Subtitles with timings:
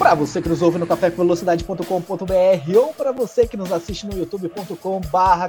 [0.00, 5.46] Para você que nos ouve no cafévelocidade.com.br ou para você que nos assiste no youtube.com/barra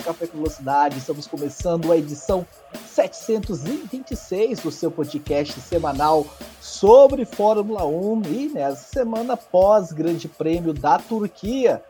[0.97, 2.45] estamos começando a edição
[2.85, 6.27] 726 do seu podcast semanal
[6.59, 11.81] sobre Fórmula 1 e nessa semana pós Grande Prêmio da Turquia,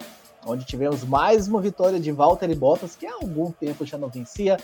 [0.46, 4.58] onde tivemos mais uma vitória de Valtteri Bottas, que há algum tempo já não vencia.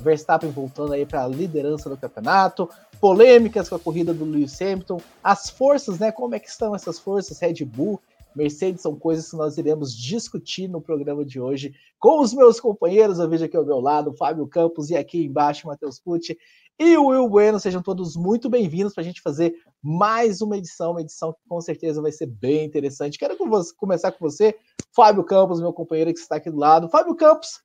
[0.00, 2.70] Verstappen voltando aí para a liderança do campeonato,
[3.02, 6.12] polêmicas com a corrida do Lewis Hamilton, as forças, né?
[6.12, 7.40] Como é que estão essas forças?
[7.40, 8.00] Red Bull,
[8.32, 13.18] Mercedes são coisas que nós iremos discutir no programa de hoje com os meus companheiros.
[13.18, 16.38] Eu vejo aqui ao meu lado, Fábio Campos e aqui embaixo, Matheus Pucci
[16.78, 17.58] e o Will Bueno.
[17.58, 21.60] Sejam todos muito bem-vindos para a gente fazer mais uma edição, uma edição que com
[21.60, 23.18] certeza vai ser bem interessante.
[23.18, 23.36] Quero
[23.76, 24.54] começar com você,
[24.94, 26.88] Fábio Campos, meu companheiro que está aqui do lado.
[26.88, 27.62] Fábio Campos,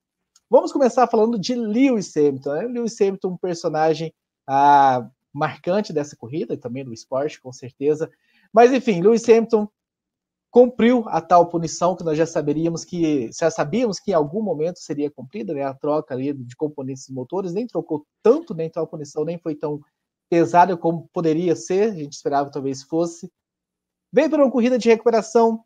[0.49, 2.53] vamos começar falando de Lewis Hamilton.
[2.53, 2.61] Né?
[2.63, 4.11] Lewis Hamilton, um personagem
[4.47, 8.09] ah, marcante dessa corrida e também do esporte, com certeza.
[8.51, 9.69] Mas enfim, Lewis Hamilton
[10.49, 14.79] cumpriu a tal punição que nós já saberíamos que já sabíamos que em algum momento
[14.79, 15.63] seria cumprida, né?
[15.63, 19.79] A troca ali de componentes motores nem trocou tanto, nem tal punição nem foi tão
[20.29, 23.31] pesada como poderia ser, a gente esperava talvez fosse.
[24.11, 25.63] Veio para uma corrida de recuperação,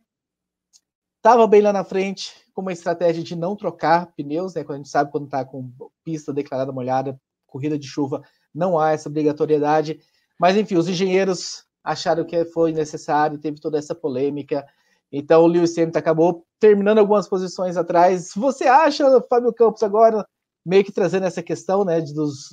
[1.17, 4.63] estava bem lá na frente, com uma estratégia de não trocar pneus, né?
[4.63, 5.71] Quando a gente sabe quando está com
[6.03, 8.23] pista declarada molhada, corrida de chuva,
[8.53, 9.99] não há essa obrigatoriedade.
[10.39, 14.65] Mas, enfim, os engenheiros acharam que foi necessário, teve toda essa polêmica.
[15.11, 18.31] Então, o Lewis Hamilton acabou terminando algumas posições atrás.
[18.35, 20.25] Você acha, Fábio Campos, agora
[20.65, 22.49] meio que trazendo essa questão né, dos,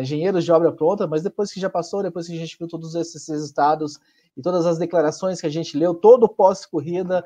[0.00, 2.94] engenheiros de obra pronta, mas depois que já passou, depois que a gente viu todos
[2.94, 3.98] esses resultados
[4.36, 7.22] e todas as declarações que a gente leu, todo o pós-corrida,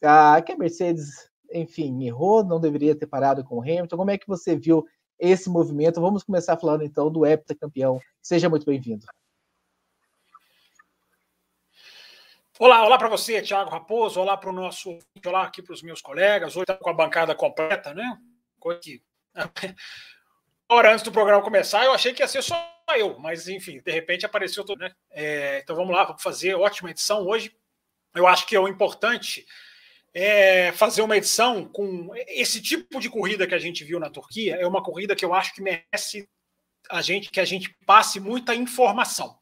[0.00, 0.06] que
[0.52, 3.96] a Mercedes, enfim, errou, não deveria ter parado com o Hamilton.
[3.96, 4.84] Como é que você viu
[5.18, 6.00] esse movimento.
[6.00, 8.00] Vamos começar falando então do heptacampeão.
[8.22, 9.06] Seja muito bem-vindo.
[12.58, 16.00] Olá, olá para você, Thiago Raposo, olá para o nosso, olá aqui para os meus
[16.00, 16.56] colegas.
[16.56, 18.18] Hoje está com a bancada completa, né?
[18.58, 18.80] Coisa
[20.66, 22.56] hora antes do programa começar, eu achei que ia ser só
[22.96, 24.90] eu, mas enfim, de repente apareceu tudo, né?
[25.10, 27.54] É, então vamos lá, vamos fazer ótima edição hoje.
[28.14, 29.46] Eu acho que é o importante
[30.18, 34.56] é, fazer uma edição com esse tipo de corrida que a gente viu na Turquia.
[34.56, 36.26] É uma corrida que eu acho que merece
[36.88, 39.38] a gente que a gente passe muita informação.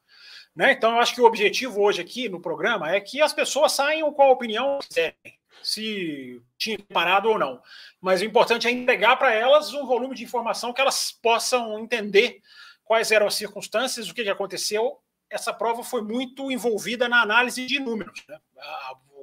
[0.53, 0.73] Né?
[0.73, 4.13] Então, eu acho que o objetivo hoje aqui no programa é que as pessoas saiam
[4.13, 7.63] com a opinião que quiserem, se tinha parado ou não.
[8.01, 12.41] Mas o importante é entregar para elas um volume de informação que elas possam entender
[12.83, 14.99] quais eram as circunstâncias, o que, aconteceu.
[15.31, 18.25] Essa prova foi muito envolvida na análise de números.
[18.29, 18.41] Né?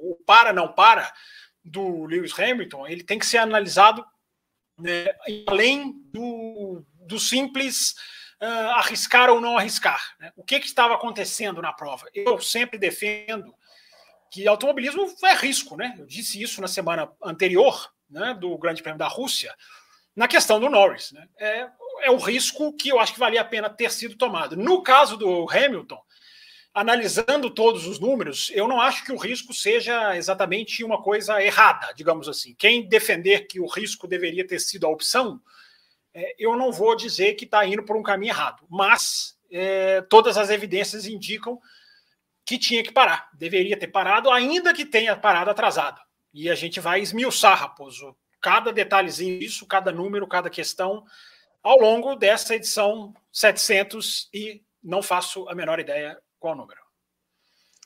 [0.02, 1.12] O para, não para,
[1.64, 4.04] do Lewis Hamilton, ele tem que ser analisado
[4.78, 5.06] né,
[5.46, 7.94] além do, do simples
[8.42, 10.02] uh, arriscar ou não arriscar.
[10.18, 10.32] Né?
[10.36, 12.06] O que, que estava acontecendo na prova?
[12.14, 13.54] Eu sempre defendo
[14.32, 15.94] que automobilismo é risco, né?
[15.98, 19.54] Eu disse isso na semana anterior, né, do Grande Prêmio da Rússia,
[20.16, 21.12] na questão do Norris.
[21.12, 21.28] Né?
[21.38, 21.68] É,
[22.04, 24.56] é o risco que eu acho que valia a pena ter sido tomado.
[24.56, 26.02] No caso do Hamilton,
[26.74, 31.92] analisando todos os números, eu não acho que o risco seja exatamente uma coisa errada,
[31.94, 32.54] digamos assim.
[32.54, 35.40] Quem defender que o risco deveria ter sido a opção,
[36.14, 40.38] é, eu não vou dizer que está indo por um caminho errado, mas é, todas
[40.38, 41.60] as evidências indicam
[42.44, 46.00] que tinha que parar, deveria ter parado, ainda que tenha parado atrasado.
[46.32, 51.04] E a gente vai esmiuçar, Raposo, cada detalhezinho disso, cada número, cada questão,
[51.62, 56.80] ao longo dessa edição 700 e não faço a menor ideia qual número?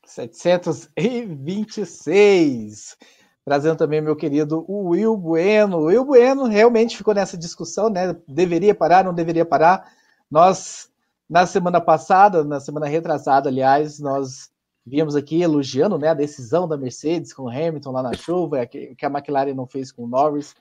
[0.06, 2.97] 726.
[3.44, 5.77] Trazendo também meu querido Will Bueno.
[5.77, 8.16] O Will Bueno realmente ficou nessa discussão, né?
[8.27, 9.92] Deveria parar, não deveria parar.
[10.31, 10.91] Nós,
[11.28, 14.51] na semana passada, na semana retrasada, aliás, nós
[14.84, 18.97] víamos aqui elogiando né, a decisão da Mercedes com o Hamilton lá na chuva, que
[19.03, 20.54] a McLaren não fez com o Norris.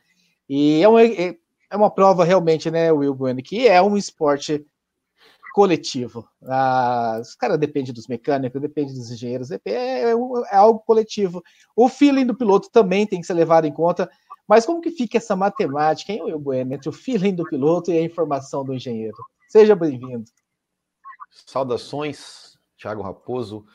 [0.49, 1.37] E é uma, é
[1.73, 4.67] uma prova realmente, né, Will Bueno, que é um esporte
[5.55, 6.27] coletivo.
[6.43, 11.41] Ah, os caras dependem dos mecânicos, depende dos engenheiros, é, é, é, algo coletivo.
[11.73, 14.11] O feeling do piloto também tem que ser levado em conta.
[14.45, 17.97] Mas como que fica essa matemática, hein, Will Bueno, entre o feeling do piloto e
[17.97, 19.15] a informação do engenheiro?
[19.47, 20.25] Seja bem-vindo.
[21.45, 23.65] Saudações, Thiago Raposo,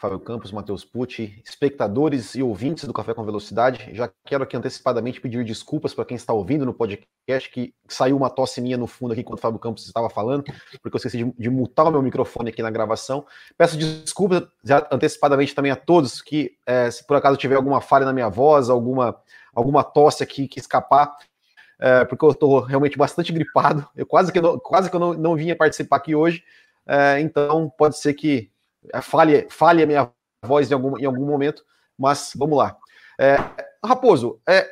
[0.00, 3.90] Fábio Campos, Matheus Pucci, espectadores e ouvintes do Café com Velocidade.
[3.92, 8.30] Já quero aqui antecipadamente pedir desculpas para quem está ouvindo no podcast, que saiu uma
[8.30, 10.44] tosse minha no fundo aqui quando o Fábio Campos estava falando,
[10.82, 13.26] porque eu esqueci de, de mutar o meu microfone aqui na gravação.
[13.58, 18.06] Peço desculpas já antecipadamente também a todos que, é, se por acaso tiver alguma falha
[18.06, 19.20] na minha voz, alguma,
[19.54, 21.14] alguma tosse aqui que escapar,
[21.78, 23.86] é, porque eu estou realmente bastante gripado.
[23.94, 26.42] Eu quase que, não, quase que eu não, não vinha participar aqui hoje.
[26.86, 28.50] É, então, pode ser que
[29.02, 30.10] falhe a minha
[30.44, 31.64] voz em algum, em algum momento,
[31.98, 32.76] mas vamos lá.
[33.18, 33.36] É,
[33.84, 34.66] Raposo, é,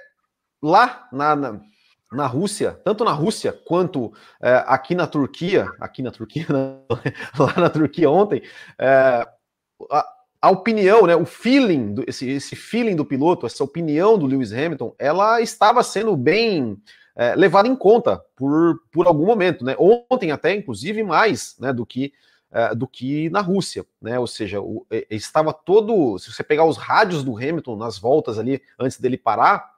[0.63, 1.61] lá na, na,
[2.13, 6.85] na, Rússia, tanto na Rússia quanto é, aqui na Turquia, aqui na Turquia, não,
[7.39, 8.43] lá na Turquia ontem,
[8.79, 9.27] é,
[9.91, 10.07] a,
[10.41, 14.53] a, opinião, né, o feeling, do, esse, esse feeling do piloto, essa opinião do Lewis
[14.53, 16.81] Hamilton, ela estava sendo bem
[17.19, 19.75] é, levada em conta por, por algum momento, né?
[19.77, 22.13] Ontem até, inclusive, mais né, do que
[22.53, 24.19] uh, do que na Rússia, né?
[24.19, 26.19] Ou seja, o, estava todo.
[26.19, 29.73] Se você pegar os rádios do Hamilton nas voltas ali antes dele parar,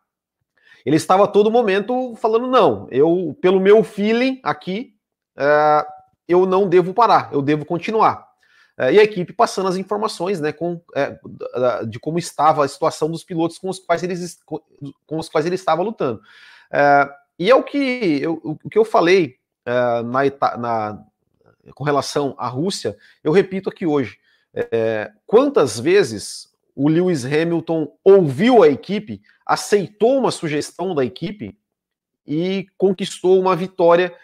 [0.84, 4.94] ele estava todo momento falando: não, eu, pelo meu feeling aqui,
[5.36, 5.86] uh,
[6.28, 8.28] eu não devo parar, eu devo continuar.
[8.78, 10.80] E a equipe passando as informações né, com,
[11.86, 15.56] de como estava a situação dos pilotos com os quais, eles, com os quais ele
[15.56, 16.18] estava lutando.
[17.38, 21.04] e é o que eu, o que eu falei na, na,
[21.74, 24.18] com relação à Rússia, eu repito aqui hoje:
[24.54, 31.56] é, quantas vezes o Lewis Hamilton ouviu a equipe, aceitou uma sugestão da equipe
[32.26, 34.14] e conquistou uma vitória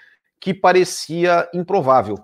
[0.40, 2.16] que parecia improvável,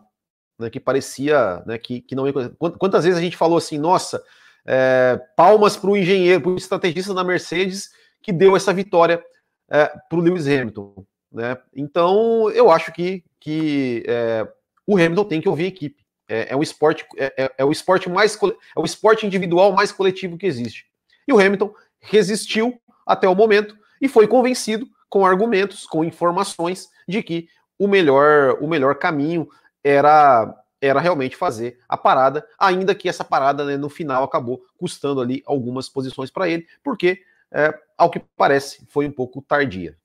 [0.58, 2.32] né, que parecia né, que, que não ia.
[2.58, 4.22] Quantas vezes a gente falou assim, nossa,
[4.64, 7.90] é, palmas para o engenheiro, para o estrategista da Mercedes
[8.22, 9.22] que deu essa vitória
[9.68, 11.04] é, para o Lewis Hamilton.
[11.32, 11.58] Né?
[11.74, 14.46] Então, eu acho que, que é,
[14.86, 16.02] o Hamilton tem que ouvir a equipe.
[16.28, 19.92] É, é um esporte, é, é, é, o esporte mais é o esporte individual mais
[19.92, 20.86] coletivo que existe.
[21.26, 27.22] E o Hamilton resistiu até o momento e foi convencido com argumentos, com informações de
[27.22, 27.48] que
[27.78, 29.48] o melhor, o melhor caminho
[29.84, 35.20] era era realmente fazer a parada, ainda que essa parada né, no final acabou custando
[35.20, 39.96] ali algumas posições para ele, porque, é, ao que parece, foi um pouco tardia.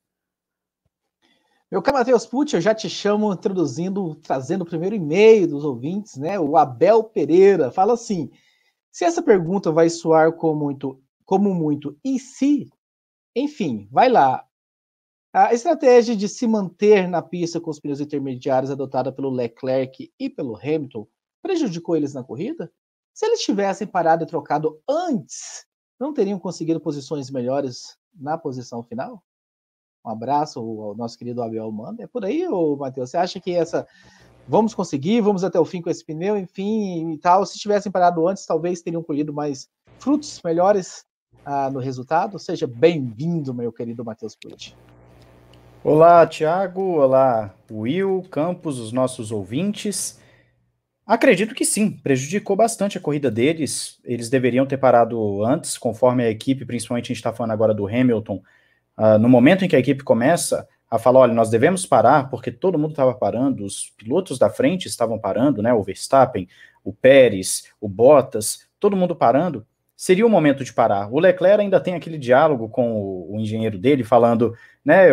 [1.69, 6.15] Meu caro Matheus Pucci, eu já te chamo introduzindo, trazendo o primeiro e-mail dos ouvintes,
[6.15, 6.39] né?
[6.39, 8.31] O Abel Pereira fala assim:
[8.89, 12.69] se essa pergunta vai soar como muito, como muito e se,
[13.35, 14.45] enfim, vai lá.
[15.33, 20.29] A estratégia de se manter na pista com os pneus intermediários adotada pelo Leclerc e
[20.29, 21.05] pelo Hamilton
[21.41, 22.71] prejudicou eles na corrida?
[23.13, 25.65] Se eles tivessem parado e trocado antes,
[25.99, 29.21] não teriam conseguido posições melhores na posição final?
[30.07, 32.01] Um abraço ao nosso querido Abel Manda.
[32.01, 33.09] É por aí, ô, Matheus?
[33.09, 33.85] Você acha que essa.
[34.47, 37.45] Vamos conseguir, vamos até o fim com esse pneu, enfim, e tal.
[37.45, 39.67] Se tivessem parado antes, talvez teriam colhido mais
[39.99, 41.03] frutos melhores
[41.45, 42.39] ah, no resultado.
[42.39, 44.73] Seja bem-vindo, meu querido Matheus Pucci.
[45.83, 47.01] Olá, Tiago.
[47.01, 50.21] Olá, Will, Campos, os nossos ouvintes.
[51.05, 53.99] Acredito que sim, prejudicou bastante a corrida deles.
[54.05, 57.85] Eles deveriam ter parado antes, conforme a equipe, principalmente a gente está falando agora do
[57.85, 58.41] Hamilton,
[58.97, 62.51] Uh, no momento em que a equipe começa a falar, olha, nós devemos parar, porque
[62.51, 65.73] todo mundo estava parando, os pilotos da frente estavam parando, né?
[65.73, 66.47] O Verstappen,
[66.83, 69.65] o Pérez, o Bottas, todo mundo parando,
[69.95, 71.11] seria o momento de parar.
[71.11, 75.09] O Leclerc ainda tem aquele diálogo com o, o engenheiro dele, falando, né?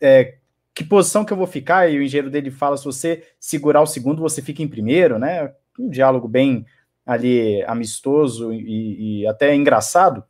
[0.00, 0.36] É,
[0.74, 1.90] que posição que eu vou ficar?
[1.90, 5.52] E o engenheiro dele fala: se você segurar o segundo, você fica em primeiro, né?
[5.78, 6.66] Um diálogo bem
[7.06, 10.22] ali amistoso e, e até engraçado,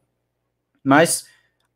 [0.83, 1.27] mas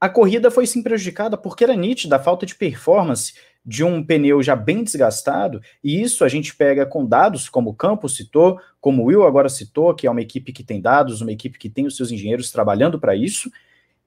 [0.05, 3.33] a corrida foi sim prejudicada porque era nítida a falta de performance
[3.65, 7.75] de um pneu já bem desgastado, e isso a gente pega com dados, como o
[7.75, 11.33] Campos citou, como o Will agora citou, que é uma equipe que tem dados, uma
[11.33, 13.51] equipe que tem os seus engenheiros trabalhando para isso,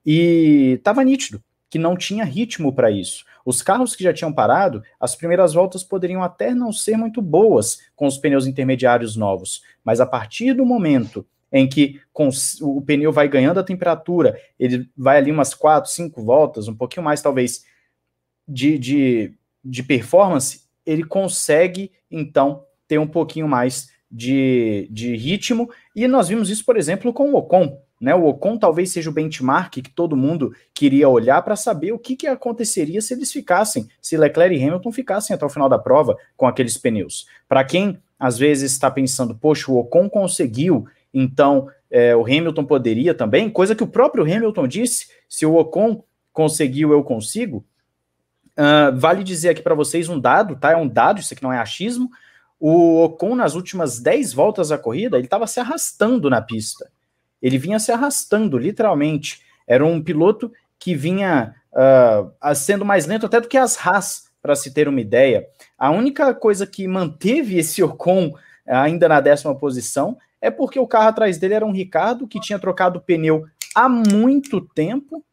[0.06, 3.25] e estava nítido que não tinha ritmo para isso.
[3.44, 7.80] Os carros que já tinham parado, as primeiras voltas poderiam até não ser muito boas
[7.96, 12.00] com os pneus intermediários novos, mas a partir do momento em que
[12.62, 17.04] o pneu vai ganhando a temperatura, ele vai ali umas quatro, cinco voltas, um pouquinho
[17.04, 17.63] mais talvez
[18.48, 26.08] de, de, de performance, ele consegue então ter um pouquinho mais de, de ritmo, e
[26.08, 27.82] nós vimos isso, por exemplo, com o Ocon.
[28.00, 28.13] Né?
[28.16, 32.16] O Ocon talvez seja o benchmark que todo mundo queria olhar para saber o que,
[32.16, 36.16] que aconteceria se eles ficassem, se Leclerc e Hamilton ficassem até o final da prova
[36.36, 37.25] com aqueles pneus.
[37.50, 40.88] Para quem às vezes está pensando, poxa, o Ocon conseguiu
[41.20, 46.04] então, é, o Hamilton poderia também, coisa que o próprio Hamilton disse: se o Ocon
[46.32, 47.66] conseguiu, eu consigo.
[48.54, 50.72] Uh, vale dizer aqui para vocês um dado, tá?
[50.72, 52.10] É um dado, isso aqui não é achismo.
[52.60, 56.90] o Ocon, nas últimas 10 voltas da corrida, ele estava se arrastando na pista.
[57.42, 59.42] Ele vinha se arrastando, literalmente.
[59.68, 64.56] Era um piloto que vinha uh, sendo mais lento até do que as Haas, para
[64.56, 65.48] se ter uma ideia.
[65.78, 68.36] A única coisa que manteve esse Ocon
[68.68, 72.60] ainda na décima posição é porque o carro atrás dele era um Ricardo que tinha
[72.60, 75.24] trocado o pneu há muito tempo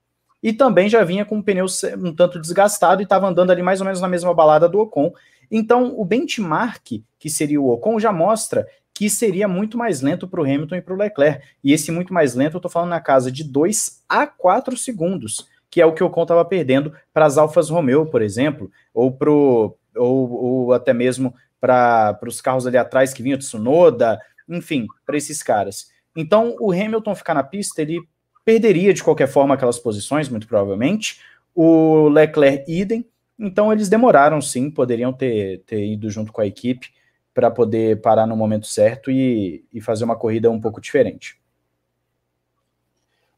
[0.42, 1.66] e também já vinha com o pneu
[1.98, 5.12] um tanto desgastado e estava andando ali mais ou menos na mesma balada do Ocon.
[5.50, 10.40] Então, o benchmark, que seria o Ocon, já mostra que seria muito mais lento para
[10.40, 11.44] o Hamilton e para o Leclerc.
[11.62, 15.48] E esse muito mais lento, eu estou falando na casa de 2 a 4 segundos,
[15.70, 19.10] que é o que o Ocon estava perdendo para as Alfas Romeo, por exemplo, ou,
[19.10, 24.86] pro, ou, ou até mesmo para os carros ali atrás que vinham de Tsunoda, enfim,
[25.04, 25.88] para esses caras.
[26.16, 28.00] Então, o Hamilton ficar na pista, ele
[28.44, 31.20] perderia de qualquer forma aquelas posições, muito provavelmente.
[31.54, 33.08] O Leclerc, idem.
[33.38, 36.88] Então, eles demoraram sim, poderiam ter, ter ido junto com a equipe
[37.32, 41.40] para poder parar no momento certo e, e fazer uma corrida um pouco diferente.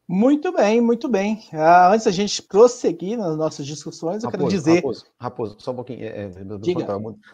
[0.07, 1.43] Muito bem, muito bem.
[1.51, 4.75] Ah, antes da gente prosseguir nas nossas discussões, eu Raposo, quero dizer.
[4.75, 6.01] Raposo, Raposo, só um pouquinho.
[6.01, 6.29] É, é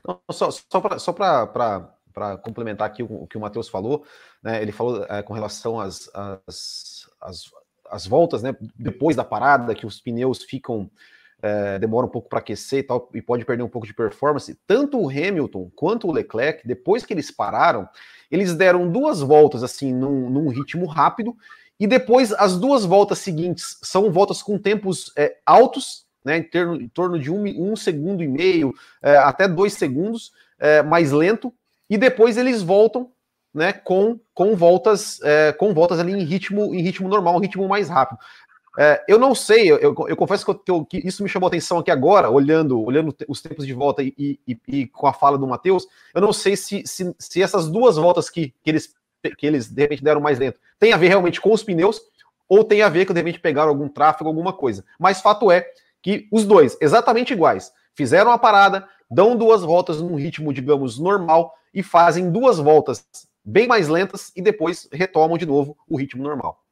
[0.07, 1.95] Não, só só para
[2.41, 4.05] complementar aqui o, o que o Matheus falou,
[4.41, 7.51] né, ele falou é, com relação às, às, às,
[7.89, 10.89] às, voltas, né, depois da parada, que os pneus ficam.
[11.45, 14.57] É, demoram um pouco para aquecer e tal, e pode perder um pouco de performance.
[14.65, 17.85] Tanto o Hamilton quanto o Leclerc, depois que eles pararam,
[18.31, 21.35] eles deram duas voltas assim num, num ritmo rápido
[21.79, 26.87] e depois, as duas voltas seguintes são voltas com tempos é, altos, né, em, em,
[26.87, 31.53] torno de um, um segundo e meio, é, até dois segundos, é, mais lento.
[31.93, 33.11] E depois eles voltam
[33.53, 37.67] né, com, com voltas é, com voltas ali em ritmo, em ritmo normal, um ritmo
[37.67, 38.17] mais rápido.
[38.79, 41.77] É, eu não sei, eu, eu, eu confesso que, eu, que, isso me chamou atenção
[41.77, 45.45] aqui agora, olhando, olhando os tempos de volta e, e, e com a fala do
[45.45, 45.85] Matheus.
[46.15, 48.95] Eu não sei se, se, se essas duas voltas que, que eles
[49.37, 52.01] que eles de repente deram mais lento, tem a ver realmente com os pneus
[52.49, 54.83] ou tem a ver que de repente pegaram algum tráfego, alguma coisa.
[54.97, 55.63] Mas fato é
[56.01, 61.53] que os dois, exatamente iguais, fizeram a parada, dão duas voltas num ritmo, digamos, normal
[61.73, 63.07] e fazem duas voltas
[63.43, 66.63] bem mais lentas e depois retomam de novo o ritmo normal.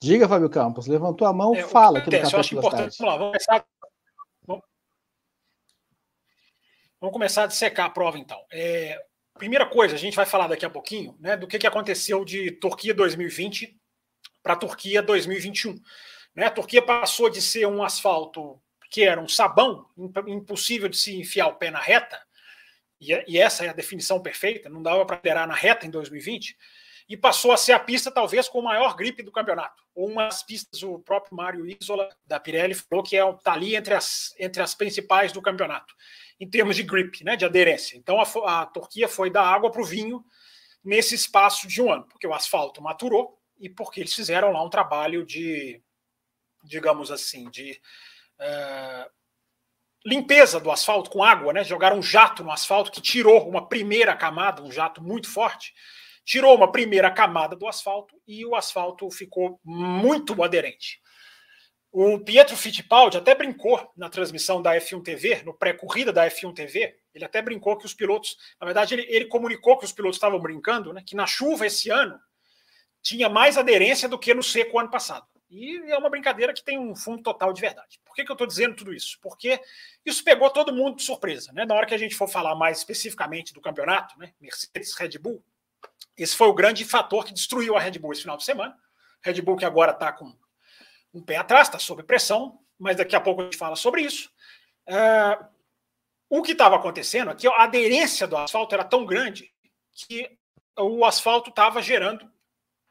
[0.00, 3.18] Diga, Fábio Campos, levantou a mão, é, fala aqui no Eu acho importante, vamos lá,
[3.18, 3.66] vamos começar,
[7.00, 8.40] vamos começar a dissecar a prova então.
[8.52, 8.98] É,
[9.34, 12.52] Primeira coisa, a gente vai falar daqui a pouquinho né, do que, que aconteceu de
[12.52, 13.76] Turquia 2020
[14.42, 15.74] para Turquia 2021.
[16.34, 16.46] Né?
[16.46, 18.60] A Turquia passou de ser um asfalto
[18.92, 19.86] que era um sabão,
[20.26, 22.20] impossível de se enfiar o pé na reta,
[23.00, 26.54] e, e essa é a definição perfeita, não dava para liderar na reta em 2020,
[27.08, 29.82] e passou a ser a pista talvez com o maior gripe do campeonato.
[29.94, 34.34] Umas pistas, o próprio Mário Isola, da Pirelli, falou que está é, ali entre as,
[34.38, 35.94] entre as principais do campeonato
[36.38, 37.96] em termos de grip, né, de aderência.
[37.96, 40.24] Então a, a Turquia foi da água para o vinho
[40.84, 44.68] nesse espaço de um ano, porque o asfalto maturou e porque eles fizeram lá um
[44.68, 45.80] trabalho de,
[46.64, 47.80] digamos assim, de
[48.42, 49.10] uh,
[50.04, 51.64] limpeza do asfalto com água, né?
[51.64, 55.72] Jogaram um jato no asfalto que tirou uma primeira camada, um jato muito forte,
[56.24, 61.00] tirou uma primeira camada do asfalto e o asfalto ficou muito aderente.
[61.90, 66.96] O Pietro Fittipaldi até brincou na transmissão da F1 TV, no pré-corrida da F1 TV,
[67.14, 70.40] ele até brincou que os pilotos, na verdade, ele, ele comunicou que os pilotos estavam
[70.40, 72.18] brincando, né, que na chuva esse ano
[73.02, 75.26] tinha mais aderência do que no seco ano passado.
[75.54, 78.00] E é uma brincadeira que tem um fundo total de verdade.
[78.06, 79.18] Por que, que eu estou dizendo tudo isso?
[79.20, 79.60] Porque
[80.02, 81.52] isso pegou todo mundo de surpresa.
[81.52, 81.66] Né?
[81.66, 84.32] Na hora que a gente for falar mais especificamente do campeonato, né?
[84.40, 85.44] Mercedes, Red Bull,
[86.16, 88.74] esse foi o grande fator que destruiu a Red Bull esse final de semana.
[89.20, 90.34] Red Bull que agora está com
[91.12, 94.30] um pé atrás, está sob pressão, mas daqui a pouco a gente fala sobre isso.
[94.86, 95.38] É,
[96.30, 99.52] o que estava acontecendo é que a aderência do asfalto era tão grande
[99.92, 100.34] que
[100.78, 102.31] o asfalto estava gerando,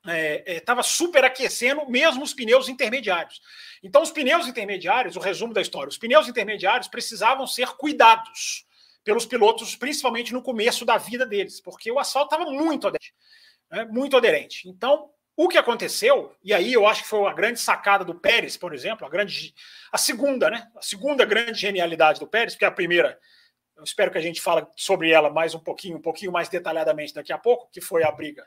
[0.04, 3.40] estava é, é, superaquecendo mesmo os pneus intermediários.
[3.84, 8.66] Então, os pneus intermediários, o resumo da história, os pneus intermediários precisavam ser cuidados
[9.04, 13.14] pelos pilotos, principalmente no começo da vida deles, porque o asfalto estava muito aderente.
[13.70, 14.68] Né, muito aderente.
[14.68, 18.58] Então, o que aconteceu, e aí eu acho que foi a grande sacada do Pérez,
[18.58, 19.54] por exemplo, a grande
[19.92, 20.68] a segunda, né?
[20.76, 23.18] A segunda grande genialidade do Pérez, porque a primeira,
[23.78, 27.14] eu espero que a gente fale sobre ela mais um pouquinho, um pouquinho mais detalhadamente
[27.14, 28.46] daqui a pouco, que foi a briga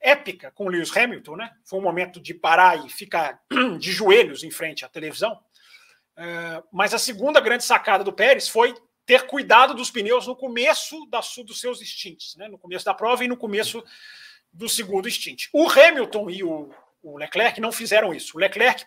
[0.00, 1.50] épica com Lewis Hamilton, né?
[1.64, 3.40] Foi um momento de parar e ficar
[3.78, 5.40] de joelhos em frente à televisão.
[6.16, 8.74] Uh, mas a segunda grande sacada do Pérez foi
[9.06, 12.48] ter cuidado dos pneus no começo da, dos seus instintos, né?
[12.48, 13.82] no começo da prova e no começo
[14.52, 15.46] do segundo stint.
[15.52, 16.70] O Hamilton e o,
[17.02, 18.36] o Leclerc não fizeram isso.
[18.36, 18.84] O Leclerc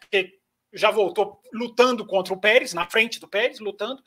[0.73, 4.03] já voltou lutando contra o Pérez, na frente do Pérez, lutando.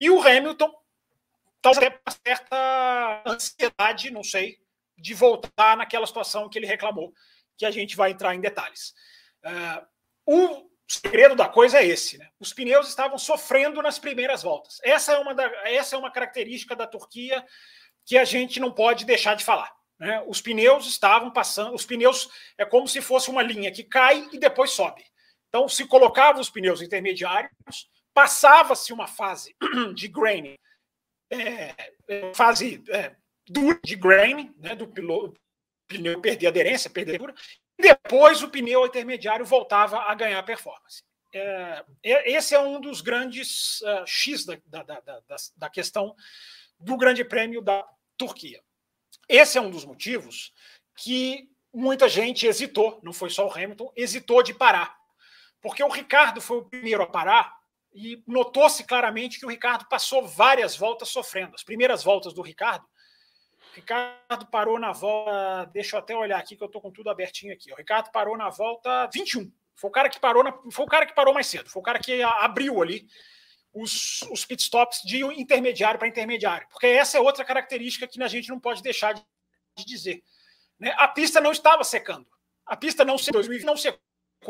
[0.00, 0.72] E o Hamilton
[1.66, 4.58] talvez até uma certa ansiedade, não sei,
[4.96, 7.12] de voltar naquela situação que ele reclamou,
[7.56, 8.94] que a gente vai entrar em detalhes.
[9.44, 9.86] Uh,
[10.26, 12.28] o segredo da coisa é esse, né?
[12.38, 14.80] Os pneus estavam sofrendo nas primeiras voltas.
[14.82, 17.44] Essa é uma, da, essa é uma característica da Turquia
[18.04, 19.74] que a gente não pode deixar de falar.
[19.98, 20.22] Né?
[20.26, 24.38] Os pneus estavam passando, os pneus é como se fosse uma linha que cai e
[24.38, 25.04] depois sobe.
[25.48, 27.50] Então, se colocava os pneus intermediários,
[28.12, 29.56] passava-se uma fase
[29.94, 30.54] de grain,
[31.30, 31.74] é,
[32.08, 33.16] é, fase é,
[33.48, 37.34] dura de grain, né, do pneu perder aderência, perder dura,
[37.78, 41.02] e depois o pneu intermediário voltava a ganhar performance.
[41.32, 46.14] É, é esse é um dos grandes uh, X da, da, da, da questão
[46.78, 47.86] do Grande Prêmio da
[48.16, 48.62] Turquia.
[49.28, 50.52] Esse é um dos motivos
[50.96, 54.96] que muita gente hesitou, não foi só o Hamilton, hesitou de parar.
[55.60, 57.54] Porque o Ricardo foi o primeiro a parar
[57.92, 61.54] e notou-se claramente que o Ricardo passou várias voltas sofrendo.
[61.54, 62.86] As primeiras voltas do Ricardo,
[63.76, 65.70] Ricardo parou na volta.
[65.72, 67.70] Deixa eu até olhar aqui que eu estou com tudo abertinho aqui.
[67.72, 69.52] O Ricardo parou na volta 21.
[69.74, 71.84] Foi o cara que parou, na, foi o cara que parou mais cedo, foi o
[71.84, 73.06] cara que abriu ali
[73.74, 78.48] os, os pitstops de intermediário para intermediário, porque essa é outra característica que a gente
[78.48, 79.22] não pode deixar de,
[79.76, 80.22] de dizer.
[80.80, 80.94] Né?
[80.96, 82.26] A pista não estava secando.
[82.64, 84.00] A pista não secou, não secou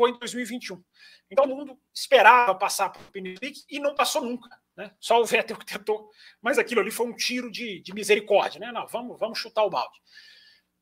[0.05, 0.83] em 2021.
[1.31, 3.35] Então o mundo esperava passar por pneu
[3.69, 4.49] e não passou nunca.
[4.75, 4.91] Né?
[4.99, 6.11] Só o Vettel que tentou,
[6.41, 8.59] mas aquilo ali foi um tiro de, de misericórdia.
[8.59, 8.71] Né?
[8.71, 9.97] Não, vamos, vamos chutar o balde.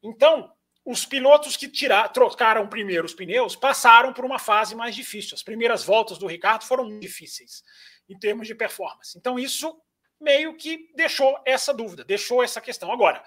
[0.03, 0.51] Então,
[0.83, 5.33] os pilotos que tiraram, trocaram primeiro os pneus passaram por uma fase mais difícil.
[5.33, 7.63] As primeiras voltas do Ricardo foram difíceis
[8.07, 9.17] em termos de performance.
[9.17, 9.75] Então, isso
[10.19, 12.91] meio que deixou essa dúvida, deixou essa questão.
[12.91, 13.23] Agora,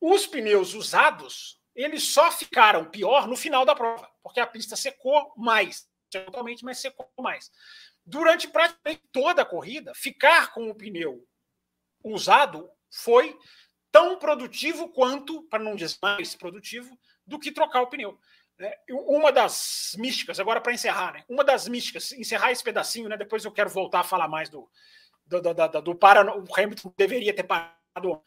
[0.00, 5.32] os pneus usados, eles só ficaram pior no final da prova, porque a pista secou
[5.36, 7.50] mais, totalmente, mas secou mais.
[8.04, 11.26] Durante praticamente toda a corrida, ficar com o pneu
[12.04, 13.36] usado foi
[13.90, 18.18] tão produtivo quanto, para não dizer mais produtivo, do que trocar o pneu.
[18.58, 18.72] Né?
[18.90, 21.24] Uma das místicas, agora para encerrar, né?
[21.28, 23.16] uma das místicas, encerrar esse pedacinho, né?
[23.16, 24.68] depois eu quero voltar a falar mais do,
[25.26, 26.36] do, do, do, do para.
[26.36, 28.22] O Hamilton deveria ter parado.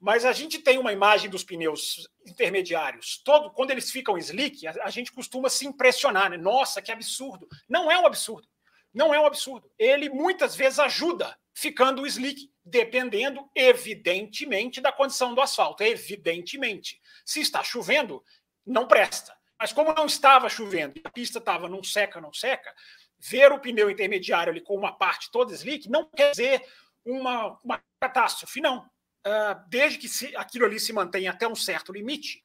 [0.00, 3.20] Mas a gente tem uma imagem dos pneus intermediários.
[3.22, 6.30] Todo, quando eles ficam slick, a, a gente costuma se impressionar.
[6.30, 6.38] Né?
[6.38, 7.46] Nossa, que absurdo.
[7.68, 8.48] Não é um absurdo.
[8.94, 9.70] Não é um absurdo.
[9.78, 15.82] Ele muitas vezes ajuda ficando slick, dependendo, evidentemente, da condição do asfalto.
[15.82, 16.98] Evidentemente.
[17.24, 18.24] Se está chovendo,
[18.66, 19.36] não presta.
[19.60, 22.74] Mas como não estava chovendo a pista estava não seca, não seca,
[23.18, 26.64] ver o pneu intermediário ali com uma parte toda slick não quer dizer
[27.04, 28.88] uma, uma catástrofe, não.
[29.26, 32.42] Uh, desde que aquilo ali se mantenha até um certo limite,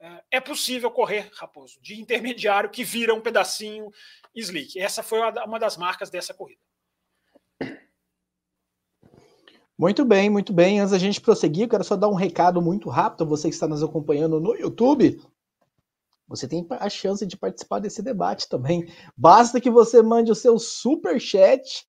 [0.00, 3.90] uh, é possível correr, Raposo, de intermediário que vira um pedacinho
[4.34, 4.78] slick.
[4.78, 6.60] Essa foi uma das marcas dessa corrida.
[9.78, 10.80] Muito bem, muito bem.
[10.80, 13.82] Antes da gente prosseguir, quero só dar um recado muito rápido você que está nos
[13.82, 15.20] acompanhando no YouTube
[16.28, 18.92] você tem a chance de participar desse debate também.
[19.16, 21.86] Basta que você mande o seu super chat,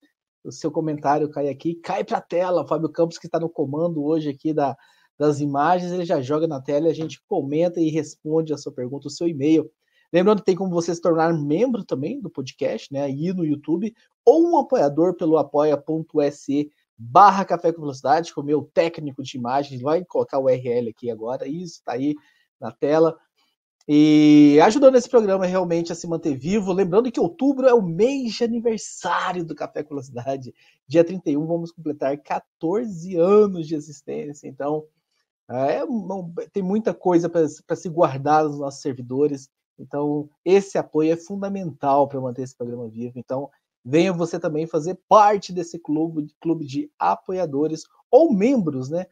[0.47, 2.61] o seu comentário cai aqui, cai para a tela.
[2.63, 4.75] O Fábio Campos, que está no comando hoje aqui da,
[5.17, 8.71] das imagens, ele já joga na tela e a gente comenta e responde a sua
[8.71, 9.69] pergunta, o seu e-mail.
[10.11, 13.01] Lembrando que tem como você se tornar membro também do podcast, né?
[13.03, 18.63] Aí no YouTube, ou um apoiador pelo apoia.se barra Café com Velocidade, com o meu
[18.73, 22.15] técnico de imagens, vai colocar o URL aqui agora, isso está aí
[22.59, 23.15] na tela
[23.87, 26.73] e ajudando esse programa realmente a se manter vivo.
[26.73, 30.53] Lembrando que outubro é o mês de aniversário do Café com.
[30.85, 34.47] Dia 31 vamos completar 14 anos de existência.
[34.47, 34.85] Então,
[35.49, 35.79] é,
[36.51, 39.49] tem muita coisa para se guardar nos nossos servidores.
[39.79, 43.17] Então, esse apoio é fundamental para manter esse programa vivo.
[43.17, 43.49] Então,
[43.85, 49.05] venha você também fazer parte desse clube, clube de apoiadores ou membros, né?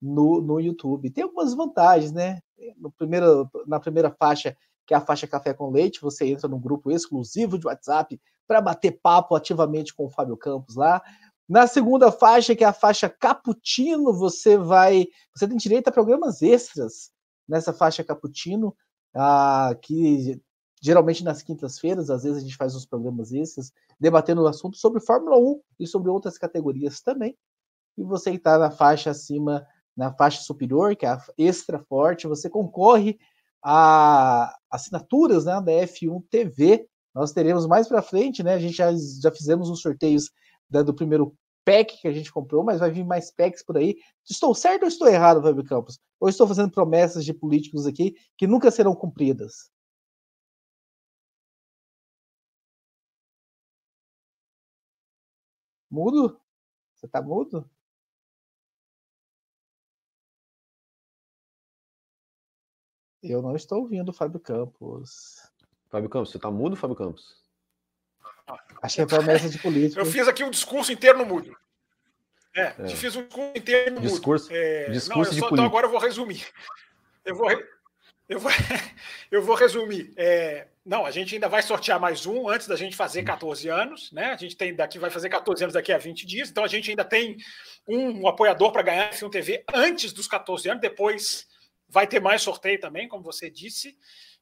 [0.00, 1.10] No, no YouTube.
[1.10, 2.40] Tem algumas vantagens, né?
[2.76, 4.56] no primeiro, na primeira faixa,
[4.86, 8.60] que é a faixa Café com Leite, você entra num grupo exclusivo de WhatsApp para
[8.60, 11.02] bater papo ativamente com o Fábio Campos lá.
[11.48, 15.06] Na segunda faixa, que é a faixa Caputino, você vai.
[15.34, 17.10] Você tem direito a programas extras
[17.48, 18.74] nessa faixa Caputino,
[19.14, 20.40] ah, que
[20.80, 25.00] geralmente nas quintas-feiras, às vezes a gente faz uns programas extras, debatendo o assunto sobre
[25.00, 27.36] Fórmula 1 e sobre outras categorias também.
[27.96, 29.66] E você está na faixa acima
[29.98, 33.18] na faixa superior, que é a extra forte, você concorre
[33.60, 36.88] a assinaturas né, da F1 TV.
[37.12, 38.54] Nós teremos mais para frente, né?
[38.54, 40.30] A gente já, já fizemos uns sorteios
[40.70, 41.34] do primeiro
[41.64, 43.96] pack que a gente comprou, mas vai vir mais packs por aí.
[44.24, 45.98] Estou certo ou estou errado, Fábio Campos?
[46.20, 49.68] Ou estou fazendo promessas de políticos aqui que nunca serão cumpridas?
[55.90, 56.40] Mudo?
[56.94, 57.68] Você está mudo?
[63.22, 65.36] Eu não estou ouvindo o Fábio Campos.
[65.90, 67.36] Fábio Campos, você tá mudo, Fábio Campos?
[68.82, 70.00] Acho que é promessa de político.
[70.00, 71.54] Eu fiz aqui um discurso inteiro no mudo.
[72.54, 72.88] É, é.
[72.88, 74.56] fiz um discurso inteiro no discurso, mudo.
[74.56, 75.54] É, discurso não, de só, político.
[75.54, 76.46] Então agora eu vou resumir.
[77.24, 77.50] Eu vou,
[78.28, 78.50] eu vou,
[79.30, 80.12] eu vou resumir.
[80.16, 84.10] É, não, a gente ainda vai sortear mais um antes da gente fazer 14 anos,
[84.12, 84.32] né?
[84.32, 86.88] A gente tem daqui vai fazer 14 anos daqui a 20 dias, então a gente
[86.88, 87.36] ainda tem
[87.86, 91.46] um, um apoiador para ganhar F1 TV antes dos 14 anos, depois
[91.88, 93.96] vai ter mais sorteio também, como você disse.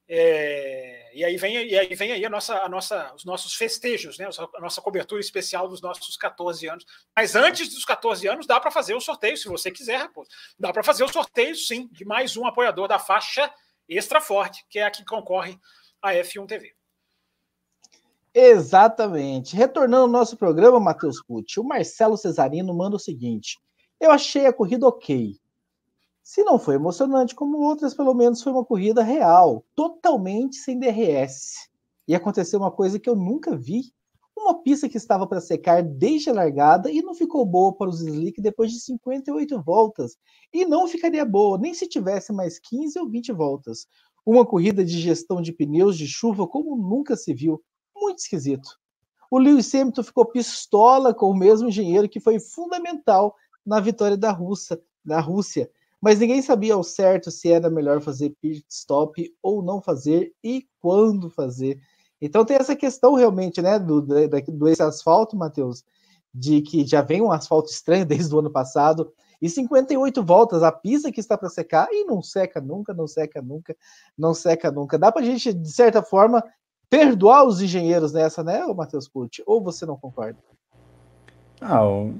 [0.09, 4.19] É, e aí vem, e aí, vem aí a nossa, a nossa, os nossos festejos,
[4.19, 4.29] né?
[4.55, 6.85] a nossa cobertura especial dos nossos 14 anos.
[7.15, 10.31] Mas antes dos 14 anos, dá para fazer o sorteio, se você quiser, Raposo.
[10.59, 13.53] Dá para fazer o sorteio, sim, de mais um apoiador da faixa
[13.89, 15.59] extra forte, que é a que concorre
[16.01, 16.73] à F1 TV.
[18.33, 19.57] Exatamente.
[19.57, 23.59] Retornando ao nosso programa, Matheus Pucci, o Marcelo Cesarino manda o seguinte:
[23.99, 25.37] Eu achei a corrida ok.
[26.27, 31.71] Se não foi emocionante como outras, pelo menos foi uma corrida real, totalmente sem DRS.
[32.09, 33.93] E aconteceu uma coisa que eu nunca vi:
[34.37, 38.01] uma pista que estava para secar desde a largada e não ficou boa para os
[38.01, 40.17] slick depois de 58 voltas.
[40.53, 43.87] E não ficaria boa nem se tivesse mais 15 ou 20 voltas.
[44.27, 47.63] Uma corrida de gestão de pneus de chuva como nunca se viu.
[47.95, 48.69] Muito esquisito.
[49.31, 54.33] O Lewis Hamilton ficou pistola com o mesmo engenheiro que foi fundamental na vitória da
[54.33, 59.63] Rússia, na Rússia mas ninguém sabia ao certo se era melhor fazer pit stop ou
[59.63, 61.81] não fazer e quando fazer.
[62.21, 65.85] Então tem essa questão realmente, né, do, do, esse asfalto, Matheus,
[66.33, 70.73] de que já vem um asfalto estranho desde o ano passado, e 58 voltas, a
[70.73, 73.77] pista que está para secar, e não seca nunca, não seca nunca,
[74.17, 74.99] não seca nunca.
[74.99, 76.43] Dá para a gente, de certa forma,
[76.89, 79.43] perdoar os engenheiros nessa, né, Matheus Pucci?
[79.47, 80.39] Ou você não concorda?
[81.61, 82.15] Não,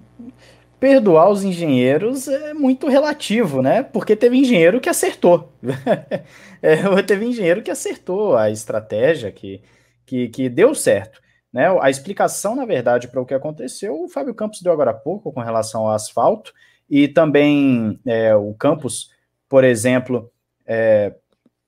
[0.79, 3.83] perdoar os engenheiros é muito relativo, né?
[3.83, 5.53] Porque teve engenheiro que acertou.
[6.63, 9.63] é, teve engenheiro que acertou a estratégia, que,
[10.05, 11.21] que, que deu certo.
[11.53, 11.67] Né?
[11.81, 15.33] A explicação, na verdade, para o que aconteceu, o Fábio Campos deu agora há pouco
[15.33, 16.53] com relação ao asfalto,
[16.89, 19.11] e também é, o Campos,
[19.49, 20.31] por exemplo,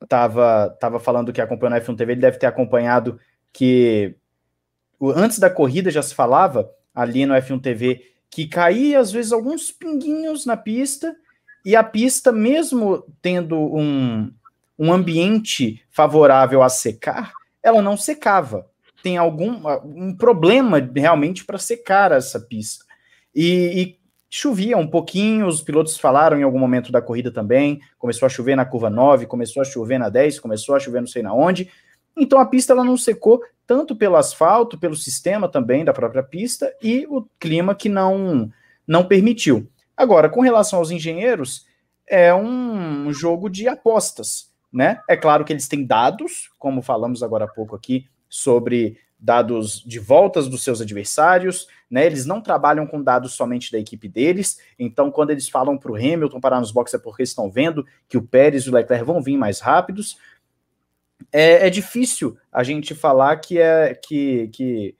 [0.02, 3.18] estava é, tava falando que acompanhou na F1 TV, ele deve ter acompanhado
[3.52, 4.14] que
[5.00, 8.02] antes da corrida já se falava ali no F1 TV
[8.38, 11.12] que caía às vezes alguns pinguinhos na pista
[11.64, 14.32] e a pista, mesmo tendo um,
[14.78, 18.64] um ambiente favorável a secar, ela não secava.
[19.02, 22.84] Tem algum um problema realmente para secar essa pista.
[23.34, 23.98] E, e,
[24.30, 27.80] chovia um pouquinho, os pilotos falaram em algum momento da corrida também.
[27.98, 31.08] Começou a chover na curva 9, começou a chover na 10, começou a chover não
[31.08, 31.68] sei na onde.
[32.18, 36.74] Então a pista ela não secou tanto pelo asfalto, pelo sistema também da própria pista
[36.82, 38.50] e o clima que não
[38.86, 39.70] não permitiu.
[39.94, 41.66] Agora, com relação aos engenheiros,
[42.08, 45.00] é um jogo de apostas, né?
[45.06, 49.98] É claro que eles têm dados, como falamos agora há pouco aqui sobre dados de
[49.98, 52.06] voltas dos seus adversários, né?
[52.06, 54.58] Eles não trabalham com dados somente da equipe deles.
[54.78, 58.16] Então, quando eles falam para o Hamilton parar nos boxes é porque estão vendo que
[58.16, 60.16] o Pérez e o Leclerc vão vir mais rápidos
[61.32, 64.96] é, é difícil a gente falar que é que, que,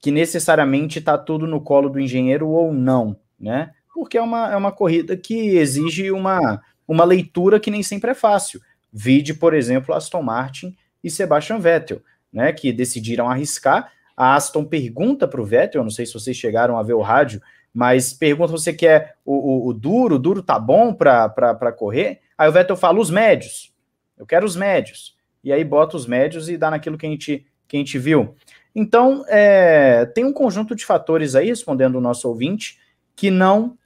[0.00, 3.72] que necessariamente está tudo no colo do engenheiro ou não, né?
[3.94, 8.14] Porque é uma, é uma corrida que exige uma, uma leitura que nem sempre é
[8.14, 8.60] fácil.
[8.92, 12.02] Vide, por exemplo, Aston Martin e Sebastian Vettel,
[12.32, 12.52] né?
[12.52, 13.92] Que decidiram arriscar.
[14.16, 17.00] A Aston pergunta para o Vettel, eu não sei se vocês chegaram a ver o
[17.00, 17.40] rádio,
[17.72, 22.20] mas pergunta você quer o, o, o duro, o duro tá bom para correr?
[22.36, 23.72] Aí o Vettel fala os médios.
[24.18, 27.46] Eu quero os médios e aí bota os médios e dá naquilo que a gente,
[27.66, 28.34] que a gente viu.
[28.74, 32.78] Então, é, tem um conjunto de fatores aí, respondendo o nosso ouvinte,
[33.16, 33.76] que não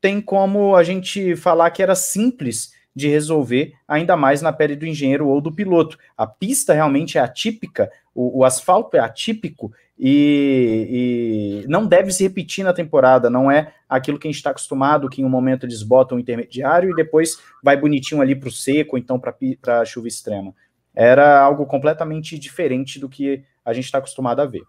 [0.00, 4.86] tem como a gente falar que era simples de resolver, ainda mais na pele do
[4.86, 5.96] engenheiro ou do piloto.
[6.16, 12.24] A pista realmente é atípica, o, o asfalto é atípico e, e, não deve se
[12.24, 15.64] repetir na temporada, não é aquilo que a gente está acostumado, que em um momento
[15.64, 20.08] eles botam o intermediário e depois vai bonitinho ali para o seco, então para chuva
[20.08, 20.54] extrema
[20.98, 24.64] era algo completamente diferente do que a gente está acostumado a ver.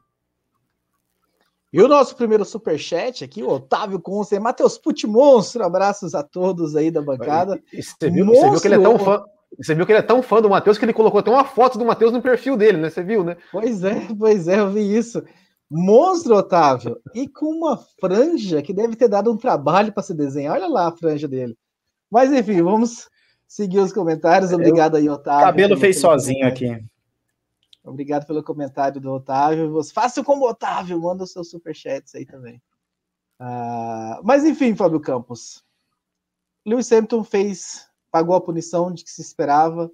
[1.73, 6.75] E o nosso primeiro superchat aqui, o Otávio Conce, Matheus Puti Monstro, abraços a todos
[6.75, 7.59] aí da bancada.
[7.73, 9.23] Você viu, você viu que ele é tão fã,
[9.57, 11.79] você viu que ele é tão fã do Matheus que ele colocou até uma foto
[11.79, 12.91] do Matheus no perfil dele, né?
[12.91, 13.35] Você viu, né?
[13.51, 15.23] Pois é, pois é, eu vi isso.
[15.67, 16.99] Monstro, Otávio.
[17.15, 20.55] E com uma franja que deve ter dado um trabalho para se desenhar.
[20.55, 21.57] Olha lá a franja dele.
[22.11, 23.07] Mas enfim, vamos
[23.49, 24.53] seguir os comentários.
[24.53, 25.47] Obrigado aí, Otávio.
[25.47, 26.81] Cabelo fez sozinho aqui.
[27.83, 29.83] Obrigado pelo comentário do Otávio.
[29.91, 32.61] Faça como Otávio, manda os seus superchats aí também.
[33.39, 35.65] Uh, mas enfim, Fábio Campos.
[36.65, 39.91] Lewis Hamilton fez, pagou a punição de que se esperava.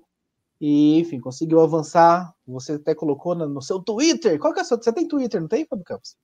[0.60, 2.34] E, enfim, conseguiu avançar.
[2.46, 4.39] Você até colocou no seu Twitter.
[4.39, 4.82] Qual que é o seu?
[4.82, 6.18] Você tem Twitter, não tem, Fábio Campos?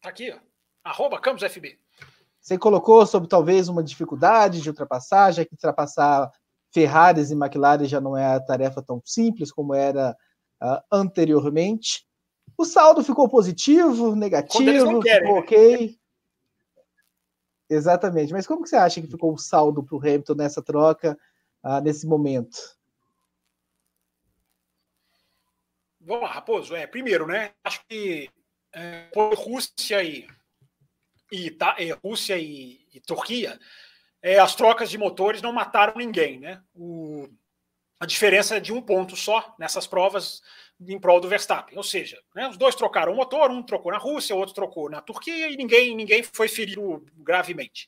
[0.00, 0.38] Tá aqui, ó.
[0.84, 1.78] Arroba Campos FB.
[2.40, 6.30] Você colocou sobre talvez uma dificuldade de ultrapassagem, que ultrapassar
[6.72, 10.16] Ferraris e McLaren já não é a tarefa tão simples como era
[10.62, 12.06] uh, anteriormente.
[12.56, 15.40] O saldo ficou positivo, negativo, querem, ficou né?
[15.40, 16.00] ok.
[17.68, 18.32] Exatamente.
[18.32, 21.16] Mas como que você acha que ficou o saldo para o Hamilton nessa troca,
[21.62, 22.58] uh, nesse momento?
[26.00, 26.74] Vamos lá, Raposo.
[26.74, 27.52] É, primeiro, né?
[27.62, 28.28] Acho que
[28.72, 30.26] é, por Rússia e,
[31.30, 33.58] e, tá, é, Rússia e, e Turquia,
[34.22, 36.60] é, as trocas de motores não mataram ninguém, né?
[36.74, 37.28] O,
[37.98, 40.42] a diferença é de um ponto só nessas provas
[40.80, 41.76] em prol do Verstappen.
[41.76, 44.88] Ou seja, né, os dois trocaram o motor, um trocou na Rússia, o outro trocou
[44.88, 47.86] na Turquia e ninguém, ninguém foi ferido gravemente.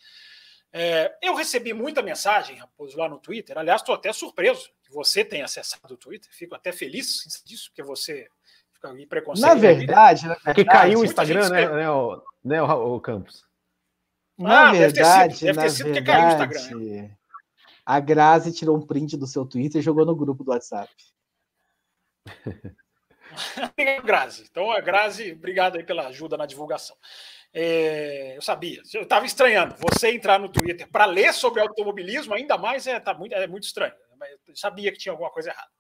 [0.71, 3.57] É, eu recebi muita mensagem, Raposo, lá no Twitter.
[3.59, 6.31] Aliás, estou até surpreso que você tenha acessado o Twitter.
[6.33, 8.29] Fico até feliz disso, porque você
[8.73, 9.47] fica aí preconceito.
[9.47, 13.47] Na verdade, é que caiu o Instagram, né, né, o, né, o, o Campos?
[14.39, 16.79] Na ah, verdade, deve ter sido, deve ter sido verdade, caiu o Instagram.
[16.81, 17.17] Né?
[17.85, 20.93] A Grazi tirou um print do seu Twitter e jogou no grupo do WhatsApp.
[24.05, 24.47] Grazi.
[24.51, 26.97] Então, a Grazi, obrigado aí pela ajuda na divulgação.
[27.53, 29.75] É, eu sabia, eu estava estranhando.
[29.79, 33.65] Você entrar no Twitter para ler sobre automobilismo, ainda mais é, tá muito, é muito
[33.65, 33.95] estranho.
[34.47, 35.71] Eu sabia que tinha alguma coisa errada.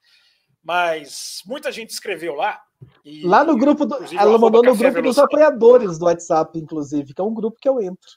[0.62, 2.62] Mas muita gente escreveu lá.
[3.04, 3.96] E, lá no grupo do.
[4.14, 7.80] Ela mandou no grupo dos apoiadores do WhatsApp, inclusive, que é um grupo que eu
[7.80, 8.10] entro.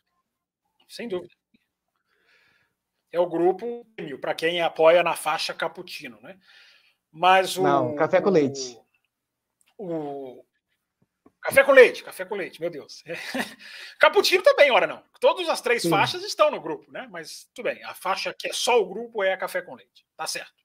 [0.87, 1.33] Sem dúvida.
[3.11, 3.85] É o grupo
[4.19, 6.37] para quem apoia na faixa Caputino, né?
[7.11, 7.63] Mas o.
[7.63, 8.79] Não, café com leite.
[9.77, 10.43] O,
[11.45, 13.03] Café com leite, café com leite, meu Deus.
[13.99, 15.03] Caputino também, ora não.
[15.19, 15.91] Todas as três Sim.
[15.91, 17.07] faixas estão no grupo, né?
[17.11, 20.07] Mas tudo bem, a faixa que é só o grupo é a café com leite.
[20.17, 20.64] Tá certo.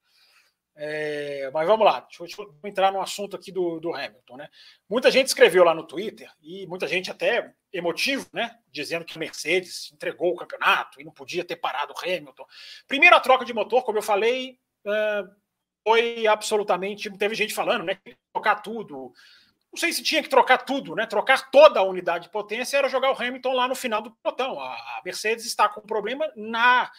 [0.77, 4.37] É, mas vamos lá, deixa eu, deixa eu, entrar no assunto aqui do, do Hamilton,
[4.37, 4.49] né?
[4.89, 8.57] Muita gente escreveu lá no Twitter e muita gente até emotivo, né?
[8.71, 12.47] Dizendo que o Mercedes entregou o campeonato e não podia ter parado o Hamilton.
[12.87, 15.25] Primeira troca de motor, como eu falei, é,
[15.87, 17.11] foi absolutamente.
[17.19, 17.99] Teve gente falando, né?
[18.33, 19.13] Trocar tudo.
[19.73, 21.07] Não sei se tinha que trocar tudo, né?
[21.07, 24.59] Trocar toda a unidade de potência era jogar o Hamilton lá no final do pelotão.
[24.59, 26.91] A Mercedes está com um problema na.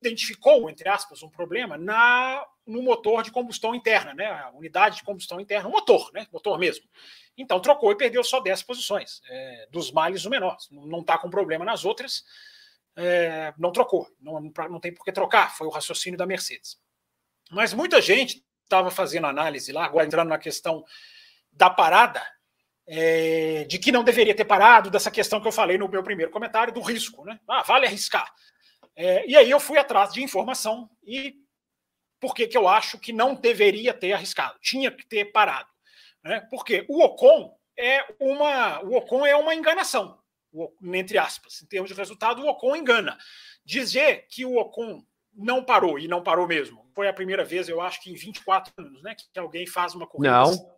[0.00, 4.26] Identificou, entre aspas, um problema na no motor de combustão interna, né?
[4.26, 6.26] A unidade de combustão interna, o motor, né?
[6.32, 6.88] Motor mesmo.
[7.36, 9.20] Então trocou e perdeu só 10 posições.
[9.28, 10.56] É, dos males o menor.
[10.70, 12.24] Não está com problema nas outras.
[12.94, 14.08] É, não trocou.
[14.20, 14.40] Não,
[14.70, 15.56] não tem por que trocar.
[15.56, 16.78] Foi o raciocínio da Mercedes.
[17.50, 20.84] Mas muita gente estava fazendo análise lá, agora entrando na questão
[21.56, 22.22] da parada,
[22.86, 26.30] é, de que não deveria ter parado, dessa questão que eu falei no meu primeiro
[26.30, 27.40] comentário, do risco, né?
[27.48, 28.32] Ah, vale arriscar.
[28.94, 31.34] É, e aí eu fui atrás de informação e
[32.20, 35.68] por que, que eu acho que não deveria ter arriscado, tinha que ter parado.
[36.22, 36.40] Né?
[36.50, 38.82] Porque o Ocon é uma.
[38.82, 40.18] O Ocon é uma enganação,
[40.82, 41.62] entre aspas.
[41.62, 43.18] Em termos de resultado, o Ocon engana.
[43.64, 46.90] Dizer que o Ocon não parou, e não parou mesmo.
[46.94, 49.14] Foi a primeira vez, eu acho que em 24 anos, né?
[49.14, 50.32] Que alguém faz uma corrida.
[50.32, 50.75] Não.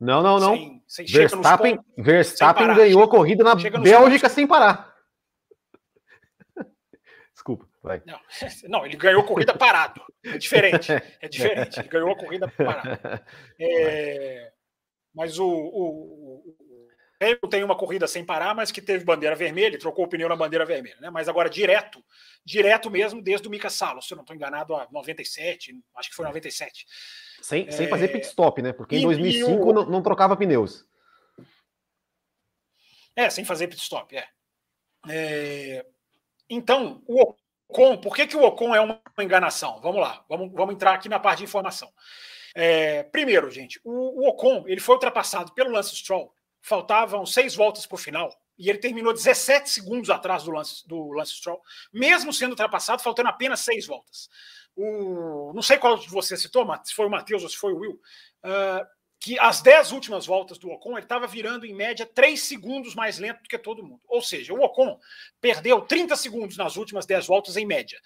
[0.00, 0.56] Não, não, não.
[0.56, 4.96] Sem, sem Verstappen, pontos, Verstappen parar, ganhou a corrida na Bélgica sem parar.
[7.34, 8.02] Desculpa, vai.
[8.06, 8.18] Não,
[8.68, 10.00] não, ele ganhou a corrida parado.
[10.24, 10.90] É diferente.
[11.20, 11.80] É diferente.
[11.80, 12.98] Ele ganhou a corrida parado.
[13.60, 14.52] É,
[15.14, 16.56] mas o, o,
[17.20, 20.36] Hamilton tem uma corrida sem parar, mas que teve bandeira vermelha, trocou o pneu na
[20.36, 21.10] bandeira vermelha, né?
[21.10, 22.02] Mas agora direto,
[22.42, 26.16] direto mesmo desde o Mika Salo, se eu não estou enganado, a 97, acho que
[26.16, 26.86] foi 97.
[27.42, 27.70] Sem, é...
[27.70, 28.72] sem fazer pit stop, né?
[28.72, 29.72] Porque em 2005 o...
[29.72, 30.86] não, não, trocava pneus.
[33.14, 34.26] É, sem fazer pit stop, é.
[35.10, 35.86] é...
[36.48, 37.34] Então, o
[37.68, 39.78] Ocon, por que, que o Ocon é uma enganação?
[39.82, 41.92] Vamos lá, vamos, vamos entrar aqui na parte de informação.
[42.54, 47.86] É, primeiro, gente, o, o Ocon ele foi ultrapassado pelo Lance Stroll faltavam seis voltas
[47.86, 52.32] para o final, e ele terminou 17 segundos atrás do Lance, do Lance Stroll, mesmo
[52.32, 54.28] sendo ultrapassado, faltando apenas seis voltas.
[54.76, 57.78] O, não sei qual de vocês citou, se foi o Matheus ou se foi o
[57.78, 58.00] Will,
[58.44, 58.86] uh,
[59.18, 63.18] que as dez últimas voltas do Ocon ele estava virando em média três segundos mais
[63.18, 64.00] lento do que todo mundo.
[64.06, 64.98] Ou seja, o Ocon
[65.40, 67.98] perdeu 30 segundos nas últimas dez voltas em média.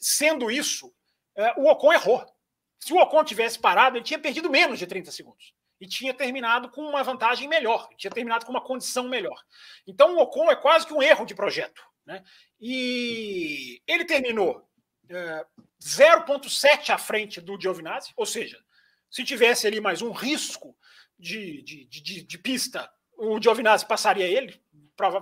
[0.00, 0.88] Sendo isso,
[1.36, 2.24] uh, o Ocon errou.
[2.78, 6.68] Se o Ocon tivesse parado, ele tinha perdido menos de 30 segundos e tinha terminado
[6.70, 9.42] com uma vantagem melhor, tinha terminado com uma condição melhor.
[9.86, 11.82] Então o Ocon é quase que um erro de projeto.
[12.04, 12.22] Né?
[12.60, 14.68] E ele terminou
[15.08, 15.46] é,
[15.82, 18.62] 0,7 à frente do Giovinazzi, ou seja,
[19.10, 20.76] se tivesse ali mais um risco
[21.18, 24.60] de, de, de, de pista, o Giovinazzi passaria ele,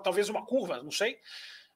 [0.03, 1.21] talvez uma curva, não sei.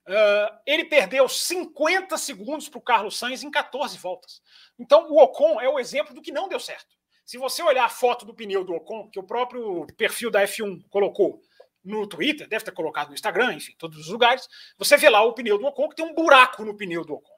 [0.07, 4.43] Uh, ele perdeu 50 segundos para o Carlos Sainz em 14 voltas.
[4.77, 6.97] Então, o Ocon é o exemplo do que não deu certo.
[7.25, 10.85] Se você olhar a foto do pneu do Ocon, que o próprio perfil da F1
[10.91, 11.41] colocou
[11.85, 15.33] no Twitter, deve ter colocado no Instagram, enfim, todos os lugares, você vê lá o
[15.33, 17.37] pneu do Ocon, que tem um buraco no pneu do Ocon.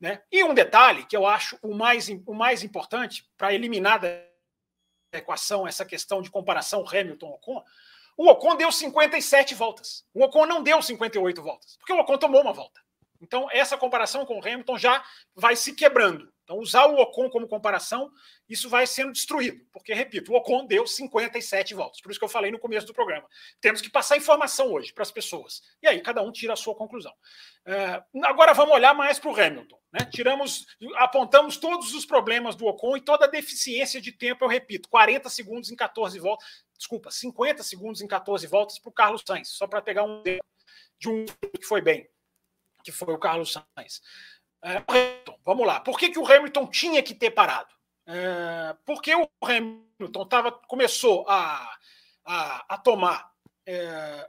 [0.00, 0.22] Né?
[0.32, 4.08] E um detalhe que eu acho o mais, o mais importante para eliminar da
[5.12, 7.62] equação essa questão de comparação Hamilton-Ocon,
[8.16, 10.04] o Ocon deu 57 voltas.
[10.14, 12.80] O Ocon não deu 58 voltas, porque o Ocon tomou uma volta.
[13.20, 15.04] Então, essa comparação com o Hamilton já
[15.34, 16.32] vai se quebrando.
[16.50, 18.10] Então, usar o Ocon como comparação,
[18.48, 22.00] isso vai sendo destruído, porque, repito, o Ocon deu 57 voltas.
[22.00, 23.24] Por isso que eu falei no começo do programa.
[23.60, 25.62] Temos que passar informação hoje para as pessoas.
[25.80, 27.12] E aí, cada um tira a sua conclusão.
[27.64, 29.80] Uh, agora, vamos olhar mais para o Hamilton.
[29.92, 30.00] Né?
[30.10, 34.88] Tiramos, apontamos todos os problemas do Ocon e toda a deficiência de tempo, eu repito,
[34.88, 36.48] 40 segundos em 14 voltas.
[36.76, 40.20] Desculpa, 50 segundos em 14 voltas para o Carlos Sainz, só para pegar um
[40.98, 42.08] de um que foi bem,
[42.82, 44.02] que foi o Carlos Sainz.
[44.62, 44.82] É,
[45.44, 45.80] vamos lá.
[45.80, 47.72] Por que, que o Hamilton tinha que ter parado?
[48.06, 51.76] É, porque o Hamilton tava, começou a,
[52.24, 53.32] a, a tomar
[53.66, 54.28] é,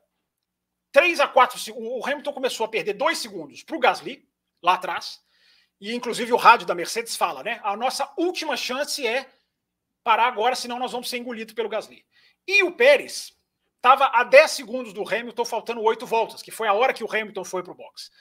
[0.91, 4.27] 3 a 4 O Hamilton começou a perder 2 segundos para o Gasly,
[4.61, 5.21] lá atrás.
[5.79, 7.59] E inclusive o rádio da Mercedes fala, né?
[7.63, 9.27] A nossa última chance é
[10.03, 12.05] parar agora, senão nós vamos ser engolidos pelo Gasly.
[12.47, 13.33] E o Pérez
[13.77, 17.11] estava a 10 segundos do Hamilton, faltando 8 voltas, que foi a hora que o
[17.11, 18.11] Hamilton foi para o box.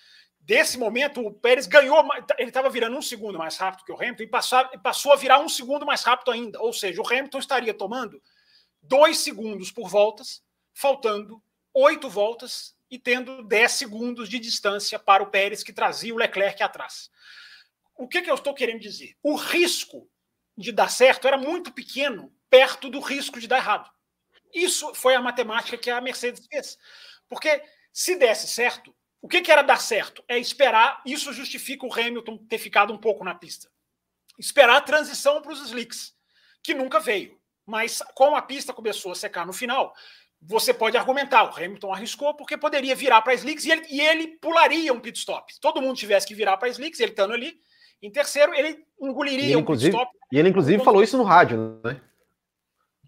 [0.40, 2.02] Desse momento, o Pérez ganhou,
[2.38, 5.48] ele estava virando um segundo mais rápido que o Hamilton e passou, a virar um
[5.48, 6.60] segundo mais rápido ainda.
[6.60, 8.20] Ou seja, o Hamilton estaria tomando
[8.82, 11.42] dois segundos por voltas, faltando
[11.74, 16.60] oito voltas e tendo 10 segundos de distância para o Pérez, que trazia o Leclerc
[16.62, 17.10] atrás.
[17.96, 19.16] O que, que eu estou querendo dizer?
[19.22, 20.08] O risco
[20.56, 23.88] de dar certo era muito pequeno perto do risco de dar errado.
[24.52, 26.76] Isso foi a matemática que a Mercedes fez.
[27.28, 30.24] Porque se desse certo, o que, que era dar certo?
[30.26, 33.68] É esperar, isso justifica o Hamilton ter ficado um pouco na pista.
[34.38, 36.14] Esperar a transição para os slicks,
[36.62, 37.38] que nunca veio.
[37.66, 39.94] Mas como a pista começou a secar no final,
[40.40, 44.26] você pode argumentar, o Hamilton arriscou porque poderia virar para slicks e ele, e ele
[44.38, 45.52] pularia um pit stop.
[45.52, 47.60] Se todo mundo tivesse que virar para slicks, ele estando ali,
[48.02, 50.10] em terceiro, ele engoliria ele, um pit stop.
[50.32, 52.00] E ele, inclusive, falou isso no rádio, né?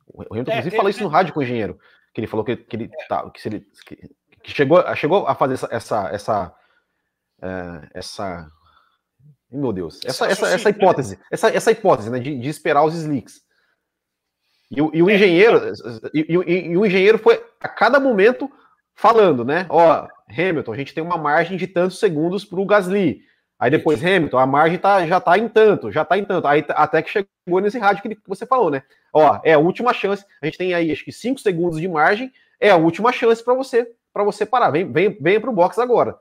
[0.07, 1.81] O Hamilton, é, inclusive, falou isso no rádio com o engenheiro,
[2.13, 3.05] que ele falou que, que ele é.
[3.07, 4.11] tá, que se ele que,
[4.43, 6.55] que chegou, chegou a fazer essa essa essa,
[7.43, 8.51] é, essa
[9.51, 10.77] meu Deus, essa, essa, essa né?
[10.77, 13.43] hipótese, essa, essa hipótese né, de, de esperar os slicks.
[14.71, 16.11] E, o, e o é, engenheiro, então.
[16.15, 18.51] e, e, e, o engenheiro foi a cada momento
[18.95, 19.67] falando, né?
[19.69, 23.21] Ó, Hamilton, a gente tem uma margem de tantos segundos para o Gasly.
[23.59, 26.49] Aí depois Hamilton, a margem tá, já tá em tanto, já tá em tanto.
[26.49, 28.83] Aí até que chegou nesse rádio que você falou, né?
[29.13, 30.25] Ó, é a última chance.
[30.41, 33.55] A gente tem aí acho que 5 segundos de margem, é a última chance para
[33.55, 34.71] você para você parar.
[34.71, 36.19] Vem, vem, vem para o box agora.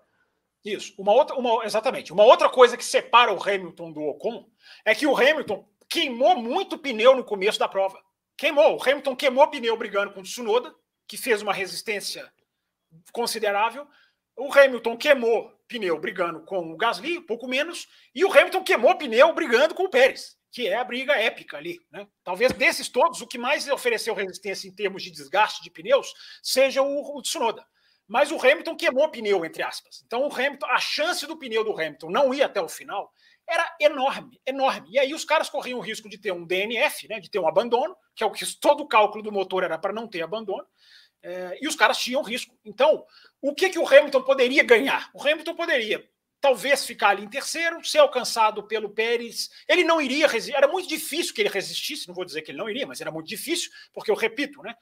[0.63, 0.93] Isso.
[0.97, 2.13] Uma outra, uma, exatamente.
[2.13, 4.47] Uma outra coisa que separa o Hamilton do Ocon
[4.85, 7.99] é que o Hamilton queimou muito pneu no começo da prova.
[8.37, 8.77] Queimou.
[8.77, 10.73] O Hamilton queimou pneu brigando com o Tsunoda,
[11.07, 12.31] que fez uma resistência
[13.11, 13.87] considerável.
[14.37, 18.95] O Hamilton queimou pneu brigando com o Gasly, um pouco menos, e o Hamilton queimou
[18.97, 21.79] pneu brigando com o Pérez, que é a briga épica ali.
[21.91, 22.07] Né?
[22.23, 26.81] Talvez desses todos, o que mais ofereceu resistência em termos de desgaste de pneus seja
[26.81, 27.65] o, o Tsunoda.
[28.11, 30.03] Mas o Hamilton queimou o pneu, entre aspas.
[30.05, 33.09] Então, o Hamilton, a chance do pneu do Hamilton não ir até o final
[33.47, 34.89] era enorme, enorme.
[34.91, 37.47] E aí os caras corriam o risco de ter um DNF, né, de ter um
[37.47, 40.67] abandono, que é o que todo o cálculo do motor era para não ter abandono,
[41.23, 42.53] é, e os caras tinham risco.
[42.65, 43.05] Então,
[43.41, 45.09] o que, que o Hamilton poderia ganhar?
[45.13, 46.05] O Hamilton poderia
[46.41, 49.49] talvez ficar ali em terceiro, ser alcançado pelo Pérez.
[49.69, 52.57] Ele não iria resistir, era muito difícil que ele resistisse, não vou dizer que ele
[52.57, 54.75] não iria, mas era muito difícil, porque eu repito, né?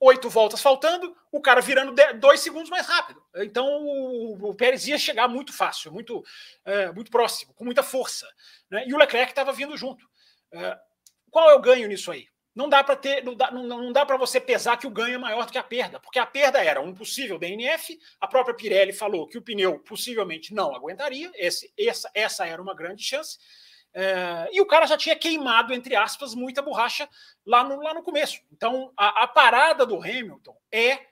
[0.00, 3.22] Oito voltas faltando, o cara virando dois segundos mais rápido.
[3.36, 6.22] Então o, o Pérez ia chegar muito fácil, muito,
[6.64, 8.28] é, muito próximo, com muita força.
[8.70, 8.84] Né?
[8.86, 10.06] E o Leclerc estava vindo junto.
[10.52, 10.78] É,
[11.30, 12.28] qual é o ganho nisso aí?
[12.54, 15.16] Não dá para ter, não dá, não, não dá para você pesar que o ganho
[15.16, 17.98] é maior do que a perda, porque a perda era um possível DNF.
[18.20, 21.32] A própria Pirelli falou que o pneu possivelmente não aguentaria.
[21.34, 23.38] Esse, essa, essa era uma grande chance.
[23.94, 27.08] É, e o cara já tinha queimado, entre aspas, muita borracha
[27.46, 28.40] lá no, lá no começo.
[28.52, 31.06] Então, a, a parada do Hamilton é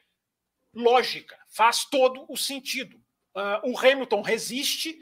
[0.75, 2.97] lógica, faz todo o sentido.
[3.35, 4.99] Uh, o Hamilton resiste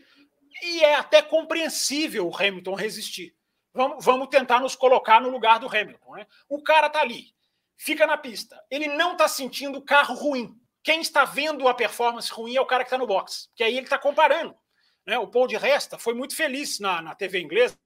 [0.63, 3.35] e é até compreensível o Hamilton resistir.
[3.73, 6.17] Vamos, vamos tentar nos colocar no lugar do Hamilton.
[6.17, 6.27] Né?
[6.49, 7.35] O cara está ali,
[7.77, 10.55] fica na pista, ele não está sentindo o carro ruim.
[10.83, 13.77] Quem está vendo a performance ruim é o cara que está no box, que aí
[13.77, 14.57] ele está comparando.
[15.07, 15.19] Né?
[15.19, 17.79] O Paul de Resta foi muito feliz na, na TV inglesa,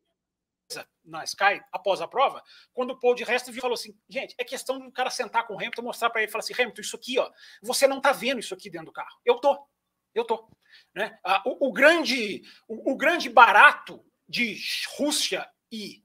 [1.05, 2.43] na Sky, após a prova,
[2.73, 5.55] quando o Paul de Resta viu, falou assim: gente, é questão do cara sentar com
[5.55, 7.31] o Hamilton, mostrar para ele, falar assim: Hamilton, isso aqui, ó,
[7.63, 9.21] você não tá vendo isso aqui dentro do carro.
[9.25, 9.67] Eu tô,
[10.15, 10.49] eu tô.
[10.95, 11.19] Né?
[11.45, 14.59] O, o grande, o, o grande barato de
[14.97, 16.03] Rússia e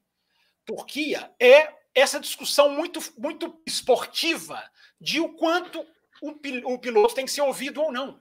[0.65, 4.61] Turquia é essa discussão muito, muito esportiva
[4.99, 5.85] de o quanto
[6.21, 8.19] o piloto tem que ser ouvido ou não.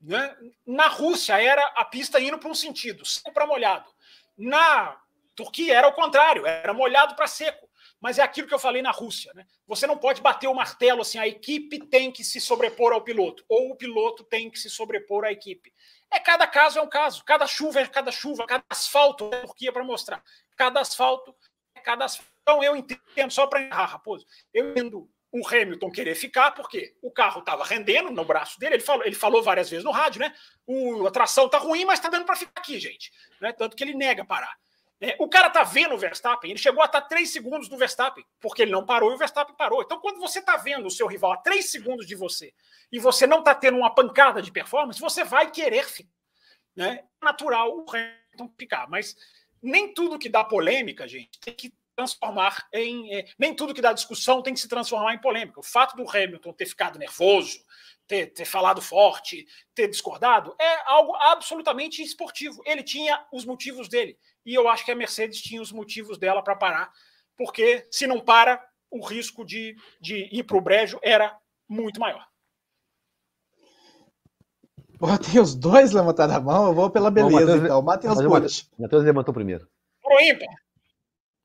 [0.00, 0.34] Né?
[0.66, 3.90] Na Rússia era a pista indo para um sentido, seco para molhado.
[4.36, 4.98] Na
[5.34, 7.68] Turquia era o contrário, era molhado para seco.
[8.00, 9.30] Mas é aquilo que eu falei na Rússia.
[9.34, 9.46] Né?
[9.66, 13.44] Você não pode bater o martelo assim, a equipe tem que se sobrepor ao piloto,
[13.46, 15.72] ou o piloto tem que se sobrepor à equipe.
[16.10, 19.40] É cada caso é um caso, cada chuva é cada chuva, cada asfalto é a
[19.42, 20.22] Turquia para mostrar.
[20.56, 21.36] Cada asfalto
[21.74, 22.30] é cada asfalto.
[22.42, 27.10] Então eu entendo, só para encerrar, Raposo, eu entendo o Hamilton querer ficar, porque o
[27.10, 30.34] carro estava rendendo no braço dele, ele falou, ele falou várias vezes no rádio, né?
[30.66, 33.12] O, a tração tá ruim, mas tá dando para ficar aqui, gente.
[33.40, 33.52] Né?
[33.52, 34.56] Tanto que ele nega parar.
[35.00, 37.76] É, o cara tá vendo o Verstappen, ele chegou a estar tá 3 segundos do
[37.78, 39.80] Verstappen, porque ele não parou e o Verstappen parou.
[39.80, 42.52] Então, quando você tá vendo o seu rival a 3 segundos de você
[42.92, 46.10] e você não tá tendo uma pancada de performance, você vai querer ficar.
[46.76, 47.02] Né?
[47.22, 49.16] É natural o Hamilton ficar, mas
[49.62, 53.14] nem tudo que dá polêmica, gente, tem que transformar em.
[53.14, 55.60] É, nem tudo que dá discussão tem que se transformar em polêmica.
[55.60, 57.58] O fato do Hamilton ter ficado nervoso,
[58.06, 62.62] ter, ter falado forte, ter discordado, é algo absolutamente esportivo.
[62.64, 64.16] Ele tinha os motivos dele.
[64.44, 66.90] E eu acho que a Mercedes tinha os motivos dela para parar,
[67.36, 71.36] porque se não para, o risco de, de ir para o brejo era
[71.68, 72.26] muito maior.
[74.98, 77.82] Pô, tem os dois levantando a mão, eu vou pela beleza, Bom, então.
[77.82, 78.68] Matheus Pucci.
[78.78, 79.68] Matheus levantou primeiro.
[80.02, 80.48] Pro ímpar.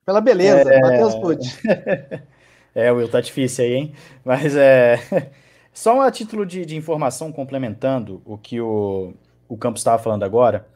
[0.06, 0.80] Pela beleza, é...
[0.80, 1.58] Matheus Pucci.
[2.72, 3.94] é, Will, tá difícil aí, hein?
[4.24, 5.00] Mas é.
[5.74, 9.12] Só a título de, de informação, complementando o que o,
[9.48, 10.66] o Campos estava falando agora.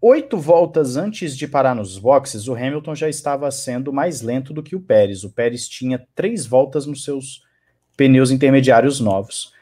[0.00, 4.62] Oito voltas antes de parar nos boxes, o Hamilton já estava sendo mais lento do
[4.62, 5.24] que o Pérez.
[5.24, 7.44] O Pérez tinha três voltas nos seus
[7.96, 9.52] pneus intermediários novos.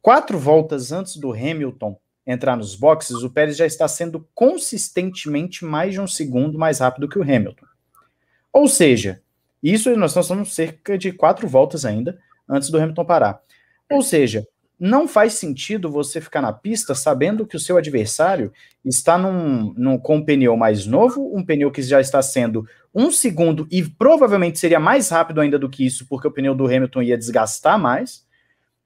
[0.00, 5.92] Quatro voltas antes do Hamilton entrar nos boxes, o Pérez já está sendo consistentemente mais
[5.92, 7.66] de um segundo mais rápido que o Hamilton.
[8.52, 9.20] Ou seja,
[9.62, 13.40] isso nós estamos cerca de quatro voltas ainda antes do Hamilton parar.
[13.90, 14.46] Ou seja,
[14.78, 18.52] não faz sentido você ficar na pista sabendo que o seu adversário
[18.84, 23.10] está num, num, com um pneu mais novo, um pneu que já está sendo um
[23.10, 27.02] segundo e provavelmente seria mais rápido ainda do que isso, porque o pneu do Hamilton
[27.02, 28.26] ia desgastar mais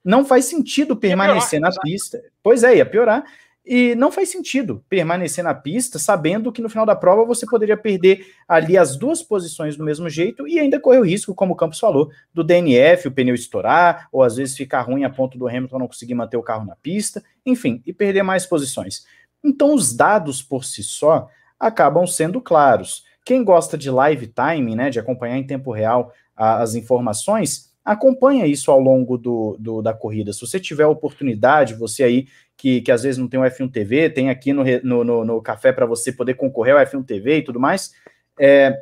[0.06, 2.22] não faz sentido permanecer na pista.
[2.40, 3.24] Pois é, ia piorar.
[3.66, 7.76] E não faz sentido permanecer na pista sabendo que no final da prova você poderia
[7.76, 11.56] perder ali as duas posições do mesmo jeito e ainda correr o risco, como o
[11.56, 15.48] Campos falou, do DNF, o pneu estourar, ou às vezes ficar ruim a ponto do
[15.48, 19.04] Hamilton não conseguir manter o carro na pista, enfim, e perder mais posições.
[19.42, 23.02] Então os dados por si só acabam sendo claros.
[23.24, 28.70] Quem gosta de live timing, né, de acompanhar em tempo real as informações, acompanha isso
[28.70, 30.32] ao longo do, do, da corrida.
[30.32, 32.26] Se você tiver a oportunidade, você aí
[32.56, 35.42] que, que às vezes não tem o F1 TV, tem aqui no, no, no, no
[35.42, 37.92] café para você poder concorrer ao F1 TV e tudo mais,
[38.38, 38.76] é,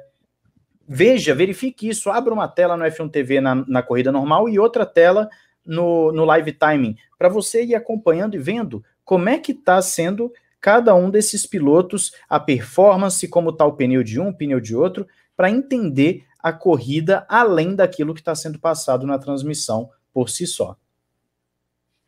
[0.86, 4.86] veja, verifique isso, abra uma tela no F1 TV na, na corrida normal e outra
[4.86, 5.28] tela
[5.66, 10.32] no, no live timing, para você ir acompanhando e vendo como é que está sendo
[10.60, 15.06] cada um desses pilotos, a performance, como está o pneu de um, pneu de outro,
[15.36, 20.76] para entender a corrida além daquilo que está sendo passado na transmissão por si só.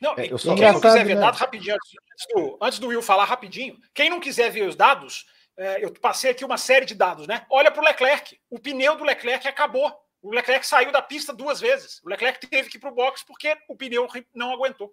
[0.01, 1.20] Não, é, eu só, quem não quiser ver né?
[1.20, 5.26] dados, rapidinho, antes do, antes do Will falar rapidinho, quem não quiser ver os dados,
[5.57, 7.47] é, eu passei aqui uma série de dados, né?
[7.51, 8.38] Olha para o Leclerc.
[8.51, 9.90] O pneu do Leclerc acabou.
[10.20, 12.03] O Leclerc saiu da pista duas vezes.
[12.05, 14.92] O Leclerc teve que ir para o box porque o pneu não aguentou.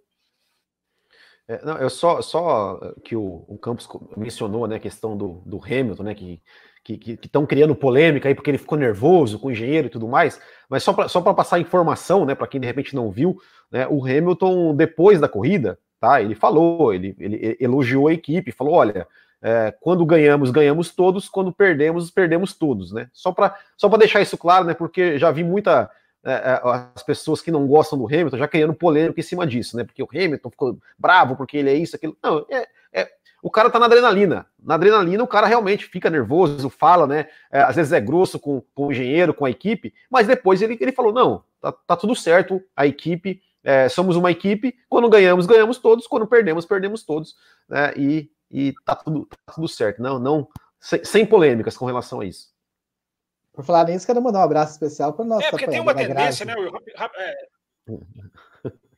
[1.48, 5.62] É, não, eu só, só que o, o Campos mencionou, né, a questão do, do
[5.62, 6.42] Hamilton, né, que
[6.84, 10.40] que estão criando polêmica aí porque ele ficou nervoso com o engenheiro e tudo mais,
[10.68, 13.38] mas só para só passar informação, né, para quem de repente não viu,
[13.72, 18.74] né, o Hamilton, depois da corrida, tá, ele falou, ele, ele elogiou a equipe, falou:
[18.74, 19.08] olha,
[19.42, 23.10] é, quando ganhamos, ganhamos todos, quando perdemos, perdemos todos, né?
[23.12, 25.90] Só para só deixar isso claro, né, porque já vi muita.
[26.26, 26.62] É, é,
[26.96, 29.84] as pessoas que não gostam do Hamilton já criando polêmica em cima disso, né?
[29.84, 32.18] Porque o Hamilton ficou bravo porque ele é isso, aquilo.
[32.24, 33.10] Não, é, é
[33.44, 34.48] o cara tá na adrenalina.
[34.58, 37.28] Na adrenalina, o cara realmente fica nervoso, fala, né?
[37.52, 40.78] É, às vezes é grosso com, com, o engenheiro, com a equipe, mas depois ele,
[40.80, 45.46] ele falou: não, tá, tá tudo certo, a equipe, é, somos uma equipe, quando ganhamos,
[45.46, 47.36] ganhamos todos, quando perdemos, perdemos todos,
[47.68, 47.94] né?
[47.98, 50.48] E, e tá, tudo, tá tudo certo, não, não
[50.80, 52.48] sem, sem polêmicas com relação a isso.
[53.52, 55.44] Por falar nisso, quero mandar um abraço especial para nós.
[55.44, 56.56] É, porque tem uma tendência, né?
[57.18, 57.48] É,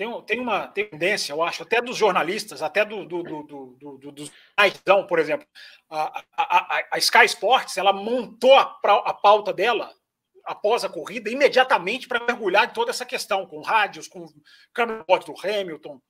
[0.00, 3.42] tem, tem uma tendência, eu acho, até dos jornalistas, até do, do, do,
[3.78, 4.30] do, do,
[4.64, 5.46] então, por exemplo,
[5.90, 9.92] a, a, a, Sky Sports, ela montou a, a pauta dela
[10.42, 14.26] após a corrida imediatamente para mergulhar em toda essa questão, com rádios, com
[14.72, 16.00] câmera do Hamilton.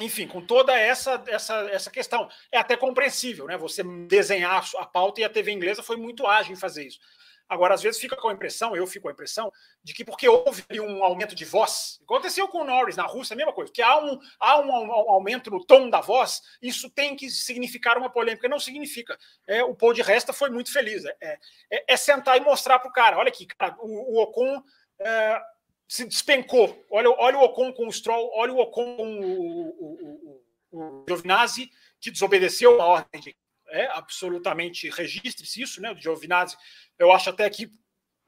[0.00, 2.28] enfim, com toda essa, essa, essa questão.
[2.52, 3.58] É até compreensível, né?
[3.58, 7.00] Você desenhar a pauta e a TV inglesa foi muito ágil em fazer isso.
[7.48, 10.28] Agora, às vezes fica com a impressão, eu fico com a impressão, de que porque
[10.28, 13.82] houve um aumento de voz, aconteceu com o Norris na Rússia, a mesma coisa, que
[13.82, 14.72] há um, há um,
[15.10, 18.48] aumento no tom da voz, isso tem que significar uma polêmica.
[18.48, 19.18] Não significa.
[19.46, 21.04] É, o Paul de Resta foi muito feliz.
[21.04, 21.38] É,
[21.70, 24.62] é, é sentar e mostrar para o cara: olha aqui, cara, o, o Ocon
[24.98, 25.40] é,
[25.86, 26.84] se despencou.
[26.90, 30.40] Olha, olha o Ocon com o Stroll, olha o Ocon com o, o,
[30.72, 31.70] o, o Giovinazzi,
[32.00, 33.36] que desobedeceu a ordem de.
[33.74, 35.90] É, absolutamente registre-se isso, né?
[35.90, 36.56] O Giovinazzi
[36.96, 37.68] eu acho até que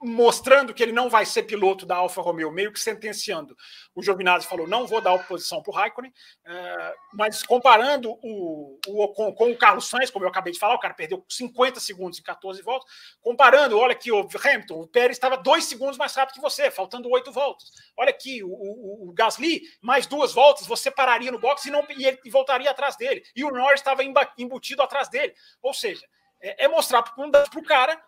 [0.01, 3.57] mostrando que ele não vai ser piloto da Alfa Romeo, meio que sentenciando.
[3.95, 6.13] O Giovinazzi falou, não vou dar oposição para o Raikkonen,
[6.45, 10.75] é, mas comparando o, o Ocon com o Carlos Sainz, como eu acabei de falar,
[10.75, 12.89] o cara perdeu 50 segundos em 14 voltas,
[13.21, 17.09] comparando, olha aqui, o Hamilton, o Pérez estava dois segundos mais rápido que você, faltando
[17.09, 17.69] oito voltas.
[17.97, 21.85] Olha aqui, o, o, o, Gasly, mais duas voltas, você pararia no box e, não,
[21.89, 23.23] e ele voltaria atrás dele.
[23.35, 24.03] E o Norris estava
[24.37, 25.33] embutido atrás dele.
[25.61, 26.05] Ou seja,
[26.39, 27.99] é, é mostrar para o cara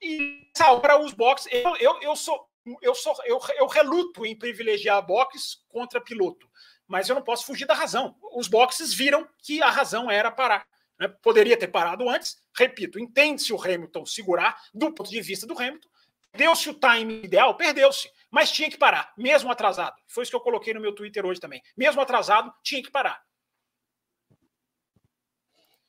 [0.00, 1.52] e nessa hora os boxes.
[1.52, 2.48] Eu, eu, eu sou.
[2.82, 6.46] Eu, sou eu, eu reluto em privilegiar boxes contra piloto,
[6.86, 8.14] mas eu não posso fugir da razão.
[8.34, 10.66] Os boxes viram que a razão era parar.
[10.98, 11.08] Né?
[11.22, 15.88] Poderia ter parado antes, repito, entende-se o Hamilton segurar, do ponto de vista do Hamilton,
[16.34, 19.96] deu-se o time ideal, perdeu-se, mas tinha que parar, mesmo atrasado.
[20.06, 21.62] Foi isso que eu coloquei no meu Twitter hoje também.
[21.76, 23.20] Mesmo atrasado, tinha que parar.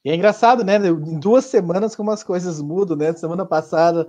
[0.04, 0.76] E é engraçado, né?
[0.78, 3.14] Em duas semanas como as coisas mudam, né?
[3.14, 4.08] Semana passada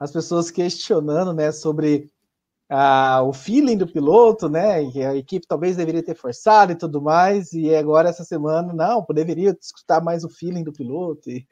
[0.00, 2.08] as pessoas questionando, né, sobre
[2.70, 4.90] ah, o feeling do piloto, né?
[4.90, 7.52] Que a equipe talvez deveria ter forçado e tudo mais.
[7.52, 11.46] E agora essa semana, não, deveria escutar mais o feeling do piloto e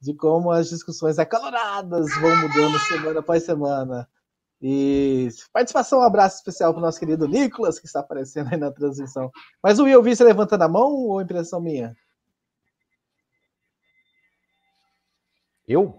[0.00, 4.08] de como as discussões acaloradas vão mudando semana após semana.
[4.60, 8.70] E participação, um abraço especial para o nosso querido Nicolas, que está aparecendo aí na
[8.70, 9.30] transmissão.
[9.62, 11.96] Mas o Will vi você levantando a mão ou impressão minha?
[15.66, 15.98] Eu?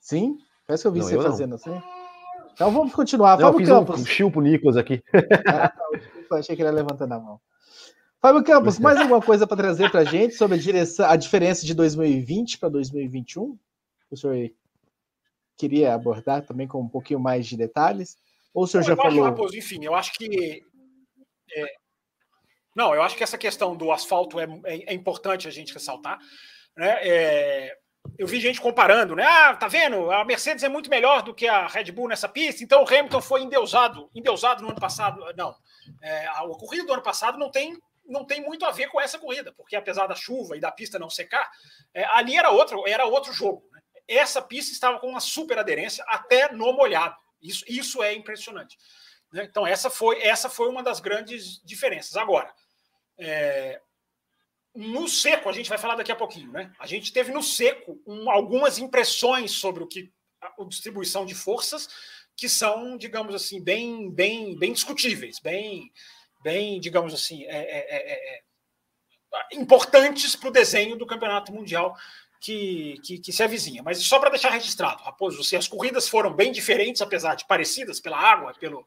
[0.00, 1.56] Sim, parece que eu vi não, você eu fazendo não.
[1.56, 1.82] assim.
[2.52, 3.38] Então vamos continuar.
[3.38, 4.00] Não, Fábio eu fiz Campos.
[4.00, 5.02] um chill pro Nicolas aqui.
[5.46, 5.72] Ah,
[6.28, 7.40] tá, achei que ele ia levantando a mão.
[8.20, 11.66] Fábio Campos, mais alguma coisa para trazer para a gente sobre a, direção, a diferença
[11.66, 13.58] de 2020 para 2021?
[14.10, 14.50] O senhor
[15.56, 18.16] queria abordar também com um pouquinho mais de detalhes?
[18.54, 19.24] Ou o senhor não, já falou?
[19.24, 20.62] Acho, Raposo, enfim, eu acho que.
[21.54, 21.66] É...
[22.74, 26.18] Não, eu acho que essa questão do asfalto é, é, é importante a gente ressaltar.
[26.76, 26.96] Né?
[27.02, 27.78] É
[28.18, 29.24] eu vi gente comparando, né?
[29.24, 30.10] Ah, tá vendo?
[30.10, 33.20] A Mercedes é muito melhor do que a Red Bull nessa pista, então o Hamilton
[33.20, 35.24] foi endeusado, endeusado no ano passado.
[35.36, 35.54] Não.
[36.00, 39.18] É, a, corrida do ano passado não tem, não tem muito a ver com essa
[39.18, 41.50] corrida, porque apesar da chuva e da pista não secar,
[41.92, 43.66] é, ali era outro, era outro jogo.
[43.72, 43.80] Né?
[44.06, 47.16] Essa pista estava com uma super aderência até no molhado.
[47.42, 48.78] Isso, isso é impressionante.
[49.32, 49.44] Né?
[49.44, 52.16] Então, essa foi, essa foi uma das grandes diferenças.
[52.16, 52.54] Agora,
[53.18, 53.80] é,
[54.74, 56.72] no seco, a gente vai falar daqui a pouquinho, né?
[56.78, 61.88] A gente teve no seco um, algumas impressões sobre o que a, distribuição de forças
[62.36, 65.92] que são, digamos assim, bem, bem, bem discutíveis, bem,
[66.42, 68.42] bem, digamos assim, é, é, é, é
[69.52, 71.96] importantes para o desenho do campeonato mundial
[72.40, 73.82] que, que, que, se avizinha.
[73.82, 78.00] Mas só para deixar registrado, Raposo, se as corridas foram bem diferentes, apesar de parecidas
[78.00, 78.86] pela água, pelo,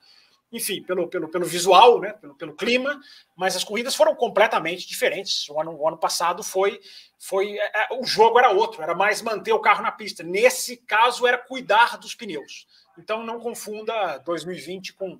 [0.52, 3.00] enfim, pelo, pelo, pelo visual, né, pelo, pelo clima,
[3.36, 5.48] mas as corridas foram completamente diferentes.
[5.50, 6.80] O ano, o ano passado foi,
[7.20, 10.24] foi é, é o jogo era outro, era mais manter o carro na pista.
[10.24, 12.66] Nesse caso era cuidar dos pneus.
[12.98, 15.20] Então não confunda 2020 com,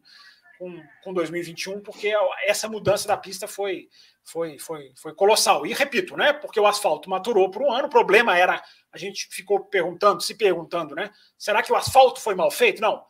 [0.58, 2.14] com, com 2021, porque
[2.46, 3.90] essa mudança da pista foi,
[4.24, 5.66] foi, foi, foi colossal.
[5.66, 8.64] E repito, né, porque o asfalto maturou por um ano, o problema era,
[8.94, 12.82] a gente ficou perguntando, se perguntando, né, será que o asfalto foi mal feito?
[12.82, 13.06] Não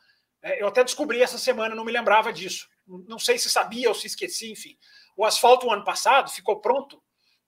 [0.59, 2.67] eu até descobri essa semana, não me lembrava disso.
[2.87, 4.77] Não sei se sabia ou se esqueci, enfim.
[5.15, 7.01] O asfalto, o ano passado, ficou pronto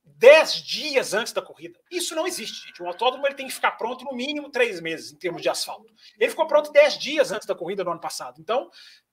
[0.03, 1.79] dez dias antes da corrida.
[1.91, 2.81] Isso não existe, gente.
[2.81, 5.93] Um autódromo ele tem que ficar pronto no mínimo três meses em termos de asfalto.
[6.19, 8.39] Ele ficou pronto dez dias antes da corrida do ano passado.
[8.39, 8.69] Então,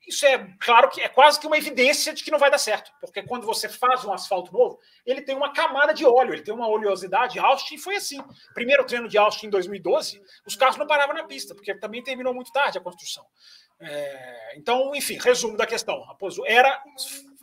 [0.06, 2.92] isso é claro que é quase que uma evidência de que não vai dar certo,
[3.00, 6.54] porque quando você faz um asfalto novo, ele tem uma camada de óleo, ele tem
[6.54, 7.38] uma oleosidade.
[7.38, 8.22] Austin foi assim.
[8.54, 12.32] Primeiro treino de Austin em 2012, os carros não paravam na pista, porque também terminou
[12.32, 13.26] muito tarde a construção.
[13.80, 16.02] É, então, enfim, resumo da questão.
[16.46, 16.82] Era,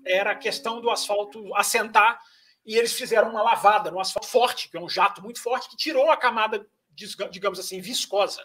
[0.05, 2.19] era a questão do asfalto assentar
[2.65, 5.75] e eles fizeram uma lavada no asfalto forte, que é um jato muito forte, que
[5.75, 6.65] tirou a camada,
[7.29, 8.41] digamos assim, viscosa.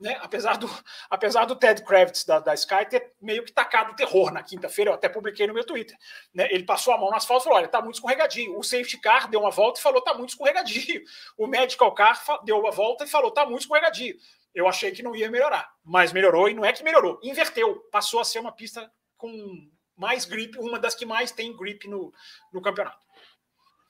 [0.00, 0.16] Né?
[0.22, 0.70] Apesar, do,
[1.10, 4.94] apesar do Ted Kravitz da, da Sky ter meio que tacado terror na quinta-feira, eu
[4.94, 5.96] até publiquei no meu Twitter.
[6.34, 6.48] Né?
[6.50, 8.58] Ele passou a mão no asfalto e falou: olha, tá muito escorregadio.
[8.58, 11.02] O safety car deu uma volta e falou: tá muito escorregadio.
[11.36, 14.16] O medical car deu uma volta e falou: tá muito escorregadio
[14.54, 18.20] eu achei que não ia melhorar, mas melhorou e não é que melhorou, inverteu, passou
[18.20, 19.32] a ser uma pista com
[19.96, 22.12] mais grip, uma das que mais tem grip no,
[22.52, 22.98] no campeonato.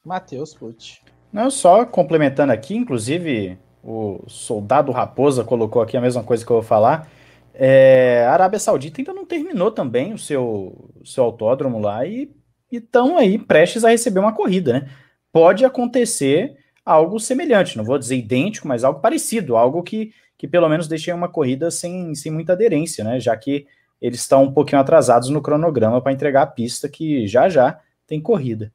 [0.05, 1.01] Matheus Pucci.
[1.33, 6.57] Não, só complementando aqui, inclusive o soldado Raposa colocou aqui a mesma coisa que eu
[6.57, 7.11] vou falar.
[7.55, 12.31] É, a Arábia Saudita ainda não terminou também o seu, seu autódromo lá e
[12.71, 14.89] estão aí prestes a receber uma corrida, né?
[15.33, 20.69] Pode acontecer algo semelhante, não vou dizer idêntico, mas algo parecido, algo que, que pelo
[20.69, 23.21] menos deixe uma corrida sem, sem muita aderência, né?
[23.21, 23.67] Já que
[24.01, 28.21] eles estão um pouquinho atrasados no cronograma para entregar a pista que já já tem
[28.21, 28.73] corrida.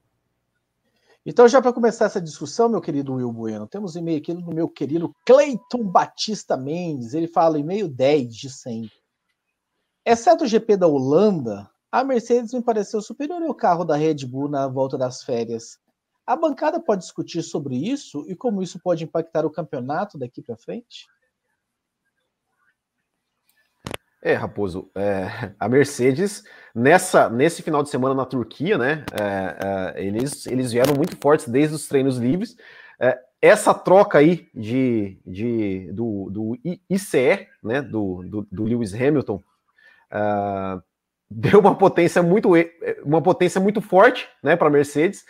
[1.28, 4.54] Então, já para começar essa discussão, meu querido Will Bueno, temos um e-mail aqui do
[4.54, 7.16] meu querido Cleiton Batista Mendes.
[7.16, 8.92] Ele fala e-mail 10 de 100.
[10.06, 14.48] Exceto o GP da Holanda, a Mercedes me pareceu superior ao carro da Red Bull
[14.48, 15.80] na volta das férias.
[16.28, 20.56] A bancada pode discutir sobre isso e como isso pode impactar o campeonato daqui para
[20.56, 21.08] frente?
[24.26, 30.04] É, Raposo, é, a Mercedes, nessa, nesse final de semana na Turquia, né, é, é,
[30.04, 32.58] eles, eles vieram muito fortes desde os treinos livres.
[33.00, 36.58] É, essa troca aí de, de, do, do
[36.90, 39.44] ICE, né, do, do, do Lewis Hamilton,
[40.12, 40.20] é,
[41.30, 42.50] deu uma potência muito,
[43.04, 45.24] uma potência muito forte né, para a Mercedes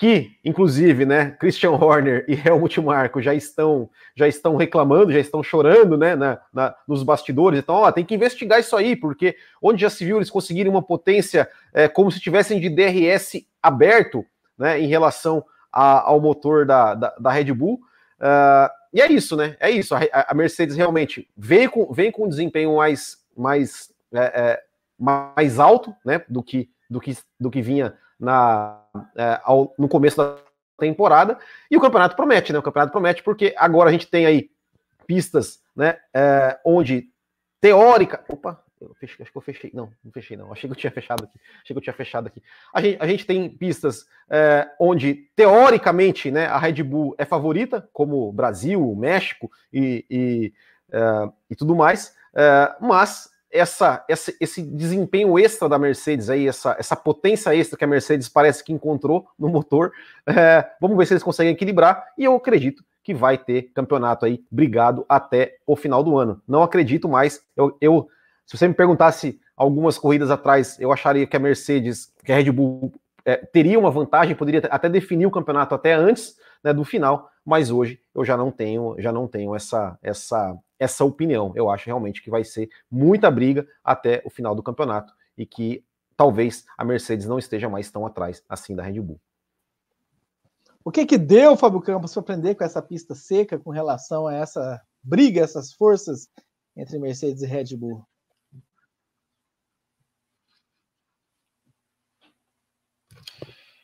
[0.00, 5.42] que, inclusive, né, Christian Horner e Helmut Marko já estão já estão reclamando, já estão
[5.42, 7.58] chorando, né, na, na, nos bastidores.
[7.58, 10.80] Então, ó, tem que investigar isso aí, porque onde já se viu eles conseguirem uma
[10.80, 14.24] potência é, como se tivessem de DRS aberto,
[14.56, 17.74] né, em relação a, ao motor da, da, da Red Bull.
[18.18, 19.54] Uh, e é isso, né?
[19.60, 19.94] É isso.
[19.94, 24.62] A, a, Mercedes realmente veio com, vem com um desempenho mais mais é, é,
[24.98, 28.79] mais alto, né, do que do que do que vinha na,
[29.16, 30.36] é, ao, no começo da
[30.78, 31.38] temporada.
[31.70, 32.58] E o campeonato promete, né?
[32.58, 34.50] O campeonato promete porque agora a gente tem aí
[35.06, 35.98] pistas, né?
[36.14, 37.10] É, onde
[37.60, 38.24] teórica.
[38.28, 39.70] Opa, eu fechei, acho que eu fechei.
[39.74, 40.50] Não, não fechei, não.
[40.50, 41.38] Achei que eu tinha fechado aqui.
[41.62, 42.42] Achei que eu tinha fechado aqui.
[42.72, 47.88] A gente, a gente tem pistas é, onde, teoricamente, né, a Red Bull é favorita,
[47.92, 50.52] como Brasil, México e, e,
[50.90, 52.16] é, e tudo mais.
[52.34, 57.84] É, mas essa, essa, esse desempenho extra da Mercedes aí, essa, essa potência extra que
[57.84, 59.92] a Mercedes parece que encontrou no motor.
[60.26, 62.04] É, vamos ver se eles conseguem equilibrar.
[62.16, 66.40] E eu acredito que vai ter campeonato aí brigado até o final do ano.
[66.46, 67.42] Não acredito mais.
[67.56, 68.08] Eu, eu
[68.46, 72.50] se você me perguntasse algumas corridas atrás, eu acharia que a Mercedes, que a Red
[72.50, 72.92] Bull
[73.24, 77.30] é, teria uma vantagem, poderia até definir o campeonato até antes né, do final.
[77.44, 81.52] Mas hoje eu já não tenho, já não tenho essa, essa essa opinião.
[81.54, 85.84] Eu acho realmente que vai ser muita briga até o final do campeonato e que
[86.16, 89.20] talvez a Mercedes não esteja mais tão atrás assim da Red Bull.
[90.82, 94.34] O que que deu, Fábio Campos, para aprender com essa pista seca com relação a
[94.34, 96.28] essa briga, essas forças
[96.74, 98.02] entre Mercedes e Red Bull?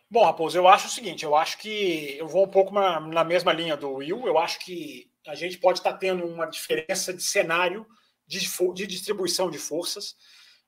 [0.08, 3.24] Bom, Raposo, eu acho o seguinte, eu acho que eu vou um pouco na, na
[3.24, 7.22] mesma linha do Will, eu acho que a gente pode estar tendo uma diferença de
[7.22, 7.86] cenário
[8.26, 8.40] de,
[8.74, 10.16] de distribuição de forças.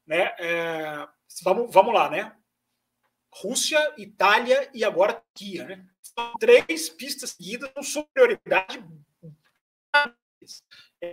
[0.06, 0.34] Né?
[0.38, 1.08] É,
[1.42, 2.34] vamos, vamos lá, né?
[3.30, 5.64] Rússia, Itália e agora Turquia.
[5.64, 5.86] Né?
[6.02, 8.84] São três pistas seguidas com superioridade.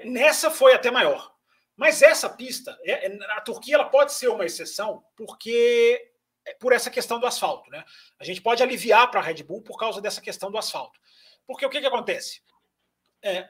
[0.05, 1.35] Nessa foi até maior.
[1.75, 6.11] Mas essa pista, é, é, a Turquia ela pode ser uma exceção porque
[6.45, 7.69] é por essa questão do asfalto.
[7.69, 7.83] Né?
[8.17, 10.99] A gente pode aliviar para a Red Bull por causa dessa questão do asfalto.
[11.45, 12.41] Porque o que, que acontece?
[13.25, 13.49] É,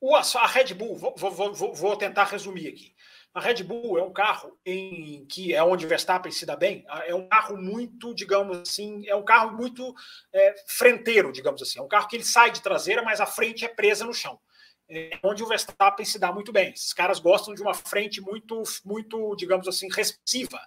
[0.00, 2.94] o, a Red Bull, vou, vou, vou, vou, tentar resumir aqui.
[3.34, 6.84] A Red Bull é um carro em que é onde Verstappen se dá bem.
[7.06, 9.92] É um carro muito, digamos assim, é um carro muito
[10.32, 11.80] é, frenteiro, digamos assim.
[11.80, 14.40] É um carro que ele sai de traseira, mas a frente é presa no chão.
[14.88, 16.72] É onde o Verstappen se dá muito bem.
[16.72, 20.58] Esses caras gostam de uma frente muito, muito, digamos assim, responsiva.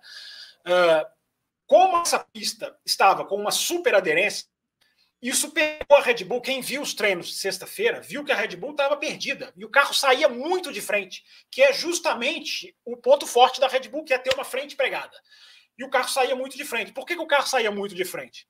[0.62, 1.06] Uh,
[1.66, 4.51] como essa pista estava com uma super aderência,
[5.22, 6.42] isso pegou a Red Bull.
[6.42, 9.70] Quem viu os treinos de sexta-feira viu que a Red Bull estava perdida e o
[9.70, 14.14] carro saía muito de frente, que é justamente o ponto forte da Red Bull, que
[14.14, 15.16] é ter uma frente pregada.
[15.78, 16.92] E o carro saía muito de frente.
[16.92, 18.48] Por que, que o carro saía muito de frente?